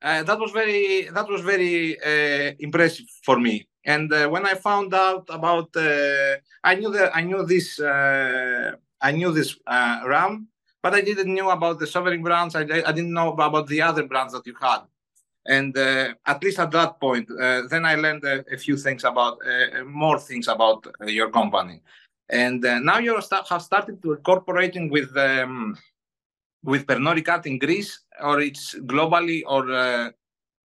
uh, 0.02 0.22
that 0.22 0.38
was 0.38 0.50
very 0.50 1.08
that 1.10 1.28
was 1.28 1.42
very 1.42 1.98
uh, 2.00 2.54
impressive 2.58 3.06
for 3.22 3.38
me. 3.38 3.68
And 3.84 4.12
uh, 4.12 4.28
when 4.28 4.46
I 4.46 4.54
found 4.54 4.92
out 4.92 5.26
about, 5.30 5.74
uh, 5.76 6.36
I 6.64 6.74
knew 6.74 6.90
that 6.92 7.14
I 7.14 7.22
knew 7.22 7.44
this 7.44 7.78
uh, 7.80 8.72
I 9.00 9.12
knew 9.12 9.32
this 9.32 9.58
uh, 9.66 10.00
RAM, 10.06 10.48
but 10.82 10.94
I 10.94 11.00
didn't 11.00 11.34
know 11.34 11.50
about 11.50 11.78
the 11.78 11.86
sovereign 11.86 12.22
brands. 12.22 12.54
I, 12.54 12.60
I 12.62 12.92
didn't 12.92 13.12
know 13.12 13.32
about 13.32 13.66
the 13.66 13.82
other 13.82 14.04
brands 14.04 14.32
that 14.32 14.46
you 14.46 14.54
had. 14.60 14.80
And 15.46 15.76
at 15.76 16.42
least 16.42 16.58
at 16.58 16.70
that 16.72 17.00
point, 17.00 17.28
then 17.70 17.84
I 17.84 17.94
learned 17.94 18.24
a, 18.24 18.44
a 18.52 18.58
few 18.58 18.76
things 18.76 19.04
about 19.04 19.38
more 19.86 20.18
things 20.18 20.48
about 20.48 20.86
your 21.06 21.30
company. 21.30 21.82
And 22.28 22.60
now 22.62 22.98
you 22.98 23.14
have 23.16 23.62
started 23.62 24.02
to 24.02 24.12
incorporating 24.12 24.90
with 24.90 25.16
um, 25.16 25.76
with 26.62 26.86
Pernod 26.86 27.46
in 27.46 27.58
Greece, 27.58 28.00
or 28.20 28.40
it's 28.40 28.74
globally, 28.80 29.42
or 29.46 29.72
uh... 29.72 30.10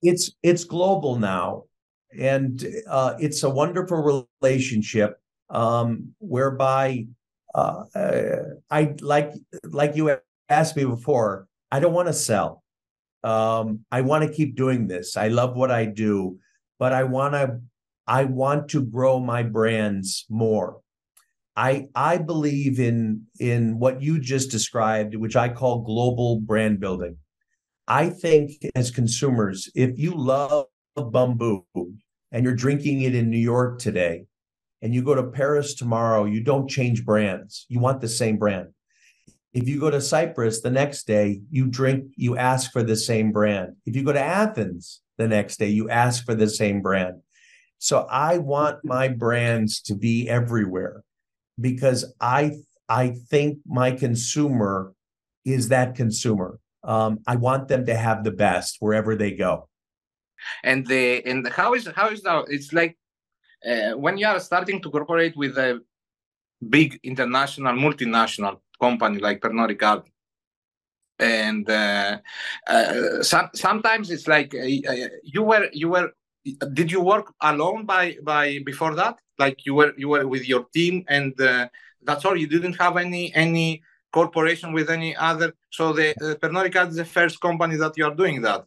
it's 0.04 0.32
it's 0.44 0.66
global 0.66 1.16
now, 1.18 1.64
and 2.20 2.68
uh, 2.90 3.16
it's 3.18 3.44
a 3.44 3.50
wonderful 3.50 4.28
relationship 4.42 5.20
um, 5.50 6.14
whereby 6.20 7.08
uh, 7.56 7.84
I 8.70 8.94
like 9.00 9.32
like 9.64 9.96
you 9.96 10.18
asked 10.50 10.76
me 10.76 10.84
before. 10.84 11.48
I 11.72 11.80
don't 11.80 11.94
want 11.94 12.10
to 12.10 12.14
sell. 12.14 12.65
Um, 13.26 13.86
I 13.92 14.02
want 14.02 14.24
to 14.24 14.32
keep 14.32 14.56
doing 14.56 14.88
this. 14.88 15.18
I 15.18 15.30
love 15.30 15.56
what 15.56 15.72
I 15.72 15.86
do, 15.86 16.38
but 16.78 16.94
I 16.94 17.04
want 17.04 17.34
to 17.34 17.60
I 18.08 18.26
want 18.26 18.70
to 18.70 18.84
grow 18.84 19.20
my 19.20 19.42
brands 19.42 20.26
more. 20.30 20.82
I 21.56 21.88
I 21.96 22.18
believe 22.18 22.80
in 22.80 23.24
in 23.40 23.80
what 23.80 24.02
you 24.02 24.20
just 24.20 24.52
described, 24.52 25.16
which 25.16 25.36
I 25.36 25.50
call 25.50 25.82
global 25.82 26.40
brand 26.40 26.80
building. 26.80 27.18
I 27.88 28.10
think 28.10 28.52
as 28.76 28.92
consumers, 28.92 29.70
if 29.74 29.98
you 29.98 30.14
love 30.14 30.68
Bumbu 30.96 31.64
and 32.32 32.44
you're 32.44 32.56
drinking 32.56 33.02
it 33.02 33.16
in 33.16 33.32
New 33.32 33.38
York 33.40 33.80
today, 33.80 34.26
and 34.84 34.94
you 34.94 35.02
go 35.02 35.16
to 35.16 35.24
Paris 35.24 35.74
tomorrow, 35.74 36.26
you 36.26 36.44
don't 36.44 36.70
change 36.70 37.04
brands. 37.04 37.66
You 37.70 37.80
want 37.80 38.02
the 38.02 38.08
same 38.08 38.38
brand. 38.38 38.68
If 39.56 39.70
you 39.70 39.80
go 39.80 39.90
to 39.90 40.02
Cyprus 40.02 40.60
the 40.60 40.70
next 40.70 41.08
day, 41.08 41.42
you 41.50 41.66
drink, 41.68 42.12
you 42.18 42.38
ask 42.38 42.74
for 42.74 42.84
the 42.84 42.98
same 42.98 43.32
brand. 43.32 43.78
If 43.86 43.96
you 43.96 44.04
go 44.04 44.12
to 44.12 44.22
Athens 44.22 45.02
the 45.18 45.30
next 45.30 45.60
day, 45.60 45.70
you 45.70 45.90
ask 45.90 46.26
for 46.26 46.36
the 46.36 46.50
same 46.50 46.82
brand. 46.82 47.22
So 47.78 48.06
I 48.10 48.38
want 48.38 48.84
my 48.84 49.08
brands 49.08 49.82
to 49.84 49.96
be 49.96 50.28
everywhere 50.28 51.04
because 51.60 52.14
I 52.20 52.52
I 52.90 53.16
think 53.30 53.60
my 53.66 53.92
consumer 53.92 54.94
is 55.46 55.70
that 55.70 55.96
consumer. 55.96 56.60
Um, 56.84 57.20
I 57.26 57.38
want 57.38 57.70
them 57.70 57.86
to 57.86 57.96
have 57.96 58.26
the 58.26 58.32
best 58.32 58.76
wherever 58.82 59.16
they 59.16 59.32
go. 59.32 59.70
And 60.66 60.86
the 60.86 61.26
and 61.26 61.48
how 61.48 61.76
is 61.76 61.88
how 61.96 62.10
is 62.10 62.24
now? 62.24 62.40
It's 62.56 62.74
like 62.74 62.98
uh, 63.66 63.92
when 63.94 64.18
you 64.18 64.28
are 64.28 64.40
starting 64.42 64.82
to 64.82 64.92
cooperate 64.92 65.38
with 65.38 65.58
a 65.58 65.80
big 66.70 67.00
international 67.04 67.74
multinational 67.74 68.60
company 68.80 69.20
like 69.20 69.42
Pernod 69.42 69.70
Ricard, 69.70 70.04
and 71.20 71.70
uh, 71.70 72.18
uh, 72.68 73.24
some, 73.24 73.50
sometimes 73.54 74.12
it's 74.12 74.28
like 74.28 74.54
uh, 74.54 74.60
uh, 74.60 75.10
you 75.24 75.44
were 75.44 75.70
you 75.72 75.90
were 75.90 76.12
did 76.74 76.92
you 76.92 77.02
work 77.02 77.34
alone 77.42 77.86
by 77.86 78.18
by 78.24 78.60
before 78.66 78.96
that? 78.96 79.18
Like 79.40 79.66
you 79.66 79.76
were 79.76 79.94
you 79.98 80.10
were 80.10 80.28
with 80.28 80.48
your 80.48 80.66
team 80.74 81.06
and 81.08 81.40
uh, 81.42 81.68
that's 82.04 82.26
all? 82.26 82.36
You 82.36 82.48
didn't 82.48 82.80
have 82.80 82.98
any 82.98 83.34
any 83.34 83.82
corporation 84.14 84.74
with 84.74 84.90
any 84.90 85.16
other? 85.16 85.54
So 85.72 85.94
the 85.94 86.12
uh, 86.12 86.36
Pernod 86.36 86.70
Ricard 86.70 86.90
is 86.90 86.96
the 86.96 87.06
first 87.06 87.40
company 87.42 87.78
that 87.78 87.98
you 87.98 88.06
are 88.06 88.16
doing 88.16 88.42
that? 88.42 88.66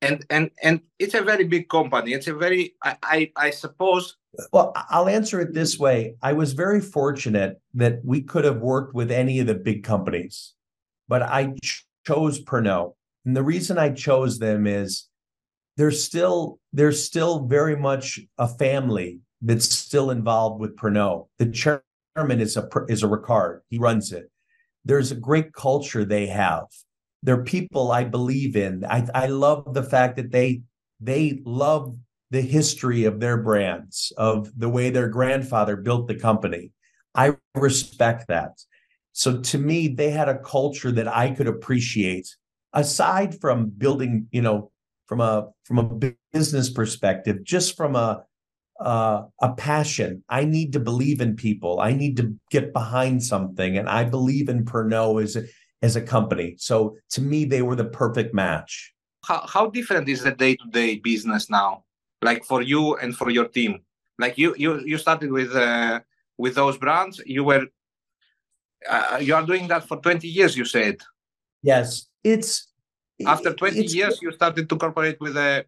And 0.00 0.24
and 0.30 0.50
and 0.62 0.80
it's 0.98 1.14
a 1.14 1.22
very 1.22 1.44
big 1.44 1.68
company. 1.68 2.12
It's 2.12 2.28
a 2.28 2.34
very 2.34 2.74
I, 2.84 2.96
I 3.02 3.32
i, 3.36 3.50
suppose 3.50 4.16
well 4.52 4.72
i'll 4.90 5.08
answer 5.08 5.40
it 5.40 5.54
this 5.54 5.78
way. 5.78 6.14
I 6.22 6.32
was 6.32 6.52
very 6.52 6.80
fortunate 6.80 7.60
that 7.74 8.00
we 8.04 8.22
could 8.22 8.44
have 8.44 8.60
worked 8.60 8.94
with 8.94 9.10
any 9.10 9.40
of 9.40 9.46
the 9.46 9.54
big 9.54 9.84
companies 9.84 10.54
but 11.08 11.22
i 11.22 11.54
ch- 11.62 11.86
chose 12.06 12.42
pernod. 12.44 12.94
And 13.24 13.36
the 13.36 13.42
reason 13.42 13.78
i 13.78 13.90
chose 13.90 14.38
them 14.38 14.66
is 14.66 15.08
they're 15.78 15.90
still 15.92 16.58
they're 16.72 16.92
still 16.92 17.46
very 17.46 17.76
much 17.76 18.20
a 18.36 18.48
family 18.48 19.20
that's 19.40 19.72
still 19.72 20.10
involved 20.10 20.60
with 20.60 20.76
pernod. 20.76 21.28
The 21.38 21.50
chairman 22.16 22.40
is 22.40 22.56
a 22.56 22.68
is 22.88 23.02
a 23.02 23.06
ricard. 23.06 23.60
He 23.70 23.78
runs 23.78 24.12
it. 24.12 24.30
There's 24.84 25.12
a 25.12 25.16
great 25.16 25.52
culture 25.52 26.04
they 26.04 26.26
have. 26.26 26.66
They're 27.22 27.44
people 27.44 27.92
I 27.92 28.04
believe 28.04 28.56
in. 28.56 28.84
I, 28.84 29.06
I 29.14 29.26
love 29.26 29.72
the 29.72 29.82
fact 29.82 30.16
that 30.16 30.32
they 30.32 30.62
they 31.00 31.40
love 31.44 31.96
the 32.30 32.40
history 32.40 33.04
of 33.04 33.20
their 33.20 33.36
brands, 33.38 34.12
of 34.16 34.50
the 34.58 34.68
way 34.68 34.90
their 34.90 35.08
grandfather 35.08 35.76
built 35.76 36.08
the 36.08 36.14
company. 36.14 36.72
I 37.14 37.36
respect 37.54 38.28
that. 38.28 38.58
So 39.12 39.40
to 39.40 39.58
me, 39.58 39.88
they 39.88 40.10
had 40.10 40.28
a 40.28 40.38
culture 40.38 40.92
that 40.92 41.08
I 41.08 41.30
could 41.30 41.48
appreciate. 41.48 42.28
Aside 42.72 43.40
from 43.40 43.70
building, 43.70 44.28
you 44.30 44.42
know, 44.42 44.70
from 45.06 45.20
a 45.20 45.48
from 45.64 45.78
a 45.78 46.12
business 46.32 46.70
perspective, 46.70 47.42
just 47.42 47.76
from 47.76 47.96
a 47.96 48.24
uh, 48.78 49.24
a 49.40 49.52
passion. 49.54 50.22
I 50.28 50.44
need 50.44 50.72
to 50.74 50.80
believe 50.80 51.20
in 51.20 51.34
people. 51.34 51.80
I 51.80 51.92
need 51.92 52.16
to 52.18 52.36
get 52.50 52.72
behind 52.72 53.24
something, 53.24 53.76
and 53.76 53.88
I 53.88 54.04
believe 54.04 54.48
in 54.48 54.64
Pernod 54.64 55.22
as 55.22 55.36
as 55.82 55.96
a 55.96 56.02
company. 56.02 56.54
So 56.58 56.96
to 57.10 57.20
me, 57.20 57.44
they 57.44 57.62
were 57.62 57.76
the 57.76 57.84
perfect 57.86 58.34
match. 58.34 58.92
How, 59.24 59.44
how 59.46 59.66
different 59.70 60.08
is 60.08 60.22
the 60.22 60.32
day 60.32 60.56
to 60.56 60.70
day 60.70 60.96
business 60.96 61.50
now, 61.50 61.84
like 62.22 62.44
for 62.44 62.62
you 62.62 62.96
and 62.96 63.16
for 63.16 63.30
your 63.30 63.48
team? 63.48 63.80
Like 64.18 64.38
you 64.38 64.54
you 64.56 64.80
you 64.84 64.98
started 64.98 65.30
with 65.30 65.54
uh, 65.54 66.00
with 66.36 66.54
those 66.54 66.76
brands. 66.78 67.20
You 67.24 67.44
were 67.44 67.66
uh, 68.88 69.18
you 69.20 69.34
are 69.34 69.46
doing 69.46 69.68
that 69.68 69.86
for 69.86 69.98
twenty 69.98 70.28
years. 70.28 70.56
You 70.56 70.64
said. 70.64 70.96
Yes, 71.62 72.08
it's 72.24 72.68
after 73.26 73.52
twenty 73.54 73.84
it's, 73.84 73.94
years 73.94 74.20
you 74.22 74.32
started 74.32 74.68
to 74.68 74.76
cooperate 74.76 75.20
with 75.20 75.36
a. 75.36 75.64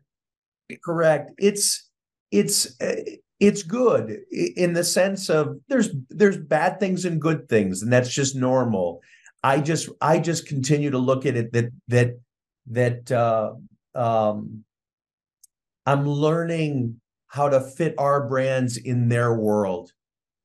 Correct. 0.84 1.32
It's 1.38 1.90
it's 2.30 2.80
uh, 2.80 2.96
it's 3.40 3.62
good 3.62 4.20
in 4.30 4.72
the 4.72 4.84
sense 4.84 5.30
of 5.30 5.58
there's 5.68 5.90
there's 6.08 6.36
bad 6.36 6.78
things 6.78 7.04
and 7.04 7.20
good 7.20 7.48
things, 7.48 7.82
and 7.82 7.92
that's 7.92 8.12
just 8.12 8.36
normal 8.36 9.00
I 9.42 9.60
just 9.60 9.88
I 10.00 10.18
just 10.18 10.46
continue 10.46 10.90
to 10.90 10.98
look 10.98 11.24
at 11.24 11.36
it 11.36 11.52
that 11.52 11.70
that 11.88 12.18
that 12.66 13.10
uh, 13.12 13.54
um, 13.94 14.64
I'm 15.86 16.06
learning 16.06 17.00
how 17.28 17.48
to 17.48 17.60
fit 17.60 17.94
our 17.98 18.26
brands 18.28 18.76
in 18.76 19.08
their 19.08 19.34
world 19.34 19.92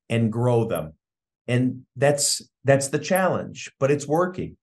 and 0.10 0.32
grow 0.32 0.66
them, 0.66 0.94
and 1.48 1.86
that's 1.96 2.42
that's 2.64 2.90
the 2.90 3.00
challenge. 3.00 3.72
But 3.80 3.92
it's 3.92 4.08
working. 4.08 4.58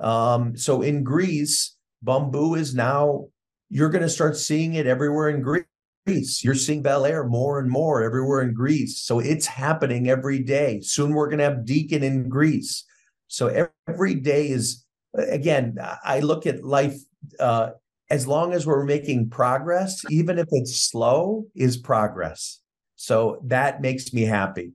Um, 0.00 0.56
so 0.56 0.82
in 0.82 1.04
Greece, 1.04 1.76
Bumbu 2.04 2.58
is 2.58 2.74
now 2.74 3.26
you're 3.68 3.90
going 3.90 4.02
to 4.02 4.08
start 4.08 4.36
seeing 4.36 4.74
it 4.74 4.86
everywhere 4.86 5.28
in 5.28 5.42
Greece. 5.42 6.44
You're 6.44 6.54
seeing 6.54 6.82
Belaire 6.82 7.28
more 7.28 7.58
and 7.58 7.68
more 7.68 8.02
everywhere 8.02 8.42
in 8.42 8.54
Greece. 8.54 9.00
So 9.00 9.18
it's 9.18 9.46
happening 9.46 10.08
every 10.08 10.38
day. 10.38 10.80
Soon 10.80 11.12
we're 11.12 11.28
going 11.28 11.38
to 11.38 11.44
have 11.44 11.64
Deacon 11.64 12.02
in 12.02 12.28
Greece. 12.28 12.84
So 13.28 13.68
every 13.88 14.14
day 14.14 14.48
is, 14.48 14.84
again, 15.14 15.78
I 16.04 16.20
look 16.20 16.46
at 16.46 16.62
life 16.62 16.96
uh, 17.40 17.70
as 18.10 18.26
long 18.26 18.52
as 18.52 18.66
we're 18.66 18.84
making 18.84 19.30
progress, 19.30 20.02
even 20.10 20.38
if 20.38 20.46
it's 20.50 20.76
slow, 20.76 21.46
is 21.54 21.76
progress. 21.76 22.60
So 22.96 23.40
that 23.44 23.80
makes 23.80 24.12
me 24.12 24.22
happy. 24.22 24.72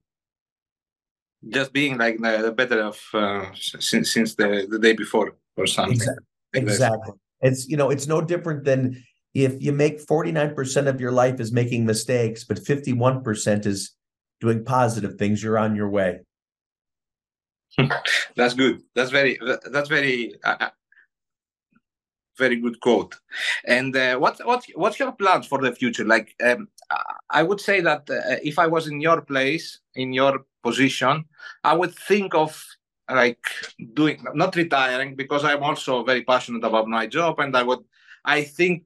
Just 1.49 1.73
being 1.73 1.97
like 1.97 2.19
the 2.19 2.51
better 2.51 2.81
of 2.83 2.99
uh, 3.13 3.45
since 3.55 4.13
since 4.13 4.35
the, 4.35 4.67
the 4.69 4.77
day 4.77 4.93
before 4.93 5.35
or 5.57 5.65
something. 5.65 5.95
Exactly. 5.95 6.25
exactly. 6.53 7.13
It's 7.41 7.67
you 7.67 7.77
know 7.77 7.89
it's 7.89 8.07
no 8.07 8.21
different 8.21 8.63
than 8.63 9.03
if 9.33 9.61
you 9.61 9.71
make 9.71 10.05
49% 10.05 10.87
of 10.87 10.99
your 10.99 11.11
life 11.11 11.39
is 11.39 11.51
making 11.51 11.85
mistakes, 11.85 12.43
but 12.43 12.57
51% 12.57 13.65
is 13.65 13.95
doing 14.41 14.65
positive 14.65 15.15
things, 15.15 15.41
you're 15.41 15.57
on 15.57 15.75
your 15.75 15.89
way. 15.89 16.19
that's 18.35 18.53
good. 18.53 18.81
That's 18.95 19.11
very. 19.11 19.39
That's 19.71 19.87
very. 19.87 20.35
Uh, 20.43 20.69
very 22.37 22.57
good 22.57 22.79
quote. 22.79 23.15
And 23.65 23.95
uh, 23.95 24.17
what 24.17 24.39
what 24.45 24.65
what's 24.75 24.99
your 24.99 25.11
plans 25.11 25.47
for 25.47 25.61
the 25.61 25.73
future? 25.73 26.05
Like, 26.05 26.35
um, 26.43 26.67
I 27.29 27.43
would 27.43 27.61
say 27.61 27.81
that 27.81 28.09
uh, 28.09 28.37
if 28.43 28.59
I 28.59 28.67
was 28.67 28.87
in 28.87 29.01
your 29.01 29.21
place, 29.21 29.79
in 29.95 30.13
your 30.13 30.45
position, 30.63 31.25
I 31.63 31.73
would 31.73 31.93
think 31.95 32.33
of 32.33 32.63
like 33.09 33.43
doing 33.93 34.23
not 34.33 34.55
retiring 34.55 35.15
because 35.15 35.43
I'm 35.43 35.63
also 35.63 36.03
very 36.03 36.23
passionate 36.23 36.63
about 36.63 36.87
my 36.87 37.07
job, 37.07 37.39
and 37.39 37.55
I 37.55 37.63
would. 37.63 37.79
I 38.23 38.43
think 38.43 38.83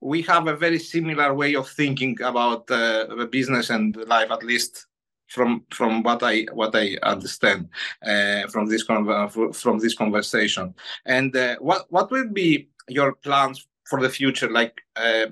we 0.00 0.22
have 0.22 0.46
a 0.46 0.56
very 0.56 0.78
similar 0.78 1.34
way 1.34 1.54
of 1.54 1.68
thinking 1.68 2.20
about 2.22 2.70
uh, 2.70 3.14
the 3.14 3.28
business 3.30 3.68
and 3.68 3.94
life, 4.06 4.30
at 4.30 4.42
least 4.42 4.86
from 5.30 5.64
from 5.70 6.02
what 6.02 6.22
I 6.22 6.46
what 6.52 6.74
I 6.74 6.98
understand 7.02 7.68
uh, 8.04 8.48
from 8.48 8.66
this 8.66 8.82
con- 8.82 9.30
from 9.52 9.78
this 9.78 9.94
conversation. 9.94 10.74
And 11.06 11.34
uh, 11.34 11.56
what 11.60 11.86
what 11.90 12.10
will 12.10 12.28
be 12.28 12.68
your 12.88 13.14
plans 13.14 13.66
for 13.88 14.00
the 14.02 14.10
future? 14.10 14.50
Like, 14.50 14.74
uh, 14.96 15.26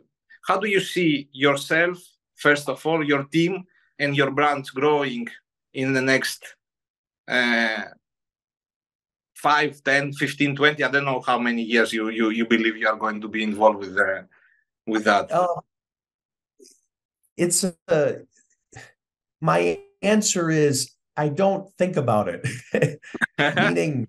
how 0.47 0.59
do 0.59 0.69
you 0.69 0.81
see 0.81 1.29
yourself 1.33 1.99
first 2.37 2.69
of 2.69 2.87
all, 2.87 3.05
your 3.05 3.25
team 3.25 3.65
and 3.99 4.17
your 4.17 4.31
brand 4.31 4.67
growing 4.75 5.29
in 5.75 5.93
the 5.93 6.03
next? 6.03 6.55
Uh, 7.27 7.83
5 9.35 9.85
10 9.85 10.13
15 10.15 10.57
20 10.57 10.83
i 10.83 10.91
don't 10.91 11.05
know 11.05 11.21
how 11.21 11.39
many 11.39 11.63
years 11.63 11.93
you 11.93 12.09
you, 12.09 12.31
you 12.31 12.45
believe 12.45 12.77
you 12.77 12.89
are 12.89 12.97
going 12.97 13.21
to 13.21 13.29
be 13.29 13.45
involved 13.45 13.79
with 13.79 13.97
uh, 13.97 14.23
with 14.89 15.05
that 15.05 15.31
uh, 15.31 15.47
it's 17.37 17.63
a 17.63 18.23
my 19.41 19.79
answer 20.03 20.51
is 20.51 20.93
I 21.17 21.29
don't 21.29 21.73
think 21.77 21.97
about 21.97 22.29
it. 22.29 22.47
meaning, 23.57 24.09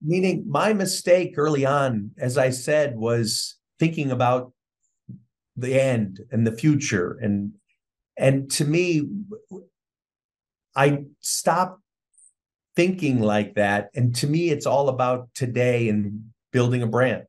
meaning 0.00 0.44
my 0.46 0.72
mistake 0.72 1.34
early 1.36 1.66
on, 1.66 2.12
as 2.18 2.38
I 2.38 2.50
said, 2.50 2.96
was 2.96 3.56
thinking 3.78 4.10
about 4.10 4.52
the 5.56 5.80
end 5.80 6.20
and 6.30 6.46
the 6.46 6.52
future. 6.52 7.18
And 7.20 7.52
and 8.16 8.50
to 8.52 8.64
me, 8.64 9.08
I 10.76 11.04
stopped 11.20 11.80
thinking 12.76 13.20
like 13.20 13.54
that. 13.54 13.90
And 13.94 14.14
to 14.16 14.26
me, 14.26 14.50
it's 14.50 14.66
all 14.66 14.88
about 14.88 15.28
today 15.34 15.88
and 15.88 16.30
building 16.52 16.82
a 16.82 16.86
brand. 16.86 17.24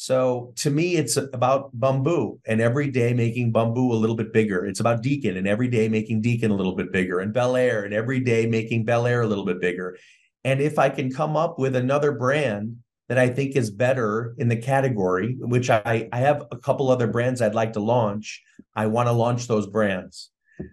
So 0.00 0.54
to 0.56 0.70
me, 0.70 0.96
it's 0.96 1.18
about 1.18 1.78
Bumbu 1.78 2.38
and 2.46 2.62
every 2.62 2.90
day 2.90 3.12
making 3.12 3.52
Bumbu 3.52 3.90
a 3.90 3.96
little 3.96 4.16
bit 4.16 4.32
bigger. 4.32 4.64
It's 4.64 4.80
about 4.80 5.02
Deacon 5.02 5.36
and 5.36 5.46
every 5.46 5.68
day 5.68 5.90
making 5.90 6.22
Deacon 6.22 6.50
a 6.50 6.54
little 6.54 6.74
bit 6.74 6.90
bigger, 6.90 7.20
and 7.20 7.34
Belaire 7.34 7.84
and 7.84 7.92
every 7.92 8.18
day 8.18 8.46
making 8.46 8.86
Belaire 8.86 9.22
a 9.22 9.26
little 9.26 9.44
bit 9.44 9.60
bigger. 9.60 9.98
And 10.42 10.62
if 10.62 10.78
I 10.78 10.88
can 10.88 11.12
come 11.12 11.36
up 11.36 11.58
with 11.58 11.76
another 11.76 12.12
brand 12.12 12.78
that 13.10 13.18
I 13.18 13.28
think 13.28 13.56
is 13.56 13.70
better 13.70 14.34
in 14.38 14.48
the 14.48 14.56
category, 14.56 15.36
which 15.38 15.68
I, 15.68 16.08
I 16.10 16.16
have 16.20 16.46
a 16.50 16.56
couple 16.56 16.90
other 16.90 17.06
brands 17.06 17.42
I'd 17.42 17.54
like 17.54 17.74
to 17.74 17.80
launch, 17.80 18.42
I 18.74 18.86
want 18.86 19.08
to 19.08 19.12
launch 19.12 19.48
those 19.48 19.66
brands. 19.66 20.30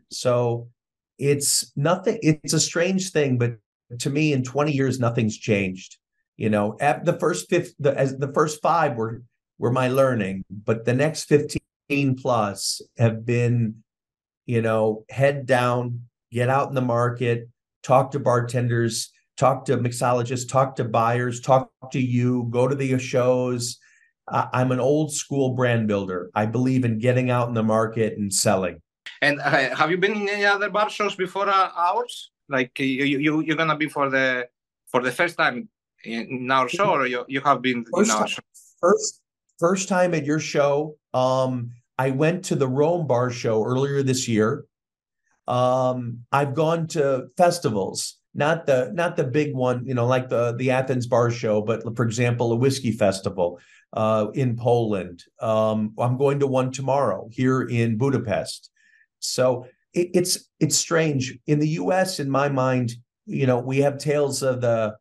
So 0.09 0.69
it's 1.19 1.73
nothing, 1.75 2.17
it's 2.21 2.53
a 2.53 2.61
strange 2.61 3.11
thing, 3.11 3.37
but 3.37 3.57
to 3.99 4.09
me, 4.09 4.31
in 4.31 4.43
20 4.43 4.71
years, 4.71 5.01
nothing's 5.01 5.37
changed. 5.37 5.97
You 6.37 6.49
know, 6.49 6.77
at 6.79 7.03
the 7.03 7.13
first 7.13 7.49
fifth, 7.49 7.73
the, 7.79 7.97
as 7.97 8.15
the 8.17 8.31
first 8.31 8.61
five 8.61 8.95
were 8.95 9.23
were 9.57 9.71
my 9.71 9.87
learning, 9.87 10.45
but 10.49 10.85
the 10.85 10.93
next 10.93 11.25
fifteen 11.25 12.15
plus 12.15 12.81
have 12.97 13.25
been, 13.25 13.83
you 14.45 14.61
know, 14.61 15.03
head 15.09 15.47
down, 15.47 16.03
get 16.31 16.47
out 16.47 16.69
in 16.69 16.75
the 16.75 16.81
market, 16.81 17.49
talk 17.81 18.11
to 18.11 18.19
bartenders, 18.19 19.11
talk 19.35 19.65
to 19.65 19.77
mixologists, 19.77 20.47
talk 20.47 20.75
to 20.75 20.83
buyers, 20.83 21.41
talk 21.41 21.71
to 21.91 21.99
you, 21.99 22.47
go 22.51 22.67
to 22.67 22.75
the 22.75 22.99
shows. 22.99 23.79
I'm 24.27 24.71
an 24.71 24.79
old 24.79 25.13
school 25.13 25.55
brand 25.55 25.87
builder. 25.87 26.29
I 26.35 26.45
believe 26.45 26.83
in 26.83 26.99
getting 26.99 27.31
out 27.31 27.47
in 27.47 27.53
the 27.53 27.63
market 27.63 28.17
and 28.17 28.31
selling. 28.31 28.81
And 29.21 29.39
uh, 29.39 29.73
have 29.75 29.89
you 29.89 29.97
been 29.97 30.13
in 30.13 30.29
any 30.29 30.45
other 30.45 30.69
bar 30.69 30.89
shows 30.89 31.15
before 31.15 31.47
uh, 31.49 31.69
ours? 31.75 32.31
Like 32.49 32.77
you, 32.77 33.05
you, 33.05 33.39
you're 33.39 33.55
gonna 33.55 33.77
be 33.77 33.87
for 33.87 34.09
the 34.09 34.49
for 34.91 35.01
the 35.01 35.11
first 35.11 35.37
time 35.37 35.69
in 36.07 36.49
our 36.51 36.69
show, 36.69 36.91
or 36.91 37.05
you, 37.05 37.25
you 37.27 37.41
have 37.41 37.61
been 37.61 37.85
first 37.93 38.09
in 38.09 38.15
our 38.15 38.21
time, 38.21 38.27
show? 38.27 38.41
First, 38.79 39.21
first 39.59 39.89
time 39.89 40.13
at 40.13 40.25
your 40.25 40.39
show. 40.39 40.95
Um, 41.13 41.71
I 41.97 42.11
went 42.11 42.45
to 42.45 42.55
the 42.55 42.67
Rome 42.67 43.07
Bar 43.07 43.31
Show 43.31 43.63
earlier 43.63 44.03
this 44.03 44.27
year. 44.27 44.65
Um, 45.47 46.25
I've 46.31 46.53
gone 46.53 46.87
to 46.87 47.27
festivals, 47.37 48.17
not 48.33 48.65
the 48.65 48.91
not 48.93 49.15
the 49.15 49.23
big 49.23 49.55
one, 49.55 49.85
you 49.85 49.93
know, 49.93 50.05
like 50.05 50.29
the 50.29 50.55
the 50.57 50.71
Athens 50.71 51.07
Bar 51.07 51.31
Show, 51.31 51.61
but 51.61 51.83
for 51.95 52.03
example, 52.03 52.51
a 52.51 52.55
whiskey 52.55 52.91
festival 52.91 53.59
uh, 53.93 54.27
in 54.33 54.57
Poland. 54.57 55.23
Um, 55.41 55.93
I'm 55.97 56.17
going 56.17 56.39
to 56.39 56.47
one 56.47 56.71
tomorrow 56.71 57.29
here 57.31 57.61
in 57.63 57.97
Budapest. 57.97 58.69
So 59.19 59.67
it, 59.93 60.09
it's 60.13 60.49
it's 60.59 60.77
strange 60.77 61.37
in 61.47 61.59
the 61.59 61.69
U.S. 61.69 62.19
In 62.19 62.29
my 62.29 62.49
mind, 62.49 62.93
you 63.25 63.47
know, 63.47 63.59
we 63.59 63.79
have 63.79 63.97
tales 63.97 64.43
of 64.43 64.61
the 64.61 64.95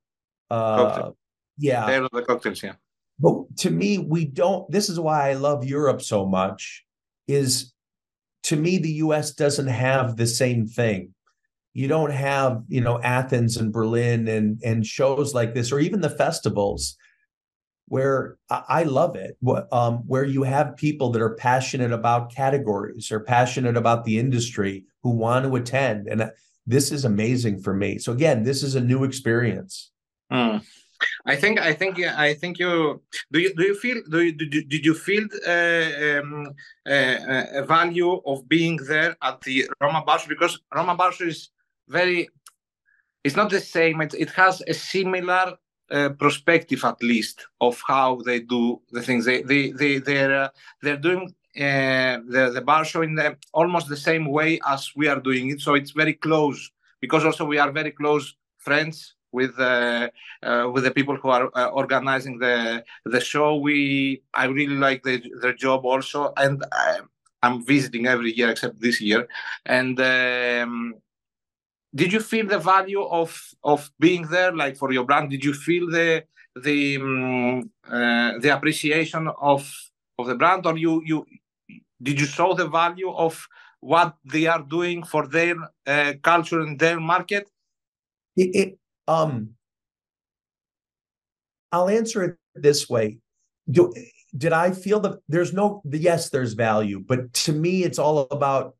uh, 0.50 1.10
yeah, 1.58 1.88
of 1.88 2.10
the 2.12 2.22
cocktails, 2.22 2.62
yeah. 2.62 2.74
But 3.18 3.56
to 3.58 3.70
me, 3.70 3.98
we 3.98 4.24
don't. 4.26 4.70
This 4.70 4.88
is 4.88 5.00
why 5.00 5.30
I 5.30 5.34
love 5.34 5.64
Europe 5.64 6.02
so 6.02 6.26
much. 6.26 6.84
Is 7.26 7.72
to 8.44 8.56
me, 8.56 8.78
the 8.78 8.92
US 8.92 9.32
doesn't 9.32 9.66
have 9.66 10.16
the 10.16 10.26
same 10.26 10.66
thing. 10.66 11.14
You 11.72 11.88
don't 11.88 12.12
have, 12.12 12.62
you 12.68 12.80
know, 12.80 13.00
Athens 13.00 13.56
and 13.56 13.72
Berlin 13.72 14.28
and 14.28 14.60
and 14.62 14.86
shows 14.86 15.34
like 15.34 15.54
this, 15.54 15.72
or 15.72 15.80
even 15.80 16.00
the 16.00 16.10
festivals 16.10 16.96
where 17.88 18.36
I 18.50 18.82
love 18.82 19.14
it, 19.14 19.36
um, 19.70 19.98
where 20.08 20.24
you 20.24 20.42
have 20.42 20.76
people 20.76 21.10
that 21.10 21.22
are 21.22 21.36
passionate 21.36 21.92
about 21.92 22.34
categories 22.34 23.12
or 23.12 23.20
passionate 23.20 23.76
about 23.76 24.04
the 24.04 24.18
industry 24.18 24.84
who 25.02 25.10
want 25.10 25.44
to 25.44 25.54
attend. 25.54 26.08
And 26.08 26.30
this 26.66 26.90
is 26.90 27.04
amazing 27.04 27.60
for 27.60 27.74
me. 27.74 27.98
So 27.98 28.12
again, 28.12 28.42
this 28.42 28.64
is 28.64 28.74
a 28.74 28.80
new 28.80 29.04
experience. 29.04 29.92
Mm. 30.32 30.62
I 31.26 31.36
think 31.36 31.60
I 31.60 31.72
think 31.72 31.98
I 32.00 32.34
think 32.34 32.58
you 32.58 33.02
do 33.32 33.38
you 33.38 33.54
do 33.54 33.64
you 33.64 33.74
feel 33.74 34.02
do 34.08 34.20
you 34.22 34.32
did, 34.32 34.68
did 34.68 34.84
you 34.84 34.94
feel 34.94 35.24
uh, 35.46 36.20
um, 36.20 36.46
uh, 36.86 37.60
a 37.60 37.64
value 37.66 38.20
of 38.24 38.48
being 38.48 38.76
there 38.88 39.16
at 39.22 39.40
the 39.42 39.68
Roma 39.80 40.02
Bar 40.06 40.18
Show 40.18 40.28
because 40.28 40.58
Roma 40.74 40.94
Bar 40.94 41.12
Show 41.12 41.24
is 41.26 41.50
very 41.88 42.28
it's 43.24 43.36
not 43.36 43.50
the 43.50 43.60
same. 43.60 44.00
It, 44.00 44.14
it 44.14 44.30
has 44.30 44.62
a 44.68 44.74
similar 44.74 45.56
uh, 45.90 46.10
perspective 46.10 46.84
at 46.84 47.02
least 47.02 47.46
of 47.60 47.80
how 47.86 48.20
they 48.24 48.40
do 48.40 48.80
the 48.92 49.02
things. 49.02 49.24
They 49.24 49.42
they, 49.42 49.72
they 49.72 49.98
they're 49.98 50.44
uh, 50.44 50.48
they're 50.82 50.96
doing 50.96 51.34
uh, 51.56 52.22
the 52.28 52.52
the 52.54 52.62
bar 52.64 52.84
show 52.84 53.02
in 53.02 53.16
the, 53.16 53.36
almost 53.52 53.88
the 53.88 53.96
same 53.96 54.26
way 54.26 54.60
as 54.66 54.92
we 54.96 55.08
are 55.08 55.20
doing 55.20 55.50
it. 55.50 55.60
So 55.60 55.74
it's 55.74 55.90
very 55.90 56.14
close 56.14 56.70
because 57.00 57.24
also 57.24 57.44
we 57.44 57.58
are 57.58 57.70
very 57.70 57.90
close 57.90 58.34
friends 58.58 59.15
with 59.32 59.58
uh, 59.58 60.08
uh, 60.42 60.70
with 60.72 60.84
the 60.84 60.90
people 60.90 61.16
who 61.16 61.28
are 61.28 61.50
uh, 61.54 61.68
organizing 61.68 62.38
the 62.38 62.84
the 63.04 63.20
show. 63.20 63.56
We 63.56 64.22
I 64.34 64.46
really 64.46 64.76
like 64.76 65.02
the, 65.02 65.22
their 65.40 65.54
job 65.54 65.84
also, 65.84 66.32
and 66.36 66.64
I, 66.72 67.00
am 67.42 67.64
visiting 67.64 68.06
every 68.06 68.32
year 68.32 68.50
except 68.50 68.80
this 68.80 69.00
year. 69.00 69.28
And 69.64 70.00
um, 70.00 70.94
did 71.94 72.12
you 72.12 72.20
feel 72.20 72.46
the 72.46 72.58
value 72.58 73.02
of 73.02 73.30
of 73.62 73.90
being 73.98 74.26
there, 74.28 74.52
like 74.52 74.76
for 74.76 74.92
your 74.92 75.04
brand? 75.04 75.30
Did 75.30 75.44
you 75.44 75.54
feel 75.54 75.90
the 75.90 76.24
the 76.54 76.96
um, 76.96 77.70
uh, 77.88 78.38
the 78.38 78.50
appreciation 78.56 79.28
of 79.40 79.70
of 80.18 80.26
the 80.26 80.34
brand, 80.34 80.66
or 80.66 80.76
you 80.76 81.02
you 81.04 81.26
did 82.02 82.20
you 82.20 82.26
show 82.26 82.54
the 82.54 82.68
value 82.68 83.10
of 83.10 83.46
what 83.80 84.16
they 84.24 84.46
are 84.46 84.62
doing 84.62 85.04
for 85.04 85.26
their 85.26 85.56
uh, 85.86 86.12
culture 86.22 86.60
and 86.60 86.78
their 86.78 87.00
market? 87.00 87.48
It, 88.36 88.78
um, 89.08 89.50
I'll 91.72 91.88
answer 91.88 92.24
it 92.24 92.36
this 92.54 92.88
way. 92.88 93.18
Do, 93.70 93.92
did 94.36 94.52
I 94.52 94.70
feel 94.70 95.00
that 95.00 95.18
there's 95.28 95.52
no, 95.52 95.82
yes, 95.90 96.30
there's 96.30 96.52
value, 96.52 97.00
but 97.00 97.32
to 97.32 97.52
me, 97.52 97.84
it's 97.84 97.98
all 97.98 98.20
about, 98.30 98.76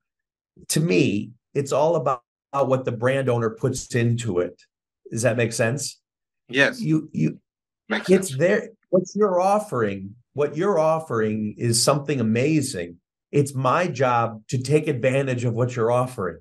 to 0.68 0.80
me, 0.80 1.32
it's 1.54 1.72
all 1.72 1.96
about 1.96 2.22
what 2.52 2.84
the 2.84 2.92
brand 2.92 3.28
owner 3.28 3.50
puts 3.50 3.94
into 3.94 4.38
it. 4.38 4.62
Does 5.10 5.22
that 5.22 5.36
make 5.36 5.52
sense? 5.52 6.00
Yes. 6.48 6.80
You, 6.80 7.08
you, 7.12 7.40
Makes 7.88 8.10
it's 8.10 8.28
sense. 8.28 8.38
there. 8.38 8.70
What 8.90 9.02
you're 9.14 9.40
offering, 9.40 10.14
what 10.32 10.56
you're 10.56 10.78
offering 10.78 11.54
is 11.58 11.82
something 11.82 12.20
amazing. 12.20 12.96
It's 13.32 13.54
my 13.54 13.88
job 13.88 14.42
to 14.48 14.58
take 14.58 14.88
advantage 14.88 15.44
of 15.44 15.54
what 15.54 15.74
you're 15.74 15.90
offering 15.90 16.38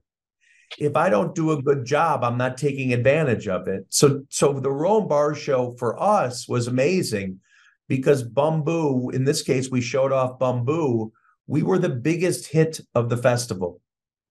if 0.77 0.95
I 0.95 1.09
don't 1.09 1.35
do 1.35 1.51
a 1.51 1.61
good 1.61 1.85
job, 1.85 2.23
I'm 2.23 2.37
not 2.37 2.57
taking 2.57 2.93
advantage 2.93 3.47
of 3.47 3.67
it. 3.67 3.85
So, 3.89 4.23
so 4.29 4.59
the 4.59 4.71
Rome 4.71 5.07
Bar 5.07 5.35
Show 5.35 5.71
for 5.77 6.01
us 6.01 6.47
was 6.47 6.67
amazing 6.67 7.39
because 7.87 8.27
Bumbu, 8.27 9.13
in 9.13 9.23
this 9.23 9.41
case, 9.41 9.69
we 9.69 9.81
showed 9.81 10.11
off 10.11 10.39
Bumbu. 10.39 11.11
We 11.47 11.63
were 11.63 11.79
the 11.79 11.89
biggest 11.89 12.47
hit 12.47 12.81
of 12.93 13.09
the 13.09 13.17
festival 13.17 13.81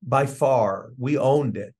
by 0.02 0.26
far. 0.26 0.90
We 0.98 1.16
owned 1.16 1.56
it. 1.56 1.74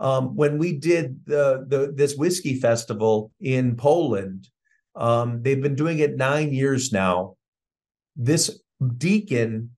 Um, 0.00 0.36
when 0.36 0.58
we 0.58 0.74
did 0.74 1.24
the, 1.26 1.64
the 1.66 1.92
this 1.94 2.16
whiskey 2.16 2.54
festival 2.60 3.32
in 3.40 3.76
Poland, 3.76 4.48
um, 4.94 5.42
they've 5.42 5.60
been 5.60 5.74
doing 5.74 5.98
it 5.98 6.16
nine 6.16 6.52
years 6.52 6.92
now. 6.92 7.36
This 8.16 8.60
Deacon 8.96 9.70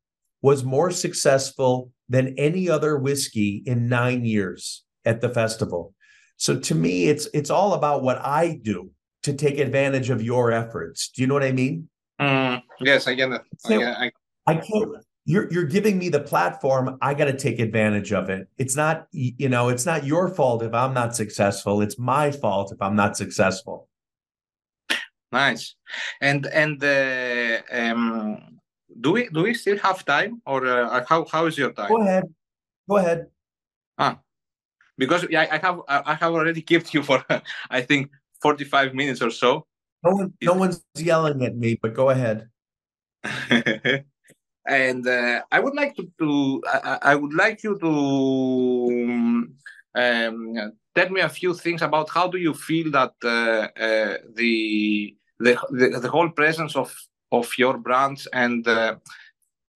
was 0.43 0.63
more 0.63 0.91
successful 0.91 1.91
than 2.11 2.35
any 2.37 2.69
other 2.69 2.99
whiskey 2.99 3.63
in 3.65 3.89
nine 3.89 4.25
years 4.27 4.83
at 5.07 5.23
the 5.23 5.31
festival. 5.31 5.95
So 6.37 6.59
to 6.59 6.75
me, 6.75 7.09
it's 7.09 7.29
it's 7.33 7.51
all 7.51 7.73
about 7.73 8.03
what 8.03 8.19
I 8.19 8.59
do 8.63 8.91
to 9.23 9.33
take 9.33 9.59
advantage 9.59 10.11
of 10.11 10.23
your 10.23 10.51
efforts. 10.51 11.11
Do 11.11 11.23
you 11.23 11.29
know 11.29 11.35
what 11.35 11.45
I 11.45 11.53
mean? 11.53 11.89
Mm, 12.21 12.63
yes, 12.81 13.07
I 13.07 13.15
get 13.15 13.31
it. 13.31 13.43
So, 13.59 13.83
I, 13.83 14.07
I, 14.07 14.11
I 14.47 14.55
can't. 14.57 14.91
You're 15.25 15.51
you're 15.53 15.65
giving 15.65 15.99
me 15.99 16.09
the 16.09 16.21
platform. 16.21 16.99
I 17.01 17.15
got 17.15 17.27
to 17.27 17.37
take 17.37 17.61
advantage 17.61 18.13
of 18.13 18.29
it. 18.29 18.49
It's 18.59 18.75
not 18.75 19.07
you 19.13 19.49
know 19.49 19.69
it's 19.69 19.87
not 19.87 20.05
your 20.05 20.29
fault 20.29 20.63
if 20.63 20.75
I'm 20.75 20.95
not 20.95 21.15
successful. 21.15 21.81
It's 21.83 21.99
my 21.99 22.33
fault 22.33 22.73
if 22.73 22.83
I'm 22.83 22.97
not 22.97 23.17
successful. 23.17 23.89
Nice, 25.31 25.77
and 26.21 26.47
and 26.47 26.83
uh, 26.83 27.59
um, 27.71 28.60
do 29.01 29.13
we 29.13 29.29
do 29.29 29.43
we 29.43 29.55
still 29.55 29.79
have 29.79 30.05
time, 30.05 30.43
or 30.47 30.67
uh, 30.67 31.05
how 31.09 31.25
how 31.25 31.47
is 31.47 31.57
your 31.57 31.73
time? 31.73 31.89
Go 31.89 32.01
ahead. 32.03 32.25
Go 32.89 32.97
ahead. 32.97 33.27
Ah, 33.99 34.21
because 34.99 35.25
I, 35.25 35.49
I 35.51 35.59
have 35.59 35.81
I 35.89 36.15
have 36.15 36.33
already 36.33 36.63
kept 36.63 36.93
you 36.95 37.03
for 37.03 37.25
I 37.71 37.81
think 37.83 38.11
forty 38.43 38.65
five 38.65 38.95
minutes 38.95 39.23
or 39.23 39.31
so. 39.31 39.67
No 40.03 40.13
one, 40.13 40.33
no 40.43 40.55
one's 40.55 40.85
yelling 40.97 41.45
at 41.45 41.57
me, 41.57 41.79
but 41.81 41.95
go 41.95 42.11
ahead. 42.11 42.49
and 44.67 45.07
uh, 45.07 45.43
I 45.53 45.61
would 45.61 45.75
like 45.75 45.95
to, 45.97 46.11
to 46.19 46.63
I, 46.67 46.99
I, 47.03 47.15
would 47.15 47.35
like 47.35 47.63
you 47.63 47.79
to 47.79 49.51
um, 49.95 50.73
tell 50.95 51.11
me 51.11 51.21
a 51.21 51.29
few 51.29 51.53
things 51.53 51.83
about 51.83 52.09
how 52.09 52.29
do 52.29 52.39
you 52.39 52.55
feel 52.55 52.91
that 52.93 53.13
uh, 53.23 53.69
uh, 53.79 54.17
the, 54.35 55.15
the, 55.39 55.59
the 55.71 56.01
the 56.01 56.09
whole 56.09 56.31
presence 56.31 56.77
of 56.77 56.95
of 57.33 57.51
your 57.59 57.79
brands 57.79 58.27
and 58.33 58.67
uh, 58.67 58.97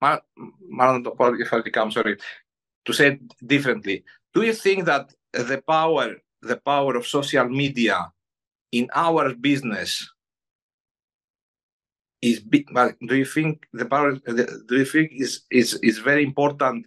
if 0.03 1.53
I 1.53 1.91
sorry 1.91 2.17
to 2.85 2.93
say 2.93 3.07
it 3.09 3.47
differently. 3.47 4.05
Do 4.35 4.43
you 4.43 4.53
think 4.53 4.85
that 4.87 5.13
the 5.33 5.63
power 5.67 6.17
the 6.43 6.57
power 6.57 6.97
of 6.97 7.07
social 7.07 7.49
media 7.49 8.13
in 8.73 8.89
our 8.95 9.35
business 9.35 10.11
is 12.21 12.41
big? 12.41 12.69
Do 13.07 13.17
you 13.17 13.25
think 13.25 13.67
the 13.73 13.87
power? 13.87 14.13
Do 14.13 14.77
you 14.77 14.85
think 14.85 15.13
is 15.13 15.43
is 15.51 15.75
is 15.83 15.99
very 15.99 16.25
important 16.25 16.87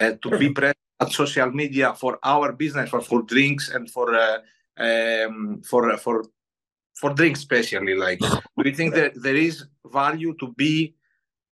uh, 0.00 0.12
to 0.22 0.38
be 0.38 0.50
present 0.50 0.78
at 1.00 1.12
social 1.12 1.50
media 1.50 1.94
for 1.94 2.18
our 2.22 2.52
business 2.52 2.90
for 2.90 3.00
for 3.00 3.22
drinks 3.22 3.68
and 3.68 3.90
for 3.90 4.14
uh, 4.14 4.38
um, 4.78 5.62
for 5.62 5.96
for 5.98 6.24
for 7.00 7.10
drinks 7.14 7.40
especially 7.40 7.94
like 7.94 8.20
do 8.20 8.68
you 8.70 8.74
think 8.74 8.94
that 8.94 9.12
there 9.22 9.36
is 9.36 9.64
value 9.86 10.34
to 10.40 10.52
be 10.52 10.94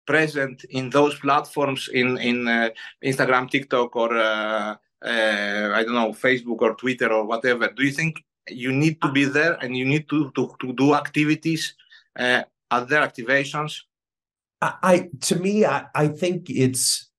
present 0.06 0.64
in 0.70 0.90
those 0.90 1.16
platforms 1.20 1.90
in 1.94 2.18
in 2.18 2.48
uh, 2.48 2.70
instagram 3.04 3.50
tiktok 3.50 3.96
or 3.96 4.16
uh, 4.16 4.76
uh, 5.12 5.72
i 5.78 5.84
don't 5.84 6.00
know 6.02 6.12
facebook 6.12 6.62
or 6.62 6.76
twitter 6.76 7.12
or 7.12 7.24
whatever 7.26 7.68
do 7.68 7.84
you 7.84 7.92
think 7.92 8.24
you 8.50 8.72
need 8.72 9.02
to 9.02 9.12
be 9.12 9.26
there 9.26 9.54
and 9.64 9.76
you 9.76 9.86
need 9.86 10.08
to 10.08 10.32
to, 10.32 10.54
to 10.60 10.74
do 10.74 10.94
activities 10.94 11.76
uh, 12.20 12.44
at 12.72 12.88
their 12.90 13.02
activations 13.02 13.82
I, 14.62 14.74
I 14.84 15.10
to 15.22 15.36
me, 15.36 15.66
I, 15.66 15.86
I 15.94 16.08
think 16.08 16.50
it's 16.50 17.10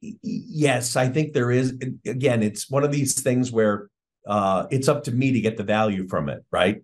yes, 0.00 0.96
I 0.96 1.08
think 1.08 1.32
there 1.32 1.50
is. 1.50 1.74
Again, 2.06 2.42
it's 2.42 2.70
one 2.70 2.84
of 2.84 2.92
these 2.92 3.20
things 3.20 3.52
where 3.52 3.88
uh, 4.26 4.66
it's 4.70 4.88
up 4.88 5.04
to 5.04 5.12
me 5.12 5.32
to 5.32 5.40
get 5.40 5.56
the 5.56 5.62
value 5.62 6.08
from 6.08 6.28
it, 6.28 6.44
right? 6.50 6.82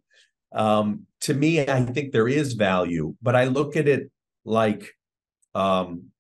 Um, 0.55 1.07
to 1.23 1.35
me, 1.35 1.61
I 1.61 1.85
think 1.85 2.13
there 2.13 2.29
is 2.29 2.53
value, 2.55 3.15
but 3.23 3.37
I 3.37 3.45
look 3.45 3.77
at 3.77 3.89
it 3.89 4.11
like 4.45 4.93
um, 5.55 6.11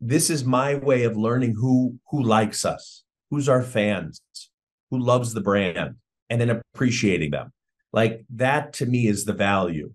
this 0.00 0.30
is 0.30 0.44
my 0.44 0.76
way 0.76 1.04
of 1.04 1.16
learning 1.16 1.54
who 1.54 1.98
who 2.10 2.22
likes 2.22 2.64
us, 2.64 3.04
who's 3.30 3.48
our 3.48 3.62
fans, 3.62 4.20
who 4.90 4.98
loves 4.98 5.34
the 5.34 5.40
brand, 5.40 5.96
and 6.30 6.40
then 6.40 6.50
appreciating 6.74 7.30
them. 7.30 7.52
Like 7.92 8.24
that 8.34 8.72
to 8.74 8.86
me 8.86 9.06
is 9.06 9.24
the 9.24 9.32
value, 9.32 9.92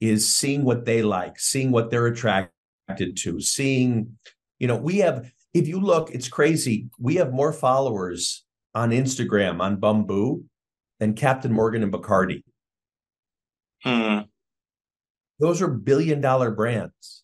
is 0.00 0.28
seeing 0.28 0.64
what 0.64 0.84
they 0.84 1.02
like, 1.02 1.38
seeing 1.38 1.70
what 1.70 1.90
they're 1.90 2.06
attracted 2.06 3.16
to, 3.16 3.40
seeing, 3.40 4.18
you 4.58 4.66
know, 4.66 4.76
we 4.76 4.98
have, 4.98 5.30
if 5.52 5.68
you 5.68 5.80
look, 5.80 6.10
it's 6.10 6.28
crazy. 6.28 6.88
We 6.98 7.16
have 7.16 7.32
more 7.32 7.52
followers 7.52 8.44
on 8.74 8.90
Instagram 8.90 9.60
on 9.60 9.76
Bumbu 9.76 10.44
than 11.00 11.14
Captain 11.14 11.52
Morgan 11.52 11.82
and 11.82 11.92
Bacardi. 11.92 12.42
Hmm. 13.82 14.20
Those 15.38 15.60
are 15.60 15.68
billion 15.68 16.20
dollar 16.20 16.50
brands. 16.50 17.22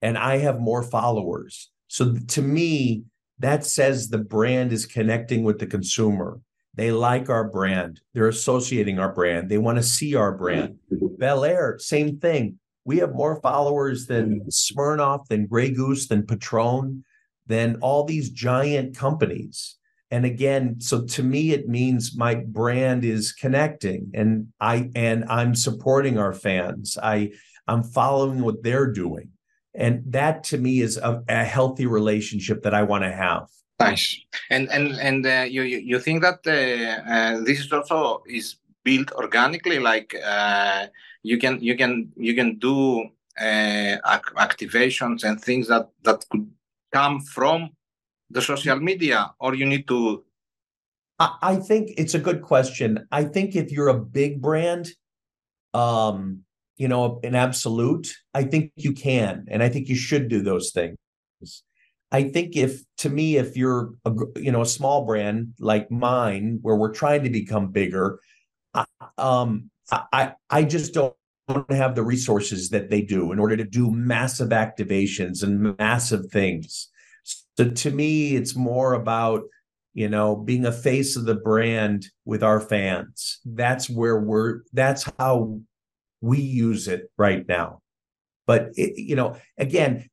And 0.00 0.18
I 0.18 0.38
have 0.38 0.60
more 0.60 0.82
followers. 0.82 1.70
So 1.86 2.14
to 2.14 2.42
me, 2.42 3.04
that 3.38 3.64
says 3.64 4.08
the 4.08 4.18
brand 4.18 4.72
is 4.72 4.84
connecting 4.86 5.44
with 5.44 5.58
the 5.58 5.66
consumer. 5.66 6.40
They 6.74 6.90
like 6.90 7.28
our 7.28 7.48
brand. 7.48 8.00
They're 8.14 8.28
associating 8.28 8.98
our 8.98 9.12
brand. 9.12 9.48
They 9.48 9.58
want 9.58 9.78
to 9.78 9.82
see 9.82 10.14
our 10.14 10.36
brand. 10.36 10.76
Belaire, 10.90 11.80
same 11.80 12.18
thing. 12.18 12.58
We 12.84 12.98
have 12.98 13.14
more 13.14 13.40
followers 13.40 14.06
than 14.06 14.40
Smirnoff, 14.50 15.26
than 15.28 15.46
Grey 15.46 15.70
Goose, 15.70 16.08
than 16.08 16.26
Patron, 16.26 17.04
than 17.46 17.76
all 17.76 18.04
these 18.04 18.30
giant 18.30 18.96
companies. 18.96 19.76
And 20.12 20.26
again, 20.26 20.78
so 20.78 21.06
to 21.16 21.22
me, 21.22 21.52
it 21.52 21.70
means 21.70 22.14
my 22.14 22.34
brand 22.34 23.02
is 23.02 23.32
connecting, 23.32 24.10
and 24.12 24.52
I 24.60 24.90
and 24.94 25.24
I'm 25.24 25.54
supporting 25.54 26.18
our 26.18 26.34
fans. 26.34 26.98
I 27.02 27.32
I'm 27.66 27.82
following 27.82 28.42
what 28.42 28.62
they're 28.62 28.92
doing, 28.92 29.30
and 29.74 30.02
that 30.12 30.44
to 30.50 30.58
me 30.58 30.80
is 30.80 30.98
a, 30.98 31.22
a 31.30 31.44
healthy 31.44 31.86
relationship 31.86 32.62
that 32.64 32.74
I 32.74 32.82
want 32.82 33.04
to 33.04 33.10
have. 33.10 33.48
Nice. 33.80 34.20
And 34.50 34.68
and 34.70 34.92
and 35.00 35.26
uh, 35.26 35.46
you 35.48 35.62
you 35.62 35.98
think 35.98 36.20
that 36.20 36.40
uh, 36.46 37.10
uh, 37.10 37.40
this 37.40 37.60
is 37.60 37.72
also 37.72 38.22
is 38.28 38.56
built 38.84 39.12
organically, 39.12 39.78
like 39.78 40.14
uh, 40.22 40.88
you 41.22 41.38
can 41.38 41.58
you 41.62 41.74
can 41.74 42.12
you 42.16 42.34
can 42.34 42.58
do 42.58 43.08
uh, 43.40 43.96
activations 44.36 45.24
and 45.24 45.40
things 45.40 45.68
that 45.68 45.88
that 46.04 46.22
could 46.28 46.46
come 46.92 47.20
from 47.20 47.70
the 48.32 48.42
social 48.42 48.76
media, 48.80 49.32
or 49.38 49.54
you 49.54 49.66
need 49.66 49.86
to. 49.88 50.24
I 51.18 51.56
think 51.56 51.90
it's 51.96 52.14
a 52.14 52.18
good 52.18 52.42
question. 52.42 53.06
I 53.12 53.24
think 53.24 53.54
if 53.54 53.70
you're 53.70 53.88
a 53.88 53.98
big 53.98 54.42
brand, 54.42 54.88
um, 55.72 56.40
you 56.76 56.88
know, 56.88 57.20
an 57.22 57.36
Absolut, 57.36 58.08
I 58.34 58.42
think 58.42 58.72
you 58.74 58.92
can, 58.92 59.46
and 59.48 59.62
I 59.62 59.68
think 59.68 59.88
you 59.88 59.94
should 59.94 60.28
do 60.28 60.42
those 60.42 60.72
things. 60.72 60.96
I 62.10 62.24
think 62.24 62.56
if 62.56 62.82
to 62.98 63.08
me, 63.08 63.36
if 63.36 63.56
you're 63.56 63.92
a 64.04 64.12
you 64.36 64.52
know 64.52 64.62
a 64.62 64.66
small 64.66 65.06
brand 65.06 65.54
like 65.60 65.90
mine, 65.90 66.58
where 66.62 66.76
we're 66.76 66.92
trying 66.92 67.22
to 67.22 67.30
become 67.30 67.70
bigger, 67.70 68.18
I, 68.74 68.84
um, 69.16 69.70
I 69.90 70.34
I 70.50 70.64
just 70.64 70.92
don't 70.92 71.14
have 71.70 71.94
the 71.94 72.02
resources 72.02 72.70
that 72.70 72.90
they 72.90 73.02
do 73.02 73.32
in 73.32 73.38
order 73.38 73.56
to 73.56 73.64
do 73.64 73.90
massive 73.90 74.50
activations 74.50 75.42
and 75.42 75.76
massive 75.78 76.30
things. 76.30 76.88
So 77.56 77.68
to 77.68 77.90
me, 77.90 78.36
it's 78.36 78.56
more 78.56 78.94
about 78.94 79.42
you 79.94 80.08
know 80.08 80.36
being 80.36 80.64
a 80.64 80.72
face 80.72 81.16
of 81.16 81.24
the 81.24 81.34
brand 81.34 82.06
with 82.24 82.42
our 82.42 82.60
fans. 82.60 83.40
That's 83.44 83.88
where 83.90 84.18
we're. 84.18 84.60
That's 84.72 85.10
how 85.18 85.60
we 86.20 86.40
use 86.40 86.88
it 86.88 87.10
right 87.18 87.46
now. 87.46 87.80
But 88.46 88.70
it, 88.74 88.98
you 88.98 89.16
know, 89.16 89.36
again, 89.58 90.08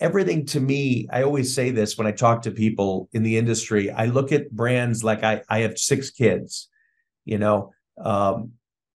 everything 0.00 0.46
to 0.46 0.60
me, 0.60 1.08
I 1.12 1.22
always 1.22 1.54
say 1.54 1.70
this 1.70 1.96
when 1.96 2.06
I 2.06 2.12
talk 2.12 2.42
to 2.42 2.50
people 2.50 3.08
in 3.12 3.22
the 3.22 3.36
industry. 3.36 3.90
I 3.90 4.06
look 4.06 4.32
at 4.32 4.50
brands 4.50 5.04
like 5.04 5.24
I, 5.24 5.42
I 5.48 5.60
have 5.60 5.78
six 5.78 6.10
kids, 6.10 6.68
you 7.24 7.38
know, 7.38 7.72
um, 7.98 8.52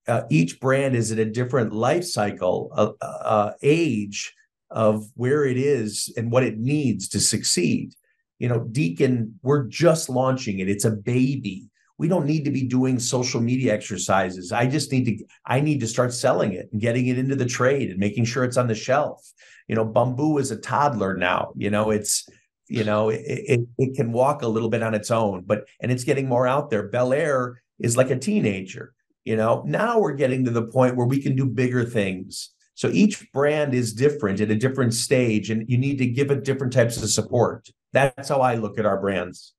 uh, 0.08 0.24
each 0.30 0.60
brand 0.60 0.96
is 0.96 1.12
at 1.12 1.20
a 1.20 1.26
different 1.26 1.72
life 1.72 2.04
cycle, 2.04 2.72
uh, 2.76 2.92
uh, 3.02 3.52
age 3.62 4.34
of 4.72 5.06
where 5.16 5.46
it 5.46 5.58
is 5.58 6.14
and 6.18 6.32
what 6.32 6.44
it 6.44 6.58
needs 6.58 7.08
to 7.10 7.20
succeed. 7.20 7.94
You 8.38 8.50
know, 8.50 8.60
Deacon, 8.60 9.40
we're 9.42 9.66
just 9.66 10.10
launching 10.10 10.60
it. 10.60 10.70
It's 10.70 10.86
a 10.86 10.92
baby. 10.92 11.68
We 11.98 12.08
don't 12.08 12.26
need 12.26 12.46
to 12.46 12.52
be 12.52 12.64
doing 12.64 12.98
social 12.98 13.42
media 13.42 13.74
exercises. 13.74 14.54
I 14.54 14.68
just 14.68 14.92
need 14.92 15.06
to, 15.06 15.26
I 15.46 15.60
need 15.60 15.82
to 15.82 15.88
start 15.88 16.14
selling 16.14 16.54
it 16.54 16.70
and 16.72 16.80
getting 16.80 17.08
it 17.08 17.18
into 17.18 17.36
the 17.36 17.46
trade 17.46 17.90
and 17.90 18.00
making 18.00 18.26
sure 18.26 18.46
it's 18.46 18.58
on 18.58 18.68
the 18.68 18.76
shelf 18.76 19.34
you 19.70 19.76
know 19.76 19.86
Bumbu 19.86 20.42
is 20.42 20.52
a 20.52 20.58
toddler 20.58 21.16
now 21.16 21.54
you 21.56 21.70
know 21.70 21.92
it's 21.92 22.28
you 22.68 22.84
know 22.84 23.10
it, 23.10 23.22
it, 23.24 23.60
it 23.78 23.96
can 23.96 24.12
walk 24.12 24.42
a 24.42 24.48
little 24.48 24.70
bit 24.70 24.84
on 24.84 24.94
its 24.94 25.12
own 25.12 25.44
but 25.46 25.66
and 25.80 25.92
it's 25.92 26.04
getting 26.04 26.28
more 26.28 26.46
out 26.46 26.70
there 26.70 26.90
Belaire 26.90 27.56
is 27.78 27.96
like 27.96 28.10
a 28.10 28.20
teenager 28.20 28.94
you 29.24 29.38
know 29.38 29.64
now 29.66 30.00
we're 30.00 30.14
getting 30.14 30.44
to 30.44 30.52
the 30.52 30.68
point 30.68 30.98
where 30.98 31.08
we 31.08 31.22
can 31.22 31.36
do 31.36 31.46
bigger 31.46 31.86
things 31.86 32.50
so 32.80 32.88
each 32.90 33.16
brand 33.34 33.74
is 33.74 33.94
different 33.94 34.40
at 34.40 34.50
a 34.50 34.56
different 34.56 34.94
stage 34.94 35.50
and 35.50 35.70
you 35.70 35.78
need 35.78 35.98
to 35.98 36.06
give 36.06 36.32
it 36.32 36.44
different 36.44 36.72
types 36.72 37.02
of 37.02 37.10
support 37.10 37.70
that's 37.94 38.30
how 38.30 38.42
i 38.42 38.56
look 38.56 38.80
at 38.80 38.86
our 38.86 39.00
brands 39.00 39.54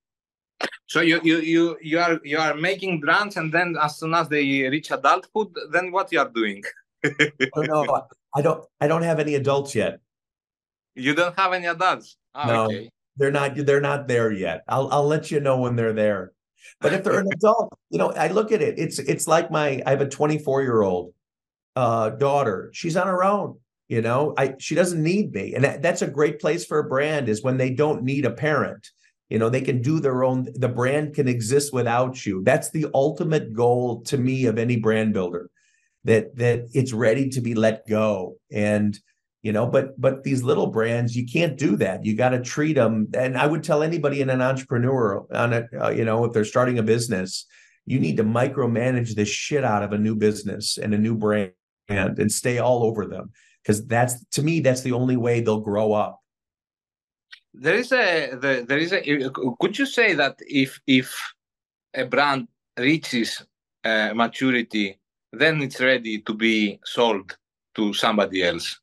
so 0.87 1.01
you 1.01 1.21
you 1.23 1.39
you 1.41 1.77
you 1.81 1.99
are 1.99 2.21
you 2.25 2.39
are 2.39 2.55
making 2.55 3.01
brands 3.01 3.37
and 3.37 3.53
then 3.53 3.77
as 3.81 3.99
soon 3.99 4.14
as 4.14 4.29
they 4.29 4.45
reach 4.68 4.91
adulthood 4.91 5.51
then 5.73 5.93
what 5.93 6.11
you 6.12 6.18
are 6.18 6.31
doing 6.41 6.62
oh, 7.57 7.62
no 7.62 8.07
I 8.35 8.43
don't 8.43 8.64
I 8.81 8.87
don't 8.87 9.03
have 9.03 9.18
any 9.18 9.35
adults 9.35 9.75
yet. 9.75 10.01
You 10.95 11.14
don't 11.14 11.39
have 11.39 11.53
any 11.53 11.66
adults? 11.66 12.16
Oh, 12.35 12.47
no, 12.47 12.64
okay. 12.66 12.91
they're 13.16 13.33
not 13.33 13.57
they're 13.57 13.81
not 13.81 14.09
there 14.09 14.31
yet. 14.31 14.62
I'll 14.68 14.89
I'll 14.93 15.07
let 15.07 15.31
you 15.31 15.41
know 15.41 15.59
when 15.59 15.77
they're 15.77 15.93
there. 15.93 16.33
But 16.81 16.93
if 16.93 17.05
they're 17.05 17.21
an 17.21 17.33
adult, 17.33 17.73
you 17.91 17.99
know, 17.99 18.12
I 18.12 18.29
look 18.29 18.53
at 18.53 18.62
it. 18.62 18.79
It's 18.79 18.99
it's 18.99 19.27
like 19.27 19.51
my 19.51 19.83
I 19.87 19.91
have 19.91 20.01
a 20.01 20.09
24 20.09 20.62
year 20.62 20.83
old 20.83 21.12
uh, 21.77 22.11
daughter. 22.11 22.71
She's 22.73 22.97
on 22.97 23.07
her 23.07 23.25
own. 23.25 23.59
You 23.89 24.03
know, 24.03 24.35
I 24.39 24.55
she 24.59 24.77
doesn't 24.77 25.03
need 25.03 25.33
me, 25.33 25.55
and 25.55 25.64
that, 25.64 25.83
that's 25.83 26.03
a 26.03 26.07
great 26.07 26.41
place 26.41 26.64
for 26.64 26.79
a 26.79 26.89
brand 26.89 27.29
is 27.29 27.43
when 27.43 27.57
they 27.57 27.71
don't 27.71 28.05
need 28.05 28.25
a 28.25 28.31
parent. 28.31 28.89
You 29.29 29.39
know, 29.39 29.49
they 29.49 29.61
can 29.61 29.83
do 29.83 29.99
their 29.99 30.23
own. 30.23 30.47
The 30.55 30.68
brand 30.68 31.14
can 31.14 31.27
exist 31.27 31.73
without 31.73 32.25
you. 32.25 32.43
That's 32.45 32.71
the 32.71 32.87
ultimate 32.95 33.53
goal 33.53 34.03
to 34.03 34.16
me 34.16 34.47
of 34.47 34.59
any 34.59 34.77
brand 34.77 35.12
builder 35.12 35.51
that 36.05 36.37
that 36.37 36.68
it's 36.73 36.93
ready 36.93 37.29
to 37.31 37.41
be 37.41 37.55
let 37.55 37.87
go 37.87 38.37
and 38.51 38.99
you 39.43 39.53
know 39.53 39.66
but 39.66 40.01
but 40.01 40.25
these 40.25 40.43
little 40.43 40.66
brands 40.66 41.14
you 41.14 41.27
can't 41.27 41.59
do 41.59 41.77
that 41.77 42.05
you 42.05 42.16
got 42.16 42.31
to 42.31 42.41
treat 42.41 42.75
them 42.75 43.09
and 43.14 43.37
i 43.37 43.47
would 43.47 43.62
tell 43.62 43.83
anybody 43.83 44.21
in 44.21 44.31
an 44.31 44.41
entrepreneur 44.41 45.25
on 45.35 45.53
a 45.53 45.66
uh, 45.79 45.91
you 45.91 46.05
know 46.05 46.25
if 46.25 46.33
they're 46.33 46.45
starting 46.45 46.79
a 46.79 46.83
business 46.83 47.47
you 47.87 47.99
need 47.99 48.16
to 48.16 48.25
micromanage 48.25 49.14
the 49.14 49.25
shit 49.25 49.64
out 49.64 49.83
of 49.83 49.93
a 49.93 49.99
new 49.99 50.14
business 50.14 50.79
and 50.79 50.95
a 50.95 50.99
new 50.99 51.14
brand 51.14 51.53
and 51.99 52.30
stay 52.32 52.59
all 52.59 52.84
over 52.84 53.07
them 53.07 53.30
because 53.62 53.86
that's 53.86 54.24
to 54.26 54.43
me 54.43 54.61
that's 54.61 54.82
the 54.82 54.93
only 54.93 55.16
way 55.16 55.41
they'll 55.41 55.61
grow 55.61 55.93
up 55.93 56.20
there 57.53 57.74
is 57.74 57.93
a 57.93 58.36
there 58.41 58.78
is 58.78 58.93
a 58.93 59.30
could 59.61 59.78
you 59.78 59.86
say 59.86 60.14
that 60.14 60.36
if 60.47 60.80
if 60.86 61.34
a 61.95 62.05
brand 62.05 62.47
reaches 62.76 63.45
uh, 63.84 64.12
maturity 64.14 65.01
then 65.32 65.62
it's 65.62 65.80
ready 65.80 66.20
to 66.20 66.34
be 66.34 66.80
sold 66.84 67.36
to 67.74 67.93
somebody 67.93 68.43
else. 68.43 68.80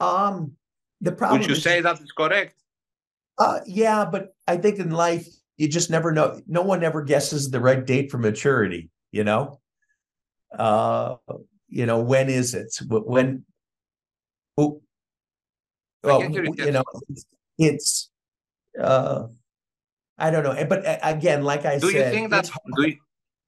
Um, 0.00 0.52
the 1.00 1.12
problem. 1.12 1.40
Would 1.40 1.48
you 1.48 1.54
is, 1.54 1.62
say 1.62 1.80
that 1.80 2.00
is 2.00 2.12
correct? 2.12 2.54
Uh, 3.38 3.60
yeah, 3.66 4.04
but 4.04 4.34
I 4.46 4.56
think 4.56 4.78
in 4.78 4.90
life 4.90 5.26
you 5.56 5.68
just 5.68 5.90
never 5.90 6.12
know. 6.12 6.40
No 6.46 6.62
one 6.62 6.84
ever 6.84 7.02
guesses 7.02 7.50
the 7.50 7.60
right 7.60 7.84
date 7.84 8.10
for 8.10 8.18
maturity. 8.18 8.90
You 9.12 9.24
know, 9.24 9.60
uh, 10.58 11.16
you 11.68 11.86
know 11.86 12.00
when 12.00 12.28
is 12.28 12.54
it? 12.54 12.74
When? 12.88 13.44
Oh, 14.56 14.80
well, 16.02 16.22
you 16.22 16.70
know, 16.70 16.84
it's, 17.58 18.10
uh, 18.80 19.26
I 20.18 20.30
don't 20.30 20.44
know. 20.44 20.64
But 20.66 20.84
again, 21.02 21.42
like 21.42 21.64
I 21.64 21.78
do 21.78 21.90
said, 21.90 22.06
you 22.06 22.10
think 22.12 22.30
that? 22.30 22.50
Do 22.76 22.88
you, 22.88 22.96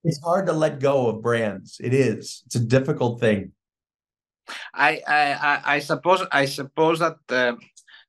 it's 0.05 0.23
hard 0.23 0.47
to 0.47 0.53
let 0.53 0.81
go 0.81 1.09
of 1.09 1.23
brands. 1.23 1.79
It 1.81 1.93
is. 1.93 2.43
It's 2.47 2.55
a 2.55 2.61
difficult 2.61 3.21
thing. 3.21 3.53
I 4.73 5.03
I 5.07 5.77
I 5.77 5.79
suppose 5.81 6.23
I 6.31 6.47
suppose 6.47 7.01
that 7.01 7.19
uh, 7.29 7.57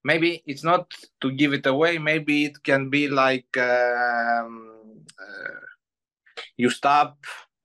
maybe 0.04 0.44
it's 0.46 0.64
not 0.64 0.94
to 1.22 1.32
give 1.32 1.54
it 1.54 1.66
away. 1.66 1.98
Maybe 1.98 2.46
it 2.46 2.62
can 2.64 2.90
be 2.90 3.10
like 3.10 3.50
um, 3.58 5.04
uh, 5.20 5.60
you 6.56 6.70
stop 6.70 7.18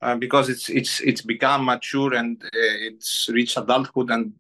uh, 0.02 0.16
because 0.16 0.48
it's 0.48 0.68
it's 0.68 1.00
it's 1.00 1.22
become 1.22 1.64
mature 1.64 2.14
and 2.14 2.42
uh, 2.44 2.48
it's 2.88 3.28
reached 3.32 3.56
adulthood 3.56 4.10
and 4.10 4.32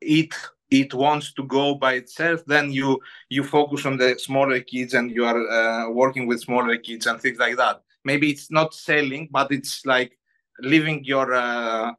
it 0.00 0.34
it 0.70 0.94
wants 0.94 1.32
to 1.32 1.42
go 1.44 1.74
by 1.74 1.94
itself 1.94 2.42
then 2.46 2.72
you 2.72 3.00
you 3.28 3.42
focus 3.42 3.84
on 3.86 3.96
the 3.96 4.18
smaller 4.18 4.60
kids 4.60 4.94
and 4.94 5.10
you 5.10 5.24
are 5.24 5.48
uh, 5.48 5.90
working 5.90 6.26
with 6.26 6.40
smaller 6.40 6.76
kids 6.76 7.06
and 7.06 7.20
things 7.20 7.38
like 7.38 7.56
that. 7.56 7.82
Maybe 8.04 8.30
it's 8.30 8.50
not 8.50 8.74
selling 8.74 9.28
but 9.30 9.52
it's 9.52 9.84
like 9.84 10.18
leaving 10.60 11.04
your 11.04 11.34
uh, 11.34 11.92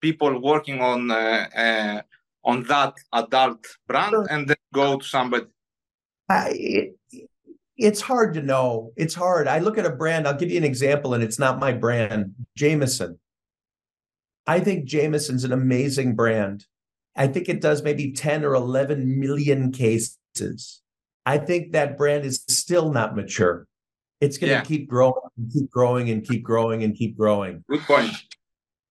people 0.00 0.40
working 0.40 0.80
on 0.80 1.10
uh, 1.10 1.46
uh 1.56 2.02
on 2.44 2.62
that 2.64 2.94
adult 3.12 3.66
brand 3.88 4.14
and 4.30 4.48
then 4.48 4.56
go 4.72 4.98
to 4.98 5.04
somebody. 5.04 5.46
It, 6.30 6.96
it's 7.76 8.00
hard 8.00 8.34
to 8.34 8.42
know 8.42 8.92
it's 8.96 9.14
hard 9.14 9.46
i 9.48 9.58
look 9.58 9.78
at 9.78 9.86
a 9.86 9.90
brand 9.90 10.26
i'll 10.26 10.36
give 10.36 10.50
you 10.50 10.56
an 10.56 10.64
example 10.64 11.14
and 11.14 11.22
it's 11.22 11.38
not 11.38 11.58
my 11.58 11.72
brand 11.72 12.34
jameson 12.56 13.18
i 14.46 14.58
think 14.58 14.84
jameson's 14.84 15.44
an 15.44 15.52
amazing 15.52 16.14
brand 16.14 16.66
I 17.16 17.26
think 17.26 17.48
it 17.48 17.60
does 17.60 17.82
maybe 17.82 18.12
10 18.12 18.44
or 18.44 18.54
11 18.54 19.18
million 19.18 19.72
cases. 19.72 20.82
I 21.24 21.38
think 21.38 21.72
that 21.72 21.96
brand 21.96 22.24
is 22.24 22.44
still 22.48 22.92
not 22.92 23.16
mature. 23.16 23.66
It's 24.20 24.38
going 24.38 24.50
to 24.50 24.56
yeah. 24.56 24.62
keep 24.62 24.88
growing 24.88 25.14
and 25.36 25.52
keep 25.52 25.70
growing 25.70 26.10
and 26.10 26.26
keep 26.26 26.42
growing 26.42 26.82
and 26.84 26.94
keep 26.94 27.16
growing. 27.16 27.64
Good 27.68 27.80
point. 27.80 28.12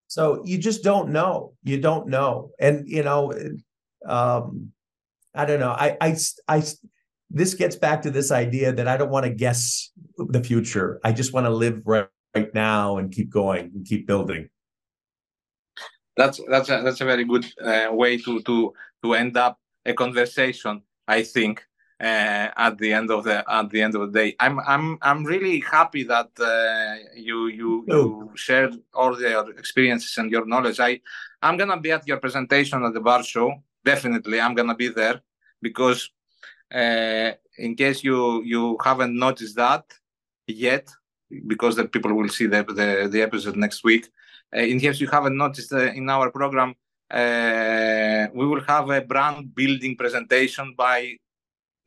So 0.08 0.44
you 0.44 0.58
just 0.58 0.84
don't 0.84 1.10
know. 1.10 1.54
You 1.64 1.80
don't 1.80 2.08
know. 2.08 2.52
And, 2.60 2.88
you 2.88 3.04
know, 3.04 3.34
um, 4.08 4.72
I 5.34 5.46
don't 5.46 5.60
know. 5.60 5.72
I, 5.72 5.98
I, 6.02 6.18
I, 6.48 6.64
this 7.30 7.54
gets 7.54 7.76
back 7.76 8.02
to 8.04 8.12
this 8.12 8.32
idea 8.32 8.72
that 8.72 8.88
I 8.88 8.98
don't 8.98 9.10
want 9.10 9.26
to 9.26 9.32
guess 9.32 9.92
the 10.18 10.44
future. 10.44 11.00
I 11.04 11.12
just 11.12 11.34
want 11.34 11.46
to 11.46 11.50
live 11.50 11.82
right, 11.86 12.08
right 12.36 12.54
now 12.54 12.98
and 12.98 13.12
keep 13.12 13.30
going 13.30 13.72
and 13.74 13.86
keep 13.86 14.08
building 14.08 14.50
that's 16.16 16.40
that's 16.50 16.70
a, 16.70 16.82
that's 16.82 17.02
a 17.02 17.06
very 17.06 17.26
good 17.26 17.46
uh, 17.62 17.90
way 17.92 18.18
to 18.18 18.42
to 18.42 18.74
to 19.04 19.14
end 19.14 19.38
up 19.38 19.60
a 19.86 19.94
conversation. 19.94 20.82
I 21.08 21.24
think 21.24 21.64
uh, 22.02 22.50
at 22.56 22.78
the 22.78 22.94
end 22.94 23.12
of 23.12 23.24
the 23.26 23.44
at 23.48 23.70
the 23.70 23.82
end 23.82 23.96
of 23.96 24.12
the 24.12 24.20
day, 24.20 24.36
I'm 24.40 24.60
I'm 24.60 24.98
I'm 25.02 25.24
really 25.26 25.60
happy 25.60 26.04
that 26.04 26.30
uh, 26.40 27.10
you 27.16 27.48
you 27.48 27.86
you 27.88 28.32
shared 28.36 28.76
all 28.94 29.20
your 29.20 29.52
experiences 29.52 30.18
and 30.18 30.32
your 30.32 30.46
knowledge. 30.46 30.80
I 30.80 31.02
I'm 31.42 31.58
gonna 31.58 31.80
be 31.80 31.92
at 31.92 32.08
your 32.08 32.18
presentation 32.18 32.84
at 32.84 32.94
the 32.94 33.02
bar 33.02 33.24
show. 33.24 33.64
Definitely, 33.84 34.40
I'm 34.40 34.56
gonna 34.56 34.76
be 34.76 34.88
there 34.88 35.22
because 35.62 36.10
in 36.76 37.76
case 37.76 38.04
you 38.04 38.44
you 38.44 38.78
haven't 38.84 39.18
noticed 39.18 39.56
that 39.56 39.86
yet, 40.48 40.90
because 41.48 41.76
the 41.76 41.88
people 41.88 42.14
will 42.14 42.30
see 42.30 42.48
the 42.48 42.64
the, 42.64 43.10
the 43.12 43.22
episode 43.22 43.56
next 43.56 43.84
week. 43.84 44.08
Uh, 44.56 44.62
in 44.62 44.80
case 44.80 45.00
you 45.02 45.08
haven't 45.08 45.38
noticed 45.38 45.74
uh, 45.74 45.92
in 45.94 46.10
our 46.10 46.32
program, 46.32 46.76
uh, 47.12 48.28
we 48.34 48.46
will 48.46 48.62
have 48.62 48.90
a 48.90 49.02
brand 49.02 49.54
building 49.54 49.96
presentation 49.96 50.74
by 50.78 51.18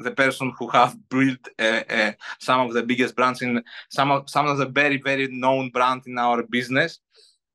the 0.01 0.11
person 0.11 0.53
who 0.59 0.69
have 0.69 0.97
built 1.09 1.49
uh, 1.59 1.83
uh, 1.89 2.13
some 2.39 2.61
of 2.67 2.73
the 2.75 2.83
biggest 2.83 3.17
brands 3.17 3.43
in 3.43 3.63
some 3.91 4.11
of 4.11 4.29
some 4.29 4.47
of 4.47 4.59
the 4.59 4.67
very 4.67 5.01
very 5.01 5.29
known 5.29 5.71
brands 5.71 6.07
in 6.07 6.19
our 6.19 6.43
business 6.43 7.01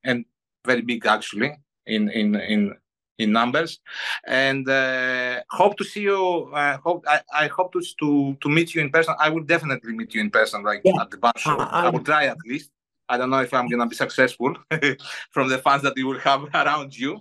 and 0.03 0.25
very 0.65 0.81
big 0.81 1.05
actually 1.05 1.51
in 1.85 2.09
in 2.09 2.35
in 2.35 2.75
in 3.19 3.31
numbers 3.31 3.79
and 4.25 4.67
uh, 4.67 5.39
hope 5.51 5.77
to 5.77 5.83
see 5.83 6.01
you 6.01 6.49
hope 6.83 7.05
I, 7.07 7.21
I 7.33 7.47
hope 7.47 7.71
to, 7.73 7.81
to 7.99 8.35
to 8.41 8.49
meet 8.49 8.73
you 8.73 8.81
in 8.81 8.89
person 8.89 9.13
i 9.19 9.29
will 9.29 9.43
definitely 9.43 9.93
meet 9.93 10.15
you 10.15 10.21
in 10.21 10.31
person 10.31 10.63
like 10.63 10.81
yeah. 10.83 11.01
at 11.01 11.11
the 11.11 11.17
bar 11.17 11.33
show 11.37 11.57
I 11.57 11.89
will 11.89 12.03
try 12.03 12.25
at 12.25 12.37
least 12.45 12.71
I 13.09 13.17
don't 13.17 13.29
know 13.29 13.41
if 13.41 13.53
I'm 13.53 13.67
gonna 13.67 13.87
be 13.87 13.95
successful 13.95 14.55
from 15.31 15.49
the 15.49 15.57
fans 15.59 15.83
that 15.83 15.97
you 15.97 16.07
will 16.07 16.19
have 16.19 16.43
around 16.53 16.97
you. 16.97 17.19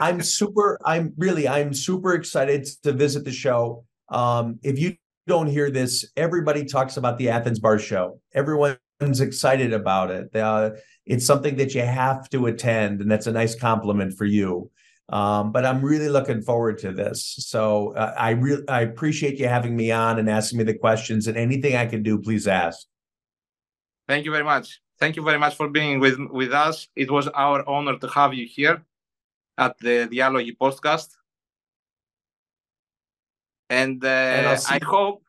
I'm 0.00 0.22
super. 0.22 0.78
I'm 0.84 1.12
really. 1.16 1.46
I'm 1.46 1.74
super 1.74 2.14
excited 2.14 2.66
to 2.82 2.92
visit 2.92 3.24
the 3.24 3.32
show. 3.32 3.84
Um, 4.08 4.58
if 4.62 4.78
you 4.78 4.96
don't 5.26 5.48
hear 5.48 5.70
this, 5.70 6.10
everybody 6.16 6.64
talks 6.64 6.96
about 6.96 7.18
the 7.18 7.28
Athens 7.28 7.58
Bar 7.58 7.78
Show. 7.78 8.20
Everyone's 8.34 9.20
excited 9.20 9.72
about 9.72 10.10
it. 10.10 10.34
Uh, 10.34 10.70
it's 11.04 11.26
something 11.26 11.56
that 11.56 11.74
you 11.74 11.82
have 11.82 12.30
to 12.30 12.46
attend, 12.46 13.00
and 13.00 13.10
that's 13.10 13.26
a 13.26 13.32
nice 13.32 13.54
compliment 13.54 14.14
for 14.16 14.24
you. 14.24 14.70
Um, 15.08 15.52
but 15.52 15.64
I'm 15.64 15.82
really 15.82 16.08
looking 16.08 16.42
forward 16.42 16.78
to 16.78 16.92
this. 16.92 17.36
So 17.38 17.94
uh, 17.94 18.14
I 18.18 18.30
really 18.30 18.68
I 18.68 18.80
appreciate 18.80 19.38
you 19.38 19.46
having 19.46 19.76
me 19.76 19.92
on 19.92 20.18
and 20.18 20.28
asking 20.28 20.58
me 20.58 20.64
the 20.64 20.74
questions. 20.74 21.28
And 21.28 21.36
anything 21.36 21.76
I 21.76 21.86
can 21.86 22.02
do, 22.02 22.18
please 22.18 22.48
ask. 22.48 22.86
Thank 24.08 24.24
you 24.24 24.32
very 24.32 24.44
much. 24.44 24.80
Thank 24.98 25.16
you 25.16 25.22
very 25.22 25.38
much 25.38 25.56
for 25.56 25.68
being 25.68 26.00
with, 26.00 26.18
with 26.30 26.52
us. 26.52 26.88
It 26.96 27.10
was 27.10 27.28
our 27.28 27.68
honor 27.68 27.98
to 27.98 28.08
have 28.08 28.34
you 28.34 28.46
here 28.46 28.82
at 29.58 29.78
the 29.78 30.08
Dialogi 30.10 30.56
podcast. 30.56 31.08
And, 33.68 34.02
uh, 34.04 34.08
and 34.08 34.60
I 34.68 34.80
hope 34.84 35.22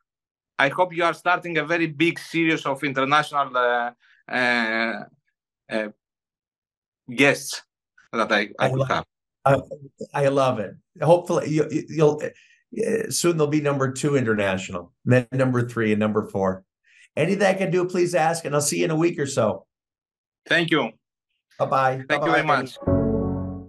I 0.59 0.69
hope 0.69 0.93
you 0.95 1.03
are 1.03 1.13
starting 1.13 1.57
a 1.57 1.63
very 1.63 1.87
big 1.87 2.17
series 2.17 2.65
of 2.65 2.83
international 2.83 3.55
uh, 3.55 3.91
uh, 4.31 5.03
uh 5.69 5.89
guests 7.13 7.61
that 8.11 8.31
I, 8.31 8.49
I, 8.59 8.65
I 8.65 8.67
will 8.69 8.85
have. 8.85 9.05
I, 9.55 10.25
I 10.25 10.27
love 10.27 10.59
it. 10.59 10.75
Hopefully, 11.01 11.49
you, 11.49 11.67
you'll 11.89 12.21
uh, 12.23 13.09
soon. 13.09 13.37
there'll 13.37 13.47
be 13.47 13.61
number 13.61 13.91
two 13.91 14.15
international, 14.15 14.93
then 15.05 15.27
number 15.31 15.67
three, 15.67 15.91
and 15.93 15.99
number 15.99 16.27
four. 16.29 16.63
Anything 17.15 17.47
I 17.47 17.53
can 17.53 17.71
do, 17.71 17.85
please 17.85 18.13
ask, 18.13 18.45
and 18.45 18.53
I'll 18.53 18.61
see 18.61 18.79
you 18.79 18.85
in 18.85 18.91
a 18.91 18.95
week 18.95 19.19
or 19.19 19.25
so. 19.25 19.65
Thank 20.47 20.71
you. 20.71 20.91
Bye 21.59 21.65
bye. 21.65 21.95
Thank 21.95 22.07
Bye-bye. 22.09 22.25
you 22.25 22.31
very 22.31 22.45
much. 22.45 22.96